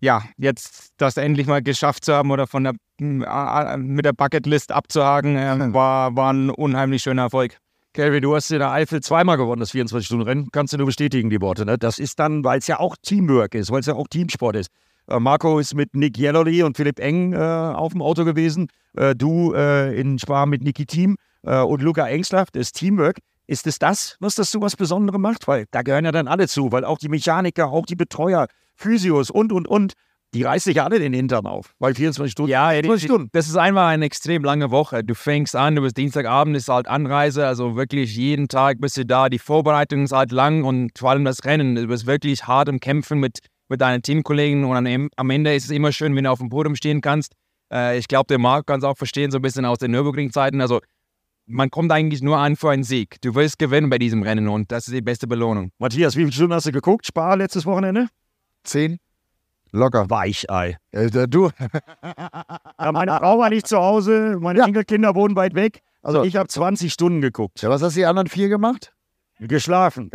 ja, 0.00 0.24
jetzt 0.36 0.90
das 0.96 1.16
endlich 1.16 1.46
mal 1.46 1.62
geschafft 1.62 2.04
zu 2.04 2.14
haben 2.14 2.30
oder 2.30 2.46
von 2.46 2.64
der, 2.64 2.74
mit 3.78 4.04
der 4.04 4.12
Bucketlist 4.12 4.72
abzuhaken, 4.72 5.36
äh, 5.36 5.74
war, 5.74 6.16
war 6.16 6.32
ein 6.32 6.50
unheimlich 6.50 7.02
schöner 7.02 7.22
Erfolg. 7.22 7.58
Kelvin, 7.92 8.22
du 8.22 8.36
hast 8.36 8.52
in 8.52 8.60
der 8.60 8.70
Eifel 8.70 9.00
zweimal 9.00 9.36
gewonnen, 9.36 9.58
das 9.58 9.72
24-Stunden-Rennen. 9.74 10.50
Kannst 10.52 10.72
du 10.72 10.76
nur 10.76 10.86
bestätigen, 10.86 11.28
die 11.28 11.40
Worte. 11.40 11.66
Ne? 11.66 11.76
Das 11.76 11.98
ist 11.98 12.20
dann, 12.20 12.44
weil 12.44 12.60
es 12.60 12.68
ja 12.68 12.78
auch 12.78 12.94
Teamwork 13.02 13.54
ist, 13.56 13.72
weil 13.72 13.80
es 13.80 13.86
ja 13.86 13.94
auch 13.94 14.06
Teamsport 14.06 14.54
ist. 14.54 14.70
Äh, 15.08 15.18
Marco 15.18 15.58
ist 15.58 15.74
mit 15.74 15.94
Nick 15.94 16.16
Jellerly 16.16 16.62
und 16.62 16.76
Philipp 16.76 17.00
Eng 17.00 17.32
äh, 17.32 17.36
auf 17.36 17.92
dem 17.92 18.00
Auto 18.00 18.24
gewesen. 18.24 18.68
Äh, 18.96 19.16
du 19.16 19.52
äh, 19.54 19.98
in 20.00 20.20
Spa 20.20 20.46
mit 20.46 20.62
Niki 20.62 20.86
Team 20.86 21.16
äh, 21.42 21.58
und 21.58 21.82
Luca 21.82 22.06
Engslaff, 22.06 22.50
das 22.52 22.70
Teamwork. 22.70 23.18
Ist 23.48 23.66
es 23.66 23.80
das, 23.80 24.16
was 24.20 24.36
das 24.36 24.52
so 24.52 24.60
was 24.60 24.76
Besonderes 24.76 25.20
macht? 25.20 25.48
Weil 25.48 25.66
da 25.72 25.82
gehören 25.82 26.04
ja 26.04 26.12
dann 26.12 26.28
alle 26.28 26.46
zu, 26.46 26.70
weil 26.70 26.84
auch 26.84 26.98
die 26.98 27.08
Mechaniker, 27.08 27.70
auch 27.70 27.86
die 27.86 27.96
Betreuer, 27.96 28.46
Physios 28.76 29.30
und, 29.30 29.52
und, 29.52 29.66
und, 29.66 29.94
die 30.34 30.42
reißen 30.44 30.70
sich 30.70 30.80
alle 30.80 30.98
den 30.98 31.12
Hintern 31.12 31.46
auf. 31.46 31.74
Weil 31.78 31.94
24 31.94 32.32
Stunden. 32.32 32.50
Ja, 32.50 32.70
24 32.70 33.04
Stunden. 33.04 33.28
das 33.32 33.48
ist 33.48 33.56
einfach 33.56 33.88
eine 33.88 34.04
extrem 34.04 34.44
lange 34.44 34.70
Woche. 34.70 35.02
Du 35.02 35.14
fängst 35.14 35.56
an, 35.56 35.74
du 35.74 35.82
bist 35.82 35.96
Dienstagabend, 35.96 36.56
ist 36.56 36.68
halt 36.68 36.86
Anreise, 36.86 37.46
also 37.46 37.76
wirklich 37.76 38.14
jeden 38.16 38.48
Tag 38.48 38.80
bist 38.80 38.96
du 38.96 39.04
da. 39.04 39.28
Die 39.28 39.38
Vorbereitung 39.40 40.04
ist 40.04 40.12
halt 40.12 40.30
lang 40.30 40.62
und 40.62 40.96
vor 40.96 41.10
allem 41.10 41.24
das 41.24 41.44
Rennen. 41.44 41.74
Du 41.74 41.86
bist 41.88 42.06
wirklich 42.06 42.46
hart 42.46 42.68
im 42.68 42.78
Kämpfen 42.78 43.18
mit, 43.18 43.38
mit 43.68 43.80
deinen 43.80 44.02
Teamkollegen 44.02 44.64
und 44.64 45.10
am, 45.16 45.30
Ende 45.30 45.54
ist 45.54 45.64
es 45.64 45.70
immer 45.70 45.90
schön, 45.90 46.14
wenn 46.14 46.24
du 46.24 46.30
auf 46.30 46.38
dem 46.38 46.48
Podium 46.48 46.76
stehen 46.76 47.00
kannst. 47.00 47.34
Äh, 47.72 47.98
ich 47.98 48.06
glaube, 48.06 48.28
der 48.28 48.38
Marc 48.38 48.66
kann 48.66 48.78
es 48.78 48.84
auch 48.84 48.96
verstehen, 48.96 49.32
so 49.32 49.38
ein 49.38 49.42
bisschen 49.42 49.64
aus 49.64 49.78
den 49.78 49.90
Nürburgring-Zeiten. 49.90 50.60
Also 50.60 50.80
man 51.46 51.70
kommt 51.70 51.90
eigentlich 51.90 52.22
nur 52.22 52.38
an 52.38 52.54
für 52.54 52.70
einen 52.70 52.84
Sieg. 52.84 53.20
Du 53.22 53.34
willst 53.34 53.58
gewinnen 53.58 53.90
bei 53.90 53.98
diesem 53.98 54.22
Rennen 54.22 54.48
und 54.48 54.70
das 54.70 54.86
ist 54.86 54.94
die 54.94 55.02
beste 55.02 55.26
Belohnung. 55.26 55.72
Matthias, 55.78 56.14
wie 56.14 56.20
viele 56.20 56.32
Stunden 56.32 56.54
hast 56.54 56.66
du 56.66 56.72
geguckt? 56.72 57.06
Spa 57.06 57.34
letztes 57.34 57.66
Wochenende? 57.66 58.06
Zehn? 58.62 59.00
Locker. 59.72 60.08
Weichei. 60.10 60.78
Äh, 60.92 61.08
du, 61.28 61.50
Ja, 62.80 62.92
meine 62.92 63.16
Frau 63.18 63.38
war 63.38 63.50
nicht 63.50 63.66
zu 63.66 63.76
Hause, 63.78 64.36
meine 64.40 64.58
Ja. 64.60 64.66
Enkelkinder 64.66 65.14
wohnen 65.14 65.36
weit 65.36 65.54
weg. 65.54 65.80
Also 66.02 66.20
So. 66.20 66.24
ich 66.24 66.36
habe 66.36 66.48
20 66.48 66.92
Stunden 66.92 67.20
geguckt. 67.20 67.60
ja, 67.62 67.68
was 67.70 67.82
hast 67.82 67.96
die 67.96 68.06
anderen 68.06 68.28
vier 68.28 68.48
gemacht? 68.48 68.92
Geschlafen. 69.38 70.10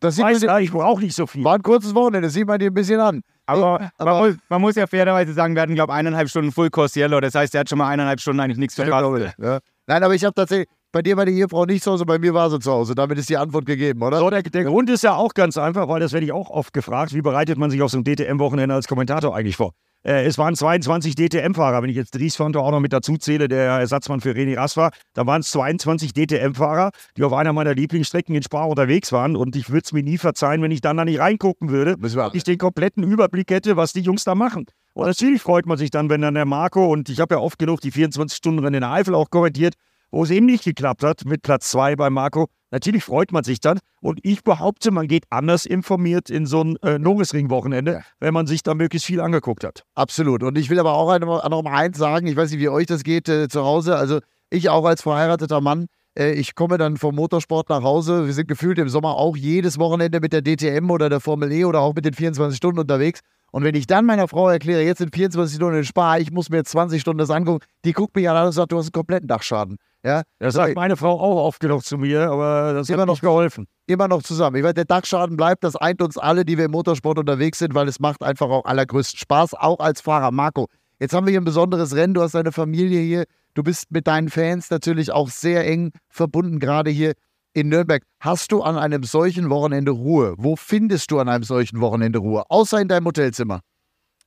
Das 0.00 0.14
sieht 0.14 0.24
man, 0.24 0.34
Weiß, 0.34 0.42
ja, 0.42 0.58
ich 0.60 0.70
brauche 0.70 1.00
nicht 1.02 1.14
so 1.16 1.26
viel. 1.26 1.42
war 1.42 1.54
ein 1.56 1.62
kurzes 1.62 1.94
Wochenende, 1.94 2.28
das 2.28 2.34
sieht 2.34 2.46
man 2.46 2.58
dir 2.60 2.70
ein 2.70 2.74
bisschen 2.74 3.00
an. 3.00 3.22
Aber, 3.46 3.90
man, 3.98 4.18
muss, 4.18 4.36
man 4.48 4.60
muss 4.60 4.74
ja 4.76 4.86
fairerweise 4.86 5.32
sagen, 5.32 5.54
wir 5.54 5.62
hatten, 5.62 5.74
glaube 5.74 5.92
ich, 5.92 5.98
eineinhalb 5.98 6.28
Stunden 6.28 6.52
Full 6.52 6.70
Course 6.70 7.00
Yellow. 7.00 7.18
Das 7.20 7.34
heißt, 7.34 7.54
er 7.54 7.60
hat 7.60 7.68
schon 7.70 7.78
mal 7.78 7.88
eineinhalb 7.88 8.20
Stunden 8.20 8.40
eigentlich 8.40 8.58
nichts 8.58 8.74
verpasst. 8.76 9.34
Ja. 9.38 9.58
Nein, 9.86 10.02
aber 10.02 10.14
ich 10.14 10.22
habe 10.24 10.34
tatsächlich, 10.34 10.68
bei 10.92 11.02
dir 11.02 11.16
war 11.16 11.26
die 11.26 11.32
Ehefrau 11.32 11.66
nicht 11.66 11.82
zu 11.82 11.92
Hause, 11.92 12.06
bei 12.06 12.18
mir 12.18 12.34
war 12.34 12.50
sie 12.50 12.58
zu 12.60 12.70
Hause. 12.70 12.94
Damit 12.94 13.18
ist 13.18 13.28
die 13.28 13.36
Antwort 13.36 13.66
gegeben, 13.66 14.02
oder? 14.02 14.18
So, 14.18 14.30
der, 14.30 14.42
der 14.42 14.64
Grund 14.64 14.88
ist 14.88 15.02
ja 15.02 15.14
auch 15.14 15.34
ganz 15.34 15.58
einfach, 15.58 15.88
weil 15.88 16.00
das 16.00 16.12
werde 16.12 16.26
ich 16.26 16.32
auch 16.32 16.50
oft 16.50 16.72
gefragt. 16.72 17.14
Wie 17.14 17.22
bereitet 17.22 17.58
man 17.58 17.70
sich 17.70 17.82
auf 17.82 17.90
so 17.90 17.98
ein 17.98 18.04
DTM-Wochenende 18.04 18.74
als 18.74 18.88
Kommentator 18.88 19.36
eigentlich 19.36 19.56
vor? 19.56 19.72
Äh, 20.02 20.24
es 20.24 20.38
waren 20.38 20.54
22 20.54 21.14
DTM-Fahrer. 21.14 21.82
Wenn 21.82 21.90
ich 21.90 21.96
jetzt 21.96 22.14
Dries 22.14 22.36
Fonto 22.36 22.60
auch 22.60 22.70
noch 22.70 22.80
mit 22.80 22.92
dazu 22.92 23.16
zähle, 23.16 23.48
der 23.48 23.72
Ersatzmann 23.72 24.20
für 24.20 24.30
René 24.30 24.56
Rast 24.56 24.76
war, 24.76 24.92
dann 25.12 25.26
waren 25.26 25.40
es 25.40 25.50
22 25.50 26.14
DTM-Fahrer, 26.14 26.90
die 27.16 27.24
auf 27.24 27.32
einer 27.32 27.52
meiner 27.52 27.74
Lieblingsstrecken 27.74 28.34
in 28.34 28.42
Spa 28.42 28.64
unterwegs 28.64 29.12
waren. 29.12 29.36
Und 29.36 29.56
ich 29.56 29.68
würde 29.68 29.82
es 29.84 29.92
mir 29.92 30.02
nie 30.02 30.16
verzeihen, 30.16 30.62
wenn 30.62 30.70
ich 30.70 30.80
dann 30.80 30.96
da 30.96 31.04
nicht 31.04 31.18
reingucken 31.18 31.68
würde, 31.68 31.96
und 31.96 32.34
ich 32.34 32.44
den 32.44 32.58
kompletten 32.58 33.02
Überblick 33.02 33.50
hätte, 33.50 33.76
was 33.76 33.92
die 33.92 34.00
Jungs 34.00 34.24
da 34.24 34.34
machen. 34.34 34.66
Und 34.94 35.06
natürlich 35.06 35.42
freut 35.42 35.66
man 35.66 35.76
sich 35.76 35.90
dann, 35.90 36.08
wenn 36.08 36.22
dann 36.22 36.34
der 36.34 36.46
Marco, 36.46 36.86
und 36.86 37.08
ich 37.08 37.20
habe 37.20 37.34
ja 37.34 37.40
oft 37.40 37.58
genug 37.58 37.80
die 37.80 37.92
24-Stunden-Rennen 37.92 38.74
in 38.74 38.80
der 38.80 38.90
Eifel 38.90 39.14
auch 39.14 39.30
kommentiert, 39.30 39.74
wo 40.10 40.24
es 40.24 40.30
eben 40.30 40.46
nicht 40.46 40.64
geklappt 40.64 41.02
hat, 41.02 41.24
mit 41.24 41.42
Platz 41.42 41.70
2 41.70 41.96
bei 41.96 42.10
Marco. 42.10 42.46
Natürlich 42.70 43.04
freut 43.04 43.32
man 43.32 43.44
sich 43.44 43.60
dann. 43.60 43.78
Und 44.00 44.20
ich 44.22 44.42
behaupte, 44.42 44.90
man 44.90 45.08
geht 45.08 45.24
anders 45.30 45.66
informiert 45.66 46.28
in 46.30 46.46
so 46.46 46.62
ein 46.62 46.76
äh, 46.82 46.98
Norrisring-Wochenende, 46.98 48.02
wenn 48.20 48.34
man 48.34 48.46
sich 48.46 48.62
da 48.62 48.74
möglichst 48.74 49.06
viel 49.06 49.20
angeguckt 49.20 49.64
hat. 49.64 49.84
Absolut. 49.94 50.42
Und 50.42 50.58
ich 50.58 50.68
will 50.70 50.78
aber 50.78 50.92
auch 50.92 51.18
noch 51.18 51.48
noch 51.48 51.62
mal 51.62 51.74
eins 51.74 51.98
sagen, 51.98 52.26
ich 52.26 52.36
weiß 52.36 52.50
nicht, 52.50 52.60
wie 52.60 52.68
euch 52.68 52.86
das 52.86 53.04
geht 53.04 53.28
äh, 53.28 53.48
zu 53.48 53.64
Hause. 53.64 53.96
Also 53.96 54.20
ich 54.50 54.68
auch 54.68 54.84
als 54.84 55.02
verheirateter 55.02 55.60
Mann, 55.60 55.86
äh, 56.18 56.32
ich 56.32 56.54
komme 56.54 56.78
dann 56.78 56.96
vom 56.96 57.14
Motorsport 57.14 57.68
nach 57.68 57.82
Hause. 57.82 58.26
Wir 58.26 58.34
sind 58.34 58.48
gefühlt 58.48 58.78
im 58.78 58.88
Sommer 58.88 59.16
auch 59.16 59.36
jedes 59.36 59.78
Wochenende 59.78 60.20
mit 60.20 60.32
der 60.32 60.42
DTM 60.42 60.90
oder 60.90 61.08
der 61.08 61.20
Formel 61.20 61.52
E 61.52 61.64
oder 61.64 61.80
auch 61.80 61.94
mit 61.94 62.04
den 62.04 62.14
24 62.14 62.56
Stunden 62.56 62.80
unterwegs. 62.80 63.20
Und 63.50 63.64
wenn 63.64 63.74
ich 63.74 63.86
dann 63.86 64.04
meiner 64.04 64.28
Frau 64.28 64.48
erkläre, 64.48 64.82
jetzt 64.82 64.98
sind 64.98 65.14
24 65.14 65.56
Stunden 65.56 65.78
in 65.78 65.84
Spa, 65.84 66.18
ich 66.18 66.30
muss 66.30 66.50
mir 66.50 66.58
jetzt 66.58 66.70
20 66.70 67.00
Stunden 67.00 67.18
das 67.18 67.30
angucken, 67.30 67.64
die 67.84 67.92
guckt 67.92 68.14
mich 68.14 68.28
an 68.28 68.46
und 68.46 68.52
sagt, 68.52 68.72
du 68.72 68.76
hast 68.76 68.86
einen 68.86 68.92
kompletten 68.92 69.26
Dachschaden. 69.26 69.78
Ja, 70.04 70.22
Das 70.38 70.54
sagt 70.54 70.76
meine 70.76 70.96
Frau 70.96 71.20
auch 71.20 71.44
oft 71.44 71.58
genug 71.60 71.84
zu 71.84 71.98
mir, 71.98 72.30
aber 72.30 72.72
das 72.72 72.88
Immer 72.88 73.02
hat 73.02 73.06
noch- 73.08 73.14
noch 73.16 73.20
geholfen. 73.20 73.66
immer 73.86 74.06
noch 74.06 74.22
zusammen. 74.22 74.56
Ich 74.56 74.62
weiß, 74.62 74.74
der 74.74 74.84
Dachschaden 74.84 75.36
bleibt, 75.36 75.64
das 75.64 75.74
eint 75.74 76.00
uns 76.00 76.16
alle, 76.16 76.44
die 76.44 76.56
wir 76.56 76.66
im 76.66 76.70
Motorsport 76.70 77.18
unterwegs 77.18 77.58
sind, 77.58 77.74
weil 77.74 77.88
es 77.88 77.98
macht 77.98 78.22
einfach 78.22 78.48
auch 78.48 78.64
allergrößten 78.64 79.18
Spaß, 79.18 79.54
auch 79.54 79.80
als 79.80 80.00
Fahrer. 80.00 80.30
Marco, 80.30 80.68
jetzt 81.00 81.14
haben 81.14 81.26
wir 81.26 81.32
hier 81.32 81.40
ein 81.40 81.44
besonderes 81.44 81.96
Rennen, 81.96 82.14
du 82.14 82.22
hast 82.22 82.34
deine 82.36 82.52
Familie 82.52 83.00
hier, 83.00 83.24
du 83.54 83.64
bist 83.64 83.90
mit 83.90 84.06
deinen 84.06 84.28
Fans 84.28 84.70
natürlich 84.70 85.10
auch 85.10 85.28
sehr 85.30 85.66
eng 85.66 85.90
verbunden, 86.08 86.60
gerade 86.60 86.90
hier 86.92 87.14
in 87.54 87.68
Nürnberg. 87.68 88.04
Hast 88.20 88.52
du 88.52 88.62
an 88.62 88.78
einem 88.78 89.02
solchen 89.02 89.50
Wochenende 89.50 89.90
Ruhe? 89.90 90.34
Wo 90.38 90.54
findest 90.54 91.10
du 91.10 91.18
an 91.18 91.28
einem 91.28 91.42
solchen 91.42 91.80
Wochenende 91.80 92.20
Ruhe? 92.20 92.44
Außer 92.50 92.80
in 92.80 92.86
deinem 92.86 93.06
Hotelzimmer. 93.06 93.60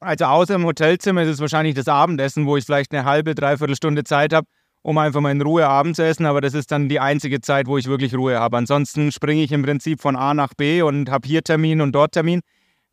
Also 0.01 0.25
außer 0.25 0.55
im 0.55 0.65
Hotelzimmer 0.65 1.21
ist 1.21 1.29
es 1.29 1.39
wahrscheinlich 1.39 1.75
das 1.75 1.87
Abendessen, 1.87 2.45
wo 2.45 2.57
ich 2.57 2.65
vielleicht 2.65 2.91
eine 2.91 3.05
halbe, 3.05 3.35
dreiviertel 3.35 3.75
Stunde 3.75 4.03
Zeit 4.03 4.33
habe, 4.33 4.47
um 4.83 4.97
einfach 4.97 5.21
mal 5.21 5.31
in 5.31 5.41
Ruhe 5.41 5.67
Abend 5.67 5.95
zu 5.95 6.03
essen. 6.03 6.25
Aber 6.25 6.41
das 6.41 6.53
ist 6.53 6.71
dann 6.71 6.89
die 6.89 6.99
einzige 6.99 7.41
Zeit, 7.41 7.67
wo 7.67 7.77
ich 7.77 7.87
wirklich 7.87 8.15
Ruhe 8.15 8.39
habe. 8.39 8.57
Ansonsten 8.57 9.11
springe 9.11 9.43
ich 9.43 9.51
im 9.51 9.63
Prinzip 9.63 10.01
von 10.01 10.15
A 10.15 10.33
nach 10.33 10.53
B 10.55 10.81
und 10.81 11.09
habe 11.09 11.27
hier 11.27 11.43
Termin 11.43 11.81
und 11.81 11.93
dort 11.93 12.13
Termin. 12.13 12.41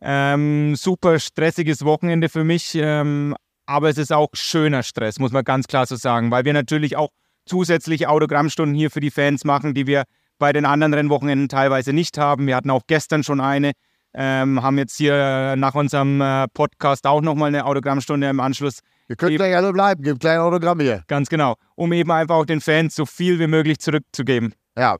Ähm, 0.00 0.76
super 0.76 1.18
stressiges 1.18 1.84
Wochenende 1.84 2.28
für 2.28 2.44
mich, 2.44 2.76
ähm, 2.76 3.34
aber 3.66 3.88
es 3.88 3.98
ist 3.98 4.12
auch 4.12 4.28
schöner 4.32 4.84
Stress, 4.84 5.18
muss 5.18 5.32
man 5.32 5.42
ganz 5.42 5.66
klar 5.66 5.86
so 5.86 5.96
sagen, 5.96 6.30
weil 6.30 6.44
wir 6.44 6.52
natürlich 6.52 6.96
auch 6.96 7.10
zusätzliche 7.46 8.08
Autogrammstunden 8.08 8.76
hier 8.76 8.92
für 8.92 9.00
die 9.00 9.10
Fans 9.10 9.44
machen, 9.44 9.74
die 9.74 9.88
wir 9.88 10.04
bei 10.38 10.52
den 10.52 10.66
anderen 10.66 10.94
Rennwochenenden 10.94 11.48
teilweise 11.48 11.92
nicht 11.92 12.16
haben. 12.16 12.46
Wir 12.46 12.54
hatten 12.54 12.70
auch 12.70 12.82
gestern 12.86 13.24
schon 13.24 13.40
eine. 13.40 13.72
Ähm, 14.14 14.62
haben 14.62 14.78
jetzt 14.78 14.96
hier 14.96 15.54
nach 15.56 15.74
unserem 15.74 16.20
äh, 16.20 16.46
Podcast 16.48 17.06
auch 17.06 17.20
nochmal 17.20 17.48
eine 17.48 17.66
Autogrammstunde 17.66 18.28
im 18.28 18.40
Anschluss. 18.40 18.78
Ihr 19.08 19.16
könnt 19.16 19.32
Eben. 19.32 19.38
gleich 19.38 19.56
alle 19.56 19.72
bleiben, 19.72 20.02
gibt 20.02 20.20
kleine 20.20 20.42
Autogramme 20.42 20.82
hier. 20.82 21.02
Ganz 21.06 21.28
genau. 21.28 21.54
Um 21.74 21.92
eben 21.92 22.10
einfach 22.10 22.34
auch 22.36 22.44
den 22.44 22.60
Fans 22.60 22.94
so 22.94 23.06
viel 23.06 23.38
wie 23.38 23.46
möglich 23.46 23.78
zurückzugeben. 23.78 24.54
Ja, 24.76 24.96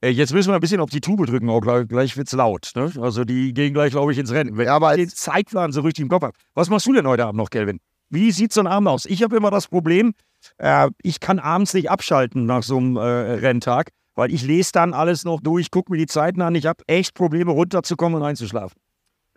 Äh, 0.00 0.10
Jetzt 0.10 0.32
müssen 0.32 0.50
wir 0.50 0.54
ein 0.54 0.60
bisschen 0.60 0.80
auf 0.80 0.90
die 0.90 1.00
Tube 1.00 1.26
drücken, 1.26 1.48
auch 1.50 1.60
gleich, 1.60 1.88
gleich 1.88 2.16
wird's 2.16 2.32
laut. 2.32 2.70
Ne? 2.76 2.92
Also 3.00 3.24
die 3.24 3.52
gehen 3.54 3.72
gleich, 3.74 3.90
glaube 3.92 4.12
ich, 4.12 4.18
ins 4.18 4.30
Rennen. 4.30 4.56
Wenn 4.56 4.66
Ja, 4.66 4.76
aber 4.76 4.92
ich 4.92 5.00
den 5.00 5.08
Zeitplan 5.08 5.72
so 5.72 5.80
richtig 5.80 6.02
im 6.02 6.08
Kopf 6.08 6.22
habe. 6.22 6.34
Was 6.54 6.68
machst 6.70 6.86
du 6.86 6.92
denn 6.92 7.06
heute 7.06 7.24
Abend 7.26 7.38
noch, 7.38 7.50
Kelvin? 7.50 7.80
Wie 8.10 8.30
sieht 8.30 8.52
so 8.52 8.60
ein 8.60 8.66
Abend 8.68 8.88
aus? 8.88 9.06
Ich 9.06 9.22
habe 9.24 9.36
immer 9.36 9.50
das 9.50 9.66
Problem, 9.66 10.12
äh, 10.58 10.88
ich 11.02 11.18
kann 11.18 11.38
abends 11.40 11.74
nicht 11.74 11.90
abschalten 11.90 12.46
nach 12.46 12.62
so 12.62 12.76
einem 12.76 12.96
äh, 12.96 13.00
Renntag, 13.00 13.90
weil 14.14 14.32
ich 14.32 14.42
lese 14.44 14.70
dann 14.72 14.94
alles 14.94 15.24
noch 15.24 15.40
durch, 15.40 15.70
gucke 15.72 15.90
mir 15.90 15.98
die 15.98 16.06
Zeiten 16.06 16.40
an. 16.42 16.54
Ich 16.54 16.66
habe 16.66 16.84
echt 16.86 17.14
Probleme, 17.14 17.50
runterzukommen 17.50 18.20
und 18.20 18.26
einzuschlafen. 18.26 18.78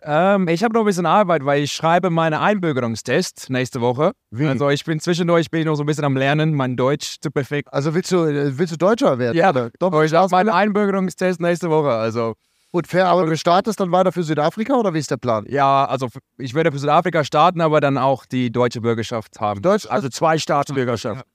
Ähm, 0.02 0.48
ich 0.48 0.64
habe 0.64 0.74
noch 0.74 0.80
ein 0.82 0.86
bisschen 0.86 1.06
Arbeit, 1.06 1.44
weil 1.44 1.62
ich 1.62 1.72
schreibe 1.72 2.10
meinen 2.10 2.34
Einbürgerungstest 2.34 3.50
nächste 3.50 3.80
Woche. 3.80 4.12
Wie? 4.30 4.46
Also 4.46 4.68
ich 4.70 4.84
bin 4.84 5.00
zwischendurch 5.00 5.50
bin 5.50 5.60
ich 5.60 5.66
noch 5.66 5.74
so 5.76 5.82
ein 5.82 5.86
bisschen 5.86 6.04
am 6.04 6.16
Lernen, 6.16 6.54
mein 6.54 6.76
Deutsch 6.76 7.16
zu 7.20 7.30
perfekt. 7.30 7.68
also 7.72 7.94
willst 7.94 8.10
du, 8.12 8.24
äh, 8.24 8.56
willst 8.58 8.72
du 8.72 8.76
Deutscher 8.78 9.18
werden? 9.18 9.36
Ja, 9.36 9.52
Doch, 9.78 10.02
ich 10.02 10.12
habe 10.14 10.30
meinen 10.30 10.48
Einbürgerungstest 10.48 11.40
nächste 11.40 11.70
Woche. 11.70 11.90
Also 11.90 12.34
Gut, 12.72 12.86
fair, 12.86 13.08
aber 13.08 13.26
du 13.26 13.36
startest 13.36 13.80
dann 13.80 13.90
weiter 13.90 14.12
für 14.12 14.22
Südafrika 14.22 14.74
oder 14.74 14.94
wie 14.94 15.00
ist 15.00 15.10
der 15.10 15.16
Plan? 15.16 15.44
ja, 15.48 15.84
also 15.86 16.06
ich 16.38 16.54
werde 16.54 16.70
für 16.70 16.78
Südafrika 16.78 17.24
starten, 17.24 17.60
aber 17.60 17.80
dann 17.80 17.98
auch 17.98 18.24
die 18.26 18.52
deutsche 18.52 18.80
Bürgerschaft 18.80 19.40
haben. 19.40 19.60
Deutsch, 19.60 19.86
Also 19.90 20.08
zwei 20.08 20.38
Staatsbürgerschaften. 20.38 21.28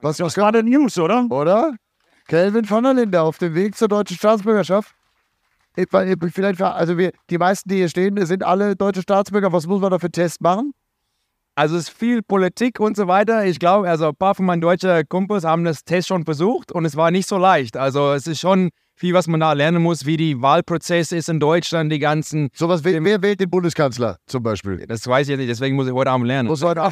was, 0.00 0.16
Das 0.18 0.28
ist 0.28 0.34
gerade 0.34 0.62
News, 0.62 0.96
oder? 0.98 1.26
oder? 1.28 1.74
Kelvin 2.28 2.64
von 2.64 2.84
der 2.84 2.94
Linde 2.94 3.20
auf 3.20 3.38
dem 3.38 3.54
Weg 3.56 3.76
zur 3.76 3.88
deutschen 3.88 4.16
Staatsbürgerschaft. 4.16 4.94
Ich- 5.82 5.92
weil- 5.92 6.16
Vielleicht, 6.32 6.60
also 6.62 6.96
wir, 6.98 7.12
die 7.30 7.38
meisten, 7.38 7.68
die 7.68 7.76
hier 7.76 7.88
stehen, 7.88 8.24
sind 8.26 8.42
alle 8.44 8.76
deutsche 8.76 9.02
Staatsbürger. 9.02 9.52
Was 9.52 9.66
muss 9.66 9.80
man 9.80 9.90
da 9.90 9.98
für 9.98 10.10
Tests 10.10 10.40
machen? 10.40 10.72
Also 11.56 11.76
es 11.76 11.88
ist 11.88 11.90
viel 11.90 12.22
Politik 12.22 12.80
und 12.80 12.96
so 12.96 13.06
weiter. 13.08 13.44
Ich 13.44 13.58
glaube, 13.58 13.88
also 13.88 14.08
ein 14.08 14.16
paar 14.16 14.34
von 14.34 14.46
meinen 14.46 14.60
deutschen 14.60 15.06
Kumpels 15.08 15.44
haben 15.44 15.64
das 15.64 15.84
Test 15.84 16.08
schon 16.08 16.24
versucht 16.24 16.72
und 16.72 16.84
es 16.84 16.96
war 16.96 17.10
nicht 17.10 17.28
so 17.28 17.36
leicht. 17.36 17.76
Also 17.76 18.12
es 18.12 18.26
ist 18.26 18.40
schon 18.40 18.70
viel, 19.00 19.14
was 19.14 19.26
man 19.26 19.40
da 19.40 19.54
lernen 19.54 19.82
muss, 19.82 20.04
wie 20.04 20.18
die 20.18 20.42
Wahlprozess 20.42 21.10
ist 21.10 21.30
in 21.30 21.40
Deutschland, 21.40 21.90
die 21.90 21.98
ganzen. 21.98 22.50
Sowas, 22.54 22.84
wer, 22.84 23.02
wer 23.02 23.22
wählt 23.22 23.40
den 23.40 23.48
Bundeskanzler 23.48 24.18
zum 24.26 24.42
Beispiel? 24.42 24.84
Das 24.86 25.06
weiß 25.06 25.26
ich 25.26 25.30
jetzt 25.30 25.38
nicht, 25.38 25.48
deswegen 25.48 25.74
muss 25.74 25.86
ich 25.88 25.94
heute 25.94 26.10
Abend 26.10 26.26
lernen. 26.26 26.48
Muss 26.50 26.62
heute 26.62 26.82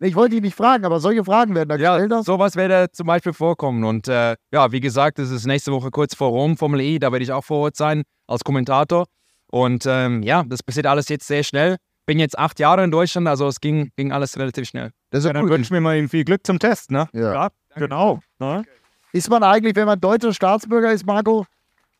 ich 0.00 0.14
wollte 0.16 0.34
dich 0.34 0.42
nicht 0.42 0.56
fragen, 0.56 0.84
aber 0.84 0.98
solche 0.98 1.24
Fragen 1.24 1.54
werden 1.54 1.68
da 1.68 1.76
gestellt. 1.76 2.10
Ja, 2.10 2.22
sowas 2.24 2.56
werde 2.56 2.90
zum 2.92 3.06
Beispiel 3.06 3.32
vorkommen. 3.32 3.84
Und 3.84 4.08
äh, 4.08 4.34
ja, 4.52 4.72
wie 4.72 4.80
gesagt, 4.80 5.20
das 5.20 5.30
ist 5.30 5.46
nächste 5.46 5.70
Woche 5.70 5.90
kurz 5.92 6.16
vor 6.16 6.30
Rom, 6.30 6.56
Formel 6.56 6.80
E, 6.80 6.98
da 6.98 7.12
werde 7.12 7.22
ich 7.22 7.30
auch 7.32 7.44
vor 7.44 7.58
Ort 7.60 7.76
sein 7.76 8.02
als 8.26 8.42
Kommentator. 8.42 9.06
Und 9.52 9.84
ähm, 9.86 10.24
ja, 10.24 10.42
das 10.46 10.64
passiert 10.64 10.86
alles 10.86 11.08
jetzt 11.08 11.28
sehr 11.28 11.44
schnell. 11.44 11.76
Bin 12.06 12.18
jetzt 12.18 12.36
acht 12.36 12.58
Jahre 12.58 12.82
in 12.82 12.90
Deutschland, 12.90 13.28
also 13.28 13.46
es 13.46 13.60
ging, 13.60 13.92
ging 13.96 14.10
alles 14.10 14.36
relativ 14.36 14.66
schnell. 14.66 14.90
Das 15.10 15.20
ist 15.20 15.24
Ja, 15.26 15.30
ja 15.30 15.34
dann 15.34 15.42
gut. 15.44 15.52
wünschen 15.52 15.74
wir 15.74 15.80
mal 15.80 15.96
Ihnen 15.96 16.08
viel 16.08 16.24
Glück 16.24 16.44
zum 16.44 16.58
Test, 16.58 16.90
ne? 16.90 17.08
Ja. 17.12 17.32
Ja, 17.32 17.50
genau. 17.76 18.18
Ne? 18.40 18.64
Ist 19.12 19.28
man 19.28 19.42
eigentlich, 19.42 19.74
wenn 19.76 19.86
man 19.86 20.00
deutscher 20.00 20.32
Staatsbürger 20.32 20.92
ist, 20.92 21.04
Marco, 21.04 21.46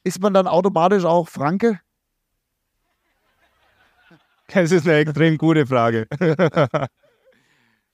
ist 0.05 0.21
man 0.21 0.33
dann 0.33 0.47
automatisch 0.47 1.05
auch 1.05 1.29
Franke? 1.29 1.81
Das 4.53 4.73
ist 4.73 4.87
eine 4.87 4.97
extrem 4.99 5.39
gute 5.39 5.67
Frage. 5.67 6.07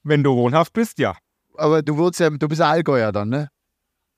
Wenn 0.03 0.23
du 0.23 0.35
wohnhaft 0.37 0.73
bist, 0.73 0.99
ja. 0.99 1.15
Aber 1.55 1.83
du 1.83 1.97
wohnst 1.97 2.21
ja, 2.21 2.31
du 2.31 2.49
bist 2.49 2.61
ja 2.61 2.71
Allgäuer 2.71 3.13
dann, 3.13 3.29
ne? 3.29 3.49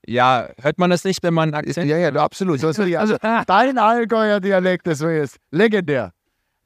Ja, 0.07 0.49
hört 0.61 0.79
man 0.79 0.91
das 0.91 1.05
nicht, 1.05 1.23
wenn 1.23 1.35
man 1.35 1.53
einen 1.53 1.67
Akzent 1.67 1.89
Ja, 1.89 1.97
ja, 1.97 2.13
absolut. 2.15 2.61
So 2.61 2.69
ist 2.69 2.79
es. 2.79 2.97
also, 2.97 3.17
dein 3.47 3.79
Allgäuer 3.79 4.41
Dialekt, 4.41 4.87
das 4.87 5.01
wäre 5.01 5.17
jetzt 5.17 5.39
legendär. 5.51 6.13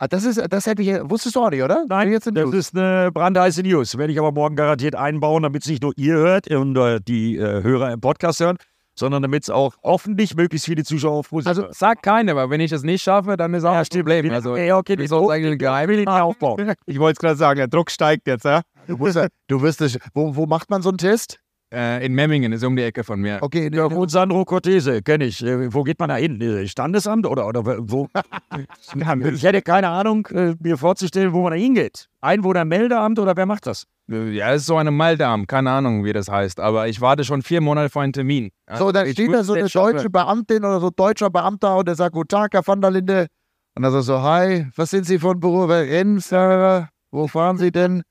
Ah, 0.03 0.09
das 0.09 0.25
ist, 0.25 0.43
das 0.51 0.67
hätte 0.67 0.83
ich, 0.83 0.89
wusstest 1.09 1.37
du 1.37 1.43
auch 1.43 1.51
nicht, 1.51 1.63
oder? 1.63 1.85
Nein, 1.89 2.11
jetzt 2.11 2.27
das 2.27 2.35
News. 2.35 2.53
ist 2.57 2.77
eine 2.77 3.13
brandheiße 3.13 3.63
News. 3.63 3.97
Werde 3.97 4.13
ich 4.13 4.19
aber 4.19 4.33
morgen 4.33 4.57
garantiert 4.57 4.97
einbauen, 4.97 5.45
damit 5.45 5.63
es 5.63 5.69
nicht 5.69 5.81
nur 5.81 5.93
ihr 5.97 6.15
hört 6.15 6.51
und 6.51 6.77
äh, 6.77 6.99
die 7.01 7.37
äh, 7.37 7.63
Hörer 7.63 7.93
im 7.93 8.01
Podcast 8.01 8.41
hören, 8.41 8.57
sondern 8.97 9.23
damit 9.23 9.45
es 9.45 9.51
auch 9.51 9.77
hoffentlich 9.85 10.35
möglichst 10.35 10.67
viele 10.67 10.83
Zuschauer 10.83 11.19
auf 11.19 11.31
Musik 11.31 11.47
Also 11.47 11.69
sagt 11.71 12.03
keiner, 12.03 12.33
aber 12.33 12.51
wenn 12.51 12.61
ich 12.61 12.73
das 12.73 12.83
nicht 12.83 13.01
schaffe, 13.01 13.37
dann 13.37 13.55
ist 13.55 13.63
auch 13.63 13.75
ein 13.75 13.85
Problem. 13.85 14.29
Also, 14.33 14.57
ja, 14.57 14.77
okay, 14.77 14.97
wieso 14.99 15.31
ist 15.31 15.37
eigentlich 15.37 15.61
Geheim? 15.61 15.89
ich 15.91 16.09
aufbauen. 16.09 16.75
Ich 16.87 16.99
wollte 16.99 17.13
es 17.13 17.19
gerade 17.21 17.37
sagen, 17.37 17.59
der 17.59 17.69
Druck 17.69 17.89
steigt 17.89 18.27
jetzt, 18.27 18.45
ja? 18.45 18.63
Du 18.89 19.07
ja- 19.07 19.29
du 19.47 19.63
wirst 19.63 19.83
es. 19.83 20.01
Wo, 20.15 20.35
wo 20.35 20.47
macht 20.47 20.69
man 20.69 20.83
so 20.83 20.89
einen 20.89 20.99
Test? 20.99 21.39
Äh, 21.73 22.05
in 22.05 22.13
Memmingen 22.15 22.53
ist 22.53 22.63
um 22.65 22.77
die 22.77 22.83
Ecke 22.83 23.03
von 23.03 23.19
mir. 23.21 23.39
Okay, 23.41 23.71
Ja, 23.73 23.87
gut, 23.87 24.11
Sandro 24.11 24.45
Cortese, 24.45 25.01
kenne 25.01 25.25
ich. 25.25 25.43
Äh, 25.43 25.73
Wo 25.73 25.83
geht 25.85 25.99
man 25.99 26.11
da 26.11 26.17
hin? 26.17 26.39
Äh, 26.41 26.69
Standesamt 26.69 27.27
oder, 27.27 27.47
oder 27.47 27.65
wo? 27.65 28.09
ich 29.33 29.43
hätte 29.43 29.63
keine 29.63 29.89
Ahnung, 29.89 30.27
äh, 30.27 30.55
mir 30.61 30.77
vorzustellen, 30.77 31.33
wo 31.33 31.43
man 31.43 31.53
da 31.53 31.59
hingeht. 31.59 32.09
Einwohnermeldeamt 32.21 33.19
oder 33.19 33.37
wer 33.37 33.47
macht 33.47 33.67
das? 33.67 33.87
Äh, 34.11 34.31
Ja, 34.33 34.53
es 34.53 34.63
ist 34.63 34.67
so 34.67 34.77
eine 34.77 34.91
Maldarm, 34.91 35.47
keine 35.47 35.71
Ahnung, 35.71 36.05
wie 36.05 36.13
das 36.13 36.29
heißt. 36.29 36.61
Aber 36.61 36.89
ich 36.89 37.01
warte 37.01 37.25
schon 37.25 37.41
vier 37.43 37.63
Monate 37.63 37.89
vor 37.89 38.03
einem 38.03 38.13
Termin. 38.13 38.51
So, 38.75 38.93
dann 38.93 39.07
Ich 39.07 39.13
steht 39.13 39.33
da 39.33 39.43
so 39.43 39.55
eine 39.55 39.69
deutsche 39.69 40.11
Beamtin 40.11 40.59
oder 40.65 40.79
so 40.81 40.89
ein 40.89 40.97
deutscher 40.97 41.31
Beamter 41.31 41.77
und 41.79 41.89
der 41.89 41.95
sagt, 41.95 42.13
Guten 42.15 42.29
Tag, 42.29 42.53
Herr 42.53 42.67
van 42.67 42.81
der 42.83 42.91
Linde. 42.91 43.27
Und 43.75 43.83
dann 43.83 43.93
sagt 43.93 44.05
so, 44.05 44.21
hi, 44.21 44.67
was 44.77 44.91
sind 44.91 45.07
Sie 45.07 45.19
von 45.19 45.41
Büro? 45.41 45.67
Wer 45.69 45.87
rennen, 45.87 46.21
Sir? 46.21 46.91
Wo 47.11 47.27
fahren 47.27 47.57
Sie 47.57 47.73
denn? 47.73 48.03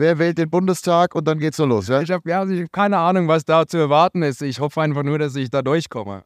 Wer 0.00 0.18
wählt 0.18 0.38
den 0.38 0.48
Bundestag? 0.48 1.14
Und 1.14 1.28
dann 1.28 1.38
geht's 1.38 1.58
so 1.58 1.66
los. 1.66 1.88
Ja? 1.88 2.00
Ich 2.00 2.10
habe 2.10 2.26
ja, 2.30 2.40
also 2.40 2.54
ich 2.54 2.62
hab 2.62 2.72
keine 2.72 2.96
Ahnung, 2.96 3.28
was 3.28 3.44
da 3.44 3.66
zu 3.66 3.76
erwarten 3.76 4.22
ist. 4.22 4.40
Ich 4.40 4.58
hoffe 4.58 4.80
einfach 4.80 5.02
nur, 5.02 5.18
dass 5.18 5.36
ich 5.36 5.50
da 5.50 5.60
durchkomme. 5.60 6.24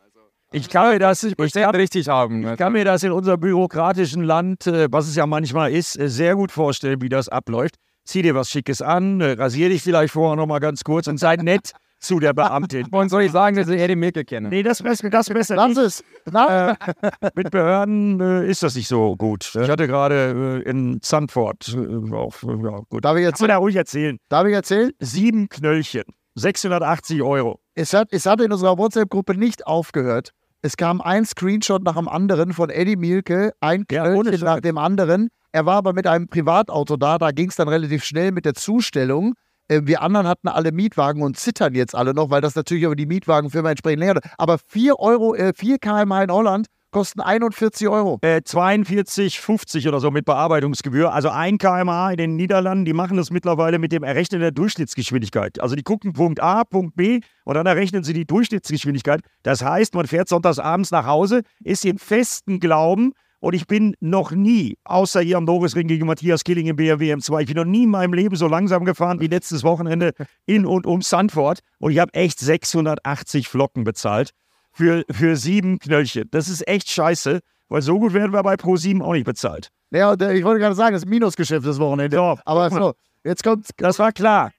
Ich 0.53 0.69
kann 0.69 0.93
mir 0.93 1.01
das, 1.01 1.25
ich, 1.25 1.37
Ich 1.37 1.57
es 1.57 1.75
richtig 1.75 2.07
haben. 2.07 2.47
Ich 2.47 2.57
kann 2.57 2.73
mir 2.73 2.85
das 2.85 3.03
in 3.03 3.11
unserem 3.11 3.41
bürokratischen 3.41 4.23
Land, 4.23 4.69
äh, 4.69 4.87
was 4.93 5.09
es 5.09 5.17
ja 5.17 5.27
manchmal 5.27 5.73
ist, 5.73 5.99
äh, 5.99 6.09
sehr 6.09 6.37
gut 6.37 6.53
vorstellen, 6.53 7.03
wie 7.03 7.09
das 7.09 7.29
abläuft. 7.29 7.75
Zieh 8.05 8.23
dir 8.23 8.37
was 8.37 8.49
Schickes 8.49 8.81
an, 8.81 9.21
äh, 9.21 9.33
rasier 9.33 9.69
dich 9.69 9.83
vielleicht 9.83 10.13
vorher 10.13 10.37
noch 10.37 10.47
mal 10.47 10.61
ganz 10.61 10.85
kurz 10.85 11.09
und 11.09 11.19
sei 11.19 11.35
nett 11.35 11.73
zu 12.05 12.21
der 12.21 12.33
Beamtin. 12.33 12.87
Und 12.93 13.09
soll 13.09 13.23
ich 13.23 13.33
sagen, 13.33 13.57
dass 13.57 13.69
ich 13.69 13.81
Eddie 13.81 13.97
Milke 13.97 14.25
kenne? 14.25 14.49
Nee, 14.49 14.63
das 14.63 14.83
besser, 14.83 15.11
das 15.11 15.29
besser. 15.29 15.57
Lass 15.57 15.77
es. 15.77 16.05
Na? 16.31 16.77
Mit 17.35 17.51
Behörden 17.51 18.21
äh, 18.21 18.47
ist 18.49 18.63
das 18.63 18.75
nicht 18.77 18.89
so 18.89 19.17
gut. 19.17 19.53
Ich 19.61 19.69
hatte 19.69 19.87
gerade 19.87 20.63
äh, 20.65 20.69
in 20.71 21.01
Zandvoort 21.03 21.75
äh, 21.77 22.13
auch, 22.15 22.35
äh, 22.43 22.63
ja, 22.63 22.81
gut. 22.89 23.05
Darf 23.05 23.17
ich 23.17 23.41
man 23.41 23.49
da 23.49 23.57
ruhig 23.57 23.77
erzählen. 23.77 24.19
darf 24.29 24.47
ich 24.47 24.55
erzählen? 24.55 24.93
Sieben 25.01 25.49
Knöllchen, 25.49 26.05
680 26.35 27.23
Euro. 27.23 27.61
Es 27.75 27.93
hat, 27.93 28.09
es 28.13 28.27
hat 28.27 28.41
in 28.41 28.53
unserer 28.53 28.79
WhatsApp-Gruppe 28.79 29.35
nicht 29.37 29.67
aufgehört. 29.67 30.31
Es 30.63 30.77
kam 30.77 31.01
ein 31.01 31.27
Screenshot 31.27 31.83
nach 31.83 31.97
dem 31.97 32.09
anderen 32.09 32.53
von 32.53 32.71
Eddie 32.71 32.97
Mielke, 32.97 33.53
ein 33.61 33.85
Ja, 33.91 34.05
Knöllchen 34.05 34.41
nach 34.45 34.55
Scheiß. 34.55 34.61
dem 34.63 34.79
anderen. 34.79 35.29
Er 35.53 35.67
war 35.67 35.77
aber 35.77 35.93
mit 35.93 36.07
einem 36.07 36.27
Privatauto 36.29 36.97
da, 36.97 37.19
da 37.19 37.31
ging 37.31 37.49
es 37.49 37.57
dann 37.57 37.69
relativ 37.69 38.03
schnell 38.03 38.33
mit 38.33 38.45
der 38.45 38.55
Zustellung. 38.55 39.35
Äh, 39.69 39.83
Wir 39.85 40.03
anderen 40.03 40.27
hatten 40.27 40.49
alle 40.49 40.73
Mietwagen 40.73 41.23
und 41.23 41.39
zittern 41.39 41.75
jetzt 41.75 41.95
alle 41.95 42.15
noch, 42.15 42.31
weil 42.31 42.41
das 42.41 42.55
natürlich 42.55 42.85
über 42.85 42.97
die 42.97 43.07
Mietwagenfirma 43.07 43.71
entsprechend 43.71 44.01
länger. 44.01 44.21
Aber 44.39 44.59
4 44.59 44.99
Euro, 44.99 45.35
äh, 45.35 45.53
4 45.55 45.79
km 45.79 46.13
in 46.13 46.31
Holland 46.31 46.67
kosten 46.91 47.21
41 47.21 47.89
Euro. 47.89 48.19
Äh, 48.23 48.43
42,50 48.45 49.89
oder 49.89 49.99
so 49.99 50.13
mit 50.13 50.25
Bearbeitungsgebühr. 50.27 51.13
Also 51.13 51.29
1 51.29 51.59
km/h 51.59 52.13
in 52.13 52.17
den 52.19 52.37
Niederlanden, 52.37 52.85
die 52.85 52.93
machen 52.93 53.17
das 53.17 53.33
mittlerweile 53.33 53.81
mit 53.81 53.91
dem 53.91 54.05
Errechnen 54.05 54.41
der 54.41 54.53
Durchschnittsgeschwindigkeit. 54.53 55.61
Also 55.61 55.75
die 55.75 55.83
gucken 55.83 56.13
Punkt 56.13 56.41
A, 56.41 56.63
Punkt 56.63 56.95
B 56.95 57.21
und 57.45 57.55
dann 57.55 57.67
errechnen 57.67 58.05
sie 58.05 58.13
die 58.13 58.27
Durchschnittsgeschwindigkeit. 58.27 59.23
Das 59.43 59.65
heißt, 59.65 59.95
man 59.95 60.07
fährt 60.07 60.29
sonntags 60.29 60.61
abends 60.61 60.93
nach 60.93 61.05
Hause, 61.05 61.43
ist 61.65 61.85
im 61.85 61.99
festen 61.99 62.61
Glauben, 62.61 63.13
und 63.45 63.53
ich 63.53 63.67
bin 63.67 63.95
noch 64.01 64.31
nie, 64.31 64.79
außer 64.85 65.21
hier 65.21 65.37
am 65.37 65.45
Dorisring 65.45 65.87
gegen 65.87 66.07
Matthias 66.07 66.45
Killing 66.45 66.67
im 66.67 66.77
BMW 66.77 67.13
M2, 67.13 67.43
ich 67.43 67.47
bin 67.49 67.57
noch 67.57 67.67
nie 67.67 67.83
in 67.83 67.91
meinem 67.91 68.15
Leben 68.15 68.37
so 68.37 68.49
langsam 68.49 68.87
gefahren 68.87 69.21
wie 69.21 69.27
letztes 69.27 69.63
Wochenende 69.63 70.13
in 70.47 70.65
und 70.65 70.87
um 70.87 71.03
Sandford. 71.03 71.59
Und 71.79 71.93
ich 71.93 71.99
habe 71.99 72.15
echt 72.15 72.39
680 72.39 73.49
Flocken 73.49 73.85
bezahlt 73.85 74.31
für, 74.73 75.05
für 75.11 75.37
sieben 75.37 75.79
Knöllchen. 75.79 76.27
Das 76.31 76.49
ist 76.49 76.67
echt 76.67 76.89
scheiße, 76.89 77.41
weil 77.69 77.83
so 77.83 77.99
gut 77.99 78.15
werden 78.15 78.33
wir 78.33 78.43
bei 78.43 78.55
Pro7 78.55 79.03
auch 79.03 79.13
nicht 79.13 79.27
bezahlt. 79.27 79.69
Ja, 79.91 80.13
und, 80.13 80.23
ich 80.23 80.43
wollte 80.43 80.61
gerade 80.61 80.75
sagen, 80.75 80.95
das 80.95 81.05
Minusgeschäft 81.05 81.67
das 81.67 81.79
Wochenende. 81.79 82.17
Ja. 82.17 82.39
Aber 82.47 82.71
so, 82.71 82.95
jetzt 83.25 83.45
kommt 83.45 83.69
Das 83.77 83.99
war 83.99 84.13
klar. 84.13 84.53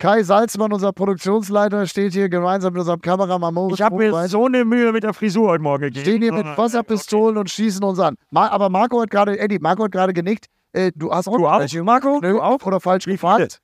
Kai 0.00 0.22
Salzmann, 0.22 0.72
unser 0.72 0.94
Produktionsleiter, 0.94 1.86
steht 1.86 2.14
hier 2.14 2.30
gemeinsam 2.30 2.72
mit 2.72 2.80
unserem 2.80 3.02
Kameramann 3.02 3.52
Moritz 3.52 3.74
Ich 3.78 3.82
habe 3.82 3.96
mir 3.96 4.28
so 4.28 4.46
eine 4.46 4.64
Mühe 4.64 4.92
mit 4.92 5.04
der 5.04 5.12
Frisur 5.12 5.50
heute 5.50 5.62
Morgen 5.62 5.82
gegeben. 5.82 6.00
stehen 6.06 6.22
hier 6.22 6.32
mit 6.32 6.46
Wasserpistolen 6.56 7.36
und 7.36 7.50
schießen 7.50 7.84
uns 7.84 7.98
an. 7.98 8.16
Ma 8.30 8.48
aber 8.48 8.70
Marco 8.70 8.98
hat 9.02 9.10
gerade, 9.10 9.38
Eddie, 9.38 9.58
Marco 9.58 9.84
hat 9.84 9.92
gerade 9.92 10.14
genickt. 10.14 10.46
Äh, 10.72 10.90
du 10.94 11.12
hast 11.12 11.28
auch, 11.28 11.36
Du 11.36 11.46
auch, 11.46 11.84
Marco? 11.84 12.18
Du 12.18 12.40
auch? 12.40 12.62
oder 12.64 12.80
falsch 12.80 13.04
gefragt. 13.04 13.60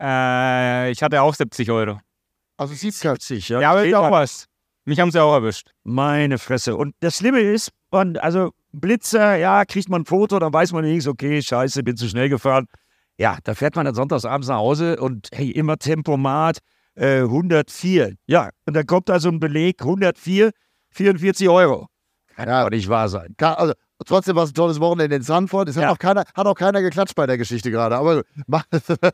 Äh, 0.00 0.90
ich 0.90 1.02
hatte 1.02 1.20
auch 1.20 1.34
70 1.34 1.70
Euro. 1.70 2.00
Also 2.56 2.72
sieht's 2.72 3.00
kein. 3.00 3.16
70, 3.16 3.50
Ja, 3.50 3.72
aber 3.72 3.82
ist 3.82 3.88
Steht 3.88 3.94
auch 3.96 4.10
was. 4.10 4.46
Mich 4.86 4.98
haben 5.00 5.10
sie 5.10 5.22
auch 5.22 5.34
erwischt. 5.34 5.70
Meine 5.84 6.38
Fresse. 6.38 6.76
Und 6.76 6.94
das 7.00 7.18
Schlimme 7.18 7.40
ist, 7.40 7.72
man, 7.90 8.16
also 8.16 8.52
Blitzer, 8.72 9.36
ja, 9.36 9.66
kriegt 9.66 9.90
man 9.90 10.00
ein 10.00 10.06
Foto, 10.06 10.38
dann 10.38 10.52
weiß 10.52 10.72
man 10.72 10.82
nichts, 10.84 11.06
okay, 11.06 11.42
scheiße, 11.42 11.82
bin 11.82 11.98
zu 11.98 12.08
schnell 12.08 12.30
gefahren. 12.30 12.68
Ja, 13.22 13.38
da 13.44 13.54
fährt 13.54 13.76
man 13.76 13.84
dann 13.84 13.94
sonntags 13.94 14.24
abends 14.24 14.48
nach 14.48 14.56
Hause 14.56 14.96
und 15.00 15.28
hey, 15.32 15.48
immer 15.52 15.76
Tempomat 15.78 16.58
äh, 16.96 17.20
104. 17.20 18.14
Ja, 18.26 18.50
und 18.66 18.74
dann 18.74 18.84
kommt 18.84 19.08
da 19.08 19.20
so 19.20 19.28
ein 19.28 19.38
Beleg, 19.38 19.80
104, 19.80 20.50
44 20.90 21.48
Euro. 21.48 21.86
Kann 22.34 22.48
Ja. 22.48 22.64
doch 22.64 22.70
nicht 22.70 22.88
wahr 22.88 23.08
sein. 23.08 23.34
Ka- 23.38 23.54
Also, 23.54 23.74
trotzdem 24.04 24.34
war 24.34 24.42
es 24.42 24.50
ein 24.50 24.54
tolles 24.54 24.80
Wochenende 24.80 25.14
in 25.14 25.22
Sanford. 25.22 25.68
Es 25.68 25.76
hat, 25.76 25.84
Ja. 25.84 25.90
auch 25.92 25.98
keiner, 25.98 26.24
hat 26.34 26.46
auch 26.46 26.54
keiner 26.56 26.82
geklatscht 26.82 27.14
bei 27.14 27.26
der 27.26 27.38
Geschichte 27.38 27.70
gerade. 27.70 27.96
Aber 27.96 28.22
macht 28.48 28.66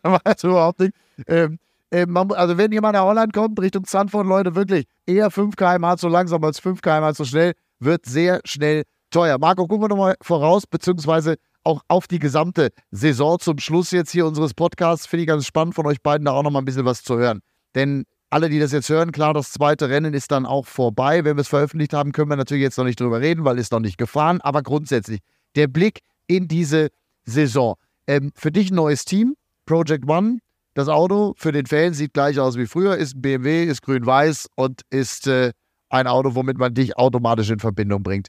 macht 0.03 0.43
überhaupt 0.43 0.81
nicht. 0.81 0.95
Ähm, 1.27 1.59
ähm, 1.91 2.11
man, 2.11 2.33
also, 2.33 2.57
wenn 2.57 2.73
jemand 2.73 2.95
nach 2.95 3.03
Holland 3.05 3.33
kommt, 3.35 3.61
Richtung 3.61 3.85
Sanford, 3.85 4.27
Leute, 4.27 4.55
wirklich 4.55 4.87
eher 5.07 5.31
5 5.31 5.55
km/h 5.57 5.99
zu 5.99 6.09
langsam 6.09 6.43
als 6.45 6.61
5 6.61 6.81
km/h 6.81 7.13
zu 7.15 7.25
schnell, 7.27 7.53
wird 7.79 8.07
sehr 8.07 8.41
schnell 8.47 8.85
teuer. 9.11 9.37
Marco, 9.39 9.67
gucken 9.67 9.85
wir 9.85 9.89
nochmal 9.89 10.15
voraus, 10.23 10.67
beziehungsweise 10.67 11.37
auch 11.65 11.83
auf 11.89 12.07
die 12.07 12.19
gesamte 12.19 12.71
Saison 12.91 13.39
zum 13.39 13.59
Schluss 13.59 13.91
jetzt 13.91 14.11
hier 14.11 14.27
unseres 14.27 14.55
Podcasts. 14.55 15.07
Finde 15.07 15.23
ich 15.23 15.29
ganz 15.29 15.47
spannend 15.47 15.75
von 15.75 15.87
euch 15.87 16.03
beiden 16.03 16.25
da 16.25 16.33
auch 16.33 16.43
nochmal 16.43 16.63
ein 16.63 16.65
bisschen 16.65 16.85
was 16.85 17.03
zu 17.03 17.19
hören. 17.19 17.41
Denn 17.75 18.05
alle, 18.31 18.49
die 18.49 18.59
das 18.59 18.73
jetzt 18.73 18.89
hören, 18.89 19.13
klar, 19.13 19.35
das 19.35 19.53
zweite 19.53 19.89
Rennen 19.89 20.15
ist 20.15 20.31
dann 20.31 20.47
auch 20.47 20.67
vorbei. 20.67 21.25
Wenn 21.25 21.37
wir 21.37 21.43
es 21.43 21.49
veröffentlicht 21.49 21.93
haben, 21.95 22.13
können 22.13 22.31
wir 22.31 22.37
natürlich 22.37 22.63
jetzt 22.63 22.77
noch 22.77 22.85
nicht 22.85 23.01
drüber 23.01 23.21
reden, 23.21 23.45
weil 23.45 23.59
ist 23.59 23.73
noch 23.73 23.81
nicht 23.81 23.99
gefahren. 23.99 24.41
Aber 24.41 24.63
grundsätzlich, 24.63 25.21
der 25.57 25.67
Blick 25.67 26.01
in 26.27 26.49
diese 26.49 26.89
Saison. 27.25 27.77
Ähm, 28.07 28.33
für 28.35 28.53
dich 28.53 28.71
ein 28.71 28.77
neues 28.77 29.05
Team, 29.05 29.35
Project 29.67 30.09
One. 30.09 30.39
Das 30.75 30.89
Auto 30.89 31.35
für 31.37 31.53
den 31.53 31.67
Fan 31.67 31.93
sieht 31.93 32.15
gleich 32.15 32.39
aus 32.39 32.57
wie 32.57 32.67
früher, 32.67 32.97
ist 32.97 33.17
ein 33.17 33.23
BMW, 33.23 33.65
ist 33.65 33.83
grün-weiß 33.83 34.49
und 34.55 34.83
ist 34.91 35.27
äh, 35.27 35.53
ein 35.89 36.07
Auto, 36.07 36.35
womit 36.35 36.59
man 36.59 36.75
dich 36.75 36.97
automatisch 36.97 37.51
in 37.51 37.59
Verbindung 37.59 38.03
bringt. 38.03 38.29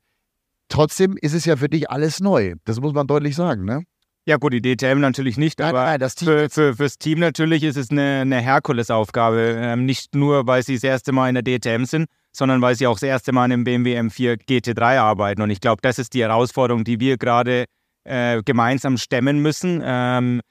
Trotzdem 0.70 1.18
ist 1.20 1.34
es 1.34 1.46
ja 1.46 1.56
für 1.56 1.68
dich 1.68 1.90
alles 1.90 2.20
neu. 2.20 2.56
Das 2.66 2.80
muss 2.80 2.94
man 2.94 3.08
deutlich 3.08 3.36
sagen, 3.36 3.66
ne? 3.66 3.84
Ja 4.26 4.38
gut, 4.38 4.54
die 4.54 4.62
DTM 4.62 5.00
natürlich 5.00 5.38
nicht, 5.38 5.58
Nein, 5.58 5.70
aber 5.70 5.86
nein, 5.86 6.00
das 6.00 6.14
Team. 6.14 6.28
für, 6.28 6.50
für, 6.50 6.76
fürs 6.76 7.00
Team 7.00 7.20
natürlich 7.20 7.64
ist 7.64 7.78
es 7.78 7.90
eine, 7.90 8.20
eine 8.22 8.40
Herkulesaufgabe. 8.40 9.56
Ähm, 9.60 9.86
nicht 9.86 10.14
nur, 10.14 10.46
weil 10.46 10.62
sie 10.62 10.76
das 10.76 10.84
erste 10.84 11.12
Mal 11.12 11.30
in 11.30 11.36
der 11.36 11.44
DTM 11.44 11.86
sind, 11.86 12.06
sondern 12.32 12.62
weil 12.62 12.76
sie 12.76 12.86
auch 12.86 12.96
das 12.96 13.04
erste 13.04 13.32
Mal 13.32 13.46
in 13.46 13.54
einem 13.54 13.64
BMW 13.64 14.00
M4 14.00 14.40
GT3 14.46 15.00
arbeiten. 15.00 15.42
Und 15.42 15.50
ich 15.50 15.62
glaube, 15.62 15.82
das 15.82 15.98
ist 15.98 16.14
die 16.14 16.22
Herausforderung, 16.22 16.84
die 16.84 17.00
wir 17.00 17.18
gerade 17.18 17.66
äh, 18.04 18.44
gemeinsam 18.44 18.98
stemmen 18.98 19.40
müssen. 19.40 19.82
Ähm, 19.84 20.42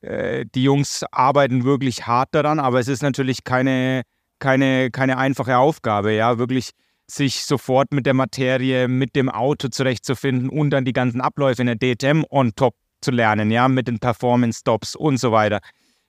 äh, 0.00 0.44
die 0.54 0.64
Jungs 0.64 1.04
arbeiten 1.12 1.64
wirklich 1.64 2.06
hart 2.06 2.30
daran, 2.32 2.58
aber 2.58 2.80
es 2.80 2.88
ist 2.88 3.02
natürlich 3.02 3.44
keine, 3.44 4.02
keine, 4.40 4.90
keine 4.90 5.16
einfache 5.16 5.58
Aufgabe, 5.58 6.12
ja, 6.12 6.38
wirklich 6.38 6.70
sich 7.10 7.44
sofort 7.44 7.92
mit 7.92 8.06
der 8.06 8.14
Materie, 8.14 8.88
mit 8.88 9.16
dem 9.16 9.28
Auto 9.28 9.68
zurechtzufinden 9.68 10.48
und 10.50 10.70
dann 10.70 10.84
die 10.84 10.92
ganzen 10.92 11.20
Abläufe 11.20 11.62
in 11.62 11.66
der 11.66 11.76
DTM 11.76 12.24
on 12.30 12.54
top 12.54 12.74
zu 13.00 13.10
lernen, 13.10 13.50
ja, 13.50 13.68
mit 13.68 13.88
den 13.88 13.98
Performance-Stops 13.98 14.94
und 14.96 15.18
so 15.18 15.32
weiter. 15.32 15.60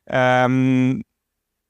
Ähm, 0.08 1.04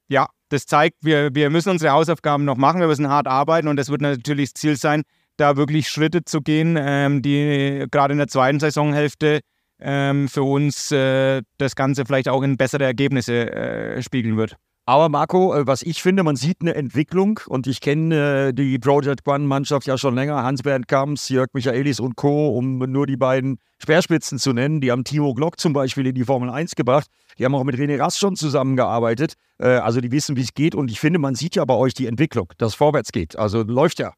ja, 0.07 0.27
das 0.49 0.65
zeigt, 0.65 0.97
wir, 1.01 1.35
wir 1.35 1.49
müssen 1.49 1.69
unsere 1.69 1.91
Hausaufgaben 1.91 2.45
noch 2.45 2.57
machen, 2.57 2.79
wir 2.79 2.87
müssen 2.87 3.09
hart 3.09 3.27
arbeiten 3.27 3.67
und 3.67 3.75
das 3.75 3.89
wird 3.89 4.01
natürlich 4.01 4.53
das 4.53 4.61
Ziel 4.61 4.77
sein, 4.77 5.03
da 5.37 5.57
wirklich 5.57 5.89
Schritte 5.89 6.25
zu 6.25 6.41
gehen, 6.41 6.77
ähm, 6.79 7.21
die 7.21 7.85
gerade 7.91 8.13
in 8.13 8.17
der 8.17 8.27
zweiten 8.27 8.59
Saisonhälfte 8.59 9.41
ähm, 9.79 10.27
für 10.27 10.43
uns 10.43 10.91
äh, 10.91 11.41
das 11.57 11.75
Ganze 11.75 12.05
vielleicht 12.05 12.27
auch 12.27 12.41
in 12.41 12.57
bessere 12.57 12.83
Ergebnisse 12.83 13.51
äh, 13.51 14.01
spiegeln 14.01 14.37
wird. 14.37 14.57
Aber 14.89 15.07
Marco, 15.07 15.53
äh, 15.53 15.67
was 15.67 15.83
ich 15.83 16.01
finde, 16.01 16.23
man 16.23 16.35
sieht 16.35 16.61
eine 16.61 16.73
Entwicklung 16.73 17.39
und 17.45 17.67
ich 17.67 17.79
kenne 17.79 18.47
äh, 18.47 18.53
die 18.53 18.79
Project 18.79 19.27
One-Mannschaft 19.27 19.85
ja 19.85 19.99
schon 19.99 20.15
länger. 20.15 20.41
Hans-Bernd 20.41 20.87
Kamps, 20.87 21.29
Jörg 21.29 21.49
Michaelis 21.53 21.99
und 21.99 22.15
Co., 22.15 22.57
um 22.57 22.79
nur 22.79 23.05
die 23.05 23.15
beiden 23.15 23.59
Speerspitzen 23.77 24.39
zu 24.39 24.51
nennen. 24.51 24.81
Die 24.81 24.91
haben 24.91 25.03
Timo 25.03 25.35
Glock 25.35 25.59
zum 25.59 25.73
Beispiel 25.73 26.07
in 26.07 26.15
die 26.15 26.23
Formel 26.23 26.49
1 26.49 26.73
gebracht. 26.73 27.05
Die 27.37 27.45
haben 27.45 27.53
auch 27.53 27.65
mit 27.65 27.75
René 27.75 27.99
Rast 27.99 28.17
schon 28.17 28.35
zusammengearbeitet. 28.35 29.35
Äh, 29.59 29.67
also 29.67 30.01
die 30.01 30.11
wissen, 30.11 30.35
wie 30.37 30.41
es 30.41 30.55
geht. 30.55 30.73
Und 30.73 30.89
ich 30.89 30.99
finde, 30.99 31.19
man 31.19 31.35
sieht 31.35 31.55
ja 31.55 31.65
bei 31.65 31.75
euch 31.75 31.93
die 31.93 32.07
Entwicklung, 32.07 32.47
dass 32.57 32.73
vorwärts 32.73 33.11
geht. 33.11 33.37
Also 33.37 33.61
läuft 33.61 33.99
ja. 33.99 34.13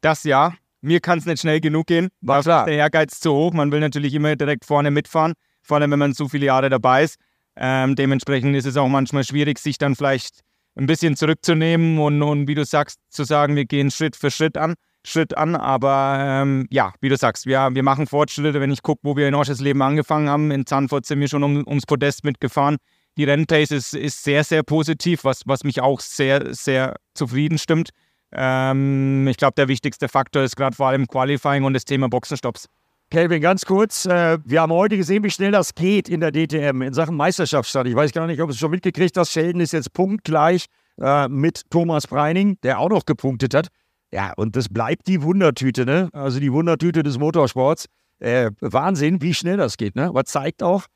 Das 0.00 0.24
ja. 0.24 0.54
Mir 0.80 1.00
kann 1.00 1.18
es 1.18 1.26
nicht 1.26 1.42
schnell 1.42 1.60
genug 1.60 1.88
gehen. 1.88 2.08
War 2.22 2.40
klar. 2.40 2.64
Der 2.64 2.76
Ehrgeiz 2.76 3.20
zu 3.20 3.34
hoch. 3.34 3.52
Man 3.52 3.70
will 3.70 3.80
natürlich 3.80 4.14
immer 4.14 4.34
direkt 4.34 4.64
vorne 4.64 4.90
mitfahren, 4.90 5.34
vor 5.60 5.76
allem 5.76 5.90
wenn 5.90 5.98
man 5.98 6.14
so 6.14 6.26
viele 6.26 6.46
Jahre 6.46 6.70
dabei 6.70 7.04
ist. 7.04 7.16
Ähm, 7.56 7.96
dementsprechend 7.96 8.54
ist 8.54 8.66
es 8.66 8.76
auch 8.76 8.88
manchmal 8.88 9.24
schwierig, 9.24 9.58
sich 9.58 9.78
dann 9.78 9.96
vielleicht 9.96 10.40
ein 10.76 10.86
bisschen 10.86 11.16
zurückzunehmen 11.16 11.98
und, 11.98 12.22
und 12.22 12.48
wie 12.48 12.54
du 12.54 12.64
sagst, 12.64 13.00
zu 13.08 13.24
sagen, 13.24 13.56
wir 13.56 13.64
gehen 13.64 13.90
Schritt 13.90 14.14
für 14.14 14.30
Schritt 14.30 14.56
an. 14.56 14.74
Schritt 15.06 15.36
an, 15.36 15.54
aber 15.54 16.18
ähm, 16.20 16.66
ja, 16.70 16.92
wie 17.00 17.08
du 17.08 17.16
sagst, 17.16 17.46
wir, 17.46 17.68
wir 17.72 17.82
machen 17.84 18.08
Fortschritte. 18.08 18.60
Wenn 18.60 18.72
ich 18.72 18.82
gucke, 18.82 19.00
wo 19.04 19.16
wir 19.16 19.28
in 19.28 19.34
Leben 19.60 19.80
angefangen 19.80 20.28
haben, 20.28 20.50
in 20.50 20.66
Zandvoort 20.66 21.06
sind 21.06 21.20
wir 21.20 21.28
schon 21.28 21.44
um, 21.44 21.58
ums 21.66 21.86
Podest 21.86 22.24
mitgefahren. 22.24 22.76
Die 23.16 23.24
Rennpace 23.24 23.70
ist, 23.70 23.94
ist 23.94 24.24
sehr, 24.24 24.42
sehr 24.42 24.64
positiv, 24.64 25.22
was, 25.22 25.42
was 25.46 25.62
mich 25.62 25.80
auch 25.80 26.00
sehr, 26.00 26.52
sehr 26.52 26.96
zufrieden 27.14 27.56
stimmt. 27.56 27.90
Ähm, 28.32 29.28
ich 29.28 29.36
glaube, 29.36 29.54
der 29.56 29.68
wichtigste 29.68 30.08
Faktor 30.08 30.42
ist 30.42 30.56
gerade 30.56 30.74
vor 30.74 30.88
allem 30.88 31.06
Qualifying 31.06 31.62
und 31.62 31.74
das 31.74 31.84
Thema 31.84 32.08
Boxenstopps. 32.08 32.66
Kelvin, 33.08 33.40
ganz 33.40 33.64
kurz. 33.64 34.04
Äh, 34.04 34.38
wir 34.44 34.60
haben 34.60 34.72
heute 34.72 34.96
gesehen, 34.96 35.22
wie 35.22 35.30
schnell 35.30 35.52
das 35.52 35.76
geht 35.76 36.08
in 36.08 36.20
der 36.20 36.32
DTM 36.32 36.82
in 36.82 36.92
Sachen 36.92 37.16
Meisterschaftsstand. 37.16 37.88
Ich 37.88 37.94
weiß 37.94 38.12
gar 38.12 38.26
nicht, 38.26 38.40
ob 38.42 38.50
es 38.50 38.58
schon 38.58 38.72
mitgekriegt 38.72 39.16
hast. 39.16 39.30
Sheldon 39.30 39.60
ist 39.60 39.72
jetzt 39.72 39.92
punktgleich 39.92 40.66
äh, 41.00 41.28
mit 41.28 41.70
Thomas 41.70 42.08
Breining, 42.08 42.58
der 42.64 42.80
auch 42.80 42.88
noch 42.88 43.06
gepunktet 43.06 43.54
hat. 43.54 43.68
Ja, 44.12 44.32
und 44.36 44.56
das 44.56 44.68
bleibt 44.68 45.06
die 45.06 45.22
Wundertüte, 45.22 45.86
ne? 45.86 46.08
Also 46.12 46.40
die 46.40 46.52
Wundertüte 46.52 47.04
des 47.04 47.16
Motorsports. 47.16 47.86
Äh, 48.18 48.50
Wahnsinn, 48.60 49.22
wie 49.22 49.34
schnell 49.34 49.56
das 49.56 49.76
geht, 49.76 49.94
ne? 49.94 50.08
Aber 50.08 50.24
zeigt 50.24 50.64
auch, 50.64 50.86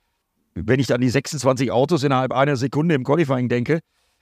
wenn 0.54 0.80
ich 0.80 0.92
an 0.92 1.00
die 1.00 1.10
26 1.10 1.70
Autos 1.70 2.02
innerhalb 2.02 2.32
einer 2.32 2.56
Sekunde 2.56 2.96
im 2.96 3.04
Qualifying 3.04 3.48
denke, 3.48 3.74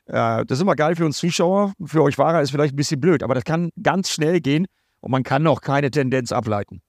äh, 0.04 0.44
das 0.44 0.58
ist 0.58 0.60
immer 0.60 0.76
geil 0.76 0.94
für 0.94 1.06
uns 1.06 1.16
Zuschauer. 1.16 1.72
Für 1.84 2.02
euch 2.02 2.16
Fahrer 2.16 2.42
ist 2.42 2.50
vielleicht 2.50 2.74
ein 2.74 2.76
bisschen 2.76 3.00
blöd, 3.00 3.22
aber 3.22 3.34
das 3.34 3.44
kann 3.44 3.70
ganz 3.82 4.10
schnell 4.10 4.40
gehen 4.40 4.66
und 5.00 5.10
man 5.10 5.22
kann 5.22 5.42
noch 5.42 5.62
keine 5.62 5.90
Tendenz 5.90 6.32
ableiten. 6.32 6.82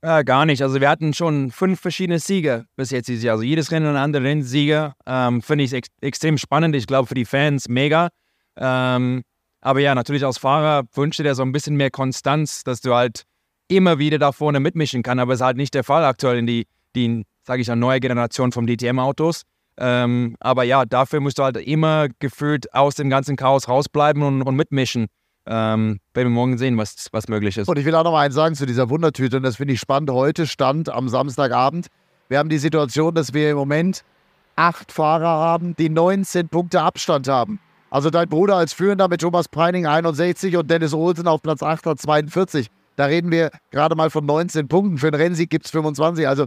Äh, 0.00 0.22
gar 0.22 0.46
nicht. 0.46 0.62
Also 0.62 0.80
wir 0.80 0.88
hatten 0.88 1.12
schon 1.12 1.50
fünf 1.50 1.80
verschiedene 1.80 2.20
Sieger 2.20 2.66
bis 2.76 2.90
jetzt 2.90 3.08
dieses 3.08 3.24
Jahr. 3.24 3.32
Also 3.32 3.42
jedes 3.42 3.72
Rennen 3.72 3.88
ein 3.88 3.96
anderer 3.96 4.24
Rennsieger. 4.24 4.94
Ähm, 5.06 5.42
Finde 5.42 5.64
ich 5.64 5.72
ex 5.72 5.88
extrem 6.00 6.38
spannend. 6.38 6.76
Ich 6.76 6.86
glaube 6.86 7.08
für 7.08 7.14
die 7.14 7.24
Fans 7.24 7.68
mega. 7.68 8.08
Ähm, 8.56 9.22
aber 9.60 9.80
ja, 9.80 9.94
natürlich 9.94 10.24
als 10.24 10.38
Fahrer 10.38 10.84
wünsche 10.94 11.24
dir 11.24 11.34
so 11.34 11.42
ein 11.42 11.50
bisschen 11.50 11.76
mehr 11.76 11.90
Konstanz, 11.90 12.62
dass 12.62 12.80
du 12.80 12.94
halt 12.94 13.24
immer 13.66 13.98
wieder 13.98 14.18
da 14.18 14.30
vorne 14.30 14.60
mitmischen 14.60 15.02
kannst. 15.02 15.20
Aber 15.20 15.34
ist 15.34 15.40
halt 15.40 15.56
nicht 15.56 15.74
der 15.74 15.82
Fall 15.82 16.04
aktuell 16.04 16.38
in 16.38 16.46
die, 16.46 16.66
die 16.94 17.24
sage 17.42 17.62
ich 17.62 17.66
ja, 17.66 17.74
neue 17.74 17.98
Generation 17.98 18.52
vom 18.52 18.68
DTM-Autos. 18.68 19.42
Ähm, 19.78 20.36
aber 20.38 20.62
ja, 20.62 20.84
dafür 20.84 21.20
musst 21.20 21.38
du 21.38 21.44
halt 21.44 21.56
immer 21.56 22.08
gefühlt 22.20 22.72
aus 22.72 22.94
dem 22.94 23.10
ganzen 23.10 23.36
Chaos 23.36 23.68
rausbleiben 23.68 24.22
und, 24.22 24.42
und 24.42 24.54
mitmischen. 24.54 25.06
Ähm, 25.50 25.98
werden 26.12 26.28
wir 26.28 26.34
morgen 26.34 26.58
sehen, 26.58 26.76
was, 26.76 27.08
was 27.10 27.26
möglich 27.28 27.56
ist. 27.56 27.68
Und 27.68 27.78
ich 27.78 27.86
will 27.86 27.94
auch 27.94 28.04
noch 28.04 28.12
mal 28.12 28.26
eins 28.26 28.34
sagen 28.34 28.54
zu 28.54 28.66
dieser 28.66 28.90
Wundertüte, 28.90 29.38
und 29.38 29.42
das 29.42 29.56
finde 29.56 29.72
ich 29.74 29.80
spannend. 29.80 30.10
Heute 30.10 30.46
stand 30.46 30.90
am 30.90 31.08
Samstagabend, 31.08 31.86
wir 32.28 32.38
haben 32.38 32.50
die 32.50 32.58
Situation, 32.58 33.14
dass 33.14 33.32
wir 33.32 33.50
im 33.52 33.56
Moment 33.56 34.04
acht 34.56 34.92
Fahrer 34.92 35.26
haben, 35.26 35.74
die 35.76 35.88
19 35.88 36.48
Punkte 36.48 36.82
Abstand 36.82 37.28
haben. 37.28 37.60
Also 37.90 38.10
dein 38.10 38.28
Bruder 38.28 38.56
als 38.56 38.74
Führender 38.74 39.08
mit 39.08 39.22
Thomas 39.22 39.48
Preining 39.48 39.86
61 39.86 40.56
und 40.56 40.70
Dennis 40.70 40.92
Olsen 40.92 41.26
auf 41.26 41.40
Platz 41.40 41.62
8 41.62 41.86
hat 41.86 41.98
42. 41.98 42.68
Da 42.96 43.06
reden 43.06 43.30
wir 43.30 43.50
gerade 43.70 43.94
mal 43.94 44.10
von 44.10 44.26
19 44.26 44.68
Punkten. 44.68 44.98
Für 44.98 45.06
einen 45.06 45.14
Rennsieg 45.14 45.48
gibt 45.48 45.64
es 45.64 45.70
25. 45.70 46.28
Also 46.28 46.46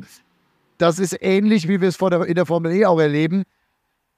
das 0.77 0.99
ist 0.99 1.17
ähnlich, 1.21 1.67
wie 1.67 1.81
wir 1.81 1.89
es 1.89 1.97
in 1.99 2.35
der 2.35 2.45
Formel 2.45 2.73
E 2.73 2.85
auch 2.85 2.99
erleben. 2.99 3.43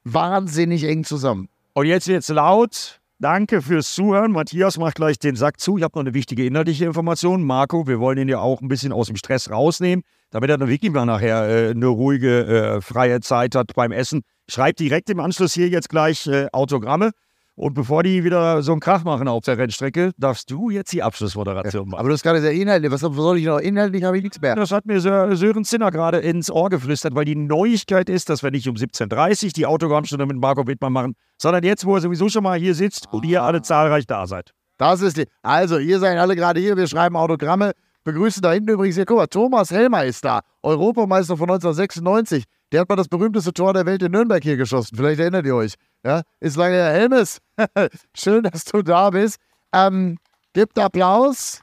Wahnsinnig 0.03 0.83
eng 0.83 1.05
zusammen. 1.05 1.47
Und 1.73 1.85
jetzt 1.85 2.07
wird's 2.07 2.27
laut. 2.29 2.99
Danke 3.23 3.61
fürs 3.61 3.95
Zuhören. 3.95 4.33
Matthias 4.33 4.77
macht 4.77 4.95
gleich 4.95 5.17
den 5.17 5.37
Sack 5.37 5.57
zu. 5.57 5.77
Ich 5.77 5.83
habe 5.85 5.97
noch 5.97 6.03
eine 6.03 6.13
wichtige 6.13 6.45
inhaltliche 6.45 6.83
Information. 6.83 7.41
Marco, 7.41 7.87
wir 7.87 8.01
wollen 8.01 8.17
ihn 8.17 8.27
ja 8.27 8.39
auch 8.39 8.59
ein 8.59 8.67
bisschen 8.67 8.91
aus 8.91 9.07
dem 9.07 9.15
Stress 9.15 9.49
rausnehmen, 9.49 10.03
damit 10.29 10.49
er 10.49 10.57
dann 10.57 10.67
wirklich 10.67 10.91
mal 10.91 11.05
nachher 11.05 11.47
äh, 11.47 11.69
eine 11.69 11.85
ruhige, 11.85 12.45
äh, 12.45 12.81
freie 12.81 13.21
Zeit 13.21 13.55
hat 13.55 13.75
beim 13.75 13.93
Essen. 13.93 14.23
Schreibt 14.49 14.81
direkt 14.81 15.09
im 15.09 15.21
Anschluss 15.21 15.53
hier 15.53 15.69
jetzt 15.69 15.87
gleich 15.87 16.27
äh, 16.27 16.47
Autogramme. 16.51 17.11
Und 17.55 17.75
bevor 17.75 18.01
die 18.01 18.23
wieder 18.23 18.63
so 18.63 18.71
einen 18.71 18.81
Krach 18.81 19.03
machen 19.03 19.27
auf 19.27 19.43
der 19.43 19.59
Rennstrecke, 19.59 20.11
darfst 20.17 20.49
du 20.49 20.71
jetzt 20.71 20.91
die 20.91 21.03
Abschlussmoderation 21.03 21.87
machen. 21.87 21.99
Aber 21.99 22.09
du 22.09 22.13
hast 22.13 22.23
gerade 22.23 22.41
sehr 22.41 22.51
inhaltlich. 22.51 22.91
Was 22.91 23.01
soll 23.01 23.37
ich 23.37 23.45
noch? 23.45 23.59
Inhaltlich 23.59 24.03
habe 24.03 24.17
ich 24.17 24.23
nichts 24.23 24.41
mehr. 24.41 24.55
Das 24.55 24.71
hat 24.71 24.87
mir 24.87 24.99
Sören 24.99 25.63
Zinner 25.63 25.91
gerade 25.91 26.17
ins 26.17 26.49
Ohr 26.49 26.69
geflüstert, 26.69 27.13
weil 27.13 27.25
die 27.25 27.35
Neuigkeit 27.35 28.09
ist, 28.09 28.29
dass 28.29 28.41
wir 28.41 28.49
nicht 28.49 28.67
um 28.67 28.75
17.30 28.75 29.45
Uhr 29.45 29.51
die 29.51 29.65
Autogrammstunde 29.67 30.25
mit 30.25 30.37
Marco 30.37 30.65
Wittmann 30.65 30.93
machen, 30.93 31.15
sondern 31.37 31.63
jetzt, 31.63 31.85
wo 31.85 31.93
er 31.93 32.01
sowieso 32.01 32.27
schon 32.27 32.43
mal 32.43 32.57
hier 32.57 32.73
sitzt 32.73 33.07
und 33.11 33.23
ihr 33.23 33.43
alle 33.43 33.61
zahlreich 33.61 34.07
da 34.07 34.25
seid. 34.25 34.51
Das 34.79 35.01
ist 35.01 35.17
die. 35.17 35.27
Also, 35.43 35.77
ihr 35.77 35.99
seid 35.99 36.17
alle 36.17 36.35
gerade 36.35 36.59
hier. 36.59 36.75
Wir 36.75 36.87
schreiben 36.87 37.15
Autogramme. 37.15 37.73
Begrüßen 38.03 38.41
da 38.41 38.51
hinten 38.51 38.71
übrigens 38.71 38.95
hier. 38.95 39.05
Guck 39.05 39.17
mal, 39.17 39.27
Thomas 39.27 39.69
Helmer 39.69 40.03
ist 40.03 40.25
da. 40.25 40.41
Europameister 40.63 41.37
von 41.37 41.49
1996. 41.49 42.45
Der 42.73 42.81
hat 42.81 42.89
mal 42.89 42.95
das 42.95 43.07
berühmteste 43.07 43.53
Tor 43.53 43.71
der 43.73 43.85
Welt 43.85 44.01
in 44.01 44.11
Nürnberg 44.11 44.41
hier 44.41 44.57
geschossen. 44.57 44.97
Vielleicht 44.97 45.19
erinnert 45.19 45.45
ihr 45.45 45.55
euch. 45.55 45.75
Ja, 46.03 46.23
ist 46.39 46.57
lange 46.57 46.73
her. 46.73 46.91
Helmes, 46.91 47.39
schön, 48.17 48.41
dass 48.41 48.65
du 48.65 48.81
da 48.81 49.11
bist. 49.11 49.37
Ähm, 49.71 50.17
gibt 50.53 50.79
Applaus. 50.79 51.61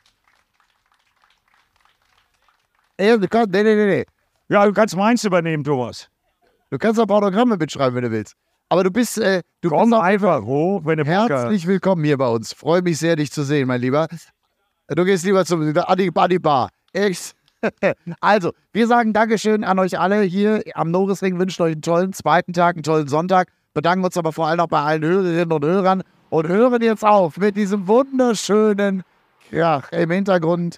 Ey, 2.96 3.18
du 3.18 3.26
kannst, 3.26 3.50
nee, 3.50 3.64
nee, 3.64 3.74
nee, 3.74 3.86
nee. 3.86 4.04
Ja, 4.48 4.64
du 4.64 4.72
kannst 4.72 4.96
meins 4.96 5.24
übernehmen, 5.24 5.64
Thomas. 5.64 6.08
Du 6.70 6.78
kannst 6.78 7.00
auch 7.00 7.08
Autogramme 7.08 7.56
mitschreiben, 7.56 7.96
wenn 7.96 8.04
du 8.04 8.12
willst. 8.12 8.36
Aber 8.68 8.84
du 8.84 8.92
bist, 8.92 9.18
äh, 9.18 9.42
du 9.62 9.70
Komm 9.70 9.90
bist 9.90 10.00
einfach 10.00 10.42
hoch, 10.42 10.82
wenn 10.84 10.98
du 10.98 11.04
herzlich 11.04 11.66
willkommen 11.66 12.04
hier 12.04 12.18
bei 12.18 12.28
uns. 12.28 12.52
Freue 12.52 12.82
mich 12.82 12.98
sehr, 12.98 13.16
dich 13.16 13.32
zu 13.32 13.42
sehen, 13.42 13.66
mein 13.66 13.80
Lieber. 13.80 14.06
Du 14.86 15.04
gehst 15.04 15.24
lieber 15.24 15.44
zum 15.44 15.76
Adi, 15.76 16.12
Adi 16.14 16.38
Bar. 16.38 16.70
Echt? 16.92 17.34
also, 18.20 18.52
wir 18.72 18.86
sagen 18.86 19.12
Dankeschön 19.12 19.64
an 19.64 19.78
euch 19.78 19.98
alle 19.98 20.22
hier 20.22 20.62
am 20.74 20.90
Norisring, 20.90 21.38
wünschen 21.38 21.62
euch 21.62 21.72
einen 21.72 21.82
tollen 21.82 22.12
zweiten 22.12 22.52
Tag, 22.52 22.76
einen 22.76 22.82
tollen 22.82 23.08
Sonntag 23.08 23.48
bedanken 23.74 24.04
uns 24.04 24.16
aber 24.16 24.32
vor 24.32 24.46
allem 24.46 24.60
auch 24.60 24.68
bei 24.68 24.80
allen 24.80 25.04
Hörerinnen 25.04 25.52
und 25.52 25.64
Hörern 25.64 26.02
und 26.30 26.48
hören 26.48 26.82
jetzt 26.82 27.04
auf 27.04 27.36
mit 27.38 27.56
diesem 27.56 27.86
wunderschönen 27.86 29.02
Krach 29.48 29.90
im 29.92 30.10
Hintergrund. 30.10 30.76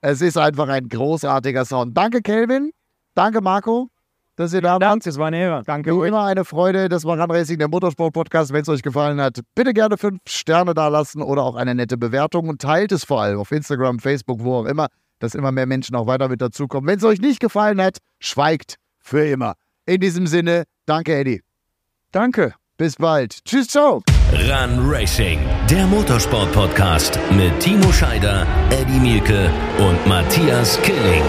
Es 0.00 0.20
ist 0.20 0.36
einfach 0.36 0.68
ein 0.68 0.88
großartiger 0.88 1.64
Sound. 1.64 1.96
Danke, 1.96 2.22
Kelvin. 2.22 2.70
Danke, 3.14 3.40
Marco, 3.40 3.88
dass 4.36 4.52
ihr 4.52 4.60
da 4.60 4.72
wart. 4.72 4.82
Danke, 4.82 5.08
es 5.08 5.18
war 5.18 5.28
eine 5.28 5.38
Ehre. 5.38 5.62
Danke. 5.64 5.90
Du, 5.90 6.02
immer 6.02 6.24
eine 6.24 6.44
Freude. 6.44 6.88
Das 6.88 7.04
war 7.04 7.18
Racing, 7.18 7.58
der 7.58 7.68
Motorsport-Podcast. 7.68 8.52
Wenn 8.52 8.62
es 8.62 8.68
euch 8.68 8.82
gefallen 8.82 9.20
hat, 9.20 9.40
bitte 9.54 9.72
gerne 9.72 9.96
fünf 9.96 10.20
Sterne 10.28 10.74
da 10.74 10.88
lassen 10.88 11.22
oder 11.22 11.42
auch 11.42 11.56
eine 11.56 11.74
nette 11.74 11.96
Bewertung 11.96 12.48
und 12.48 12.60
teilt 12.60 12.92
es 12.92 13.04
vor 13.04 13.22
allem 13.22 13.38
auf 13.38 13.50
Instagram, 13.50 13.98
Facebook, 13.98 14.44
wo 14.44 14.56
auch 14.56 14.66
immer, 14.66 14.88
dass 15.18 15.34
immer 15.34 15.52
mehr 15.52 15.66
Menschen 15.66 15.96
auch 15.96 16.06
weiter 16.06 16.28
mit 16.28 16.40
dazukommen. 16.40 16.88
Wenn 16.88 16.98
es 16.98 17.04
euch 17.04 17.20
nicht 17.20 17.40
gefallen 17.40 17.80
hat, 17.80 17.98
schweigt 18.20 18.76
für 18.98 19.26
immer. 19.26 19.54
In 19.86 20.00
diesem 20.00 20.26
Sinne, 20.26 20.64
danke, 20.84 21.14
Eddie. 21.14 21.42
Danke. 22.12 22.54
Bis 22.78 22.96
bald. 22.96 23.44
Tschüss, 23.44 23.68
ciao. 23.68 24.02
Run 24.32 24.90
Racing, 24.90 25.38
der 25.70 25.86
Motorsport-Podcast 25.86 27.18
mit 27.30 27.58
Timo 27.60 27.90
Scheider, 27.92 28.46
Eddie 28.70 28.98
Mielke 28.98 29.50
und 29.78 30.06
Matthias 30.06 30.80
Killing. 30.82 31.22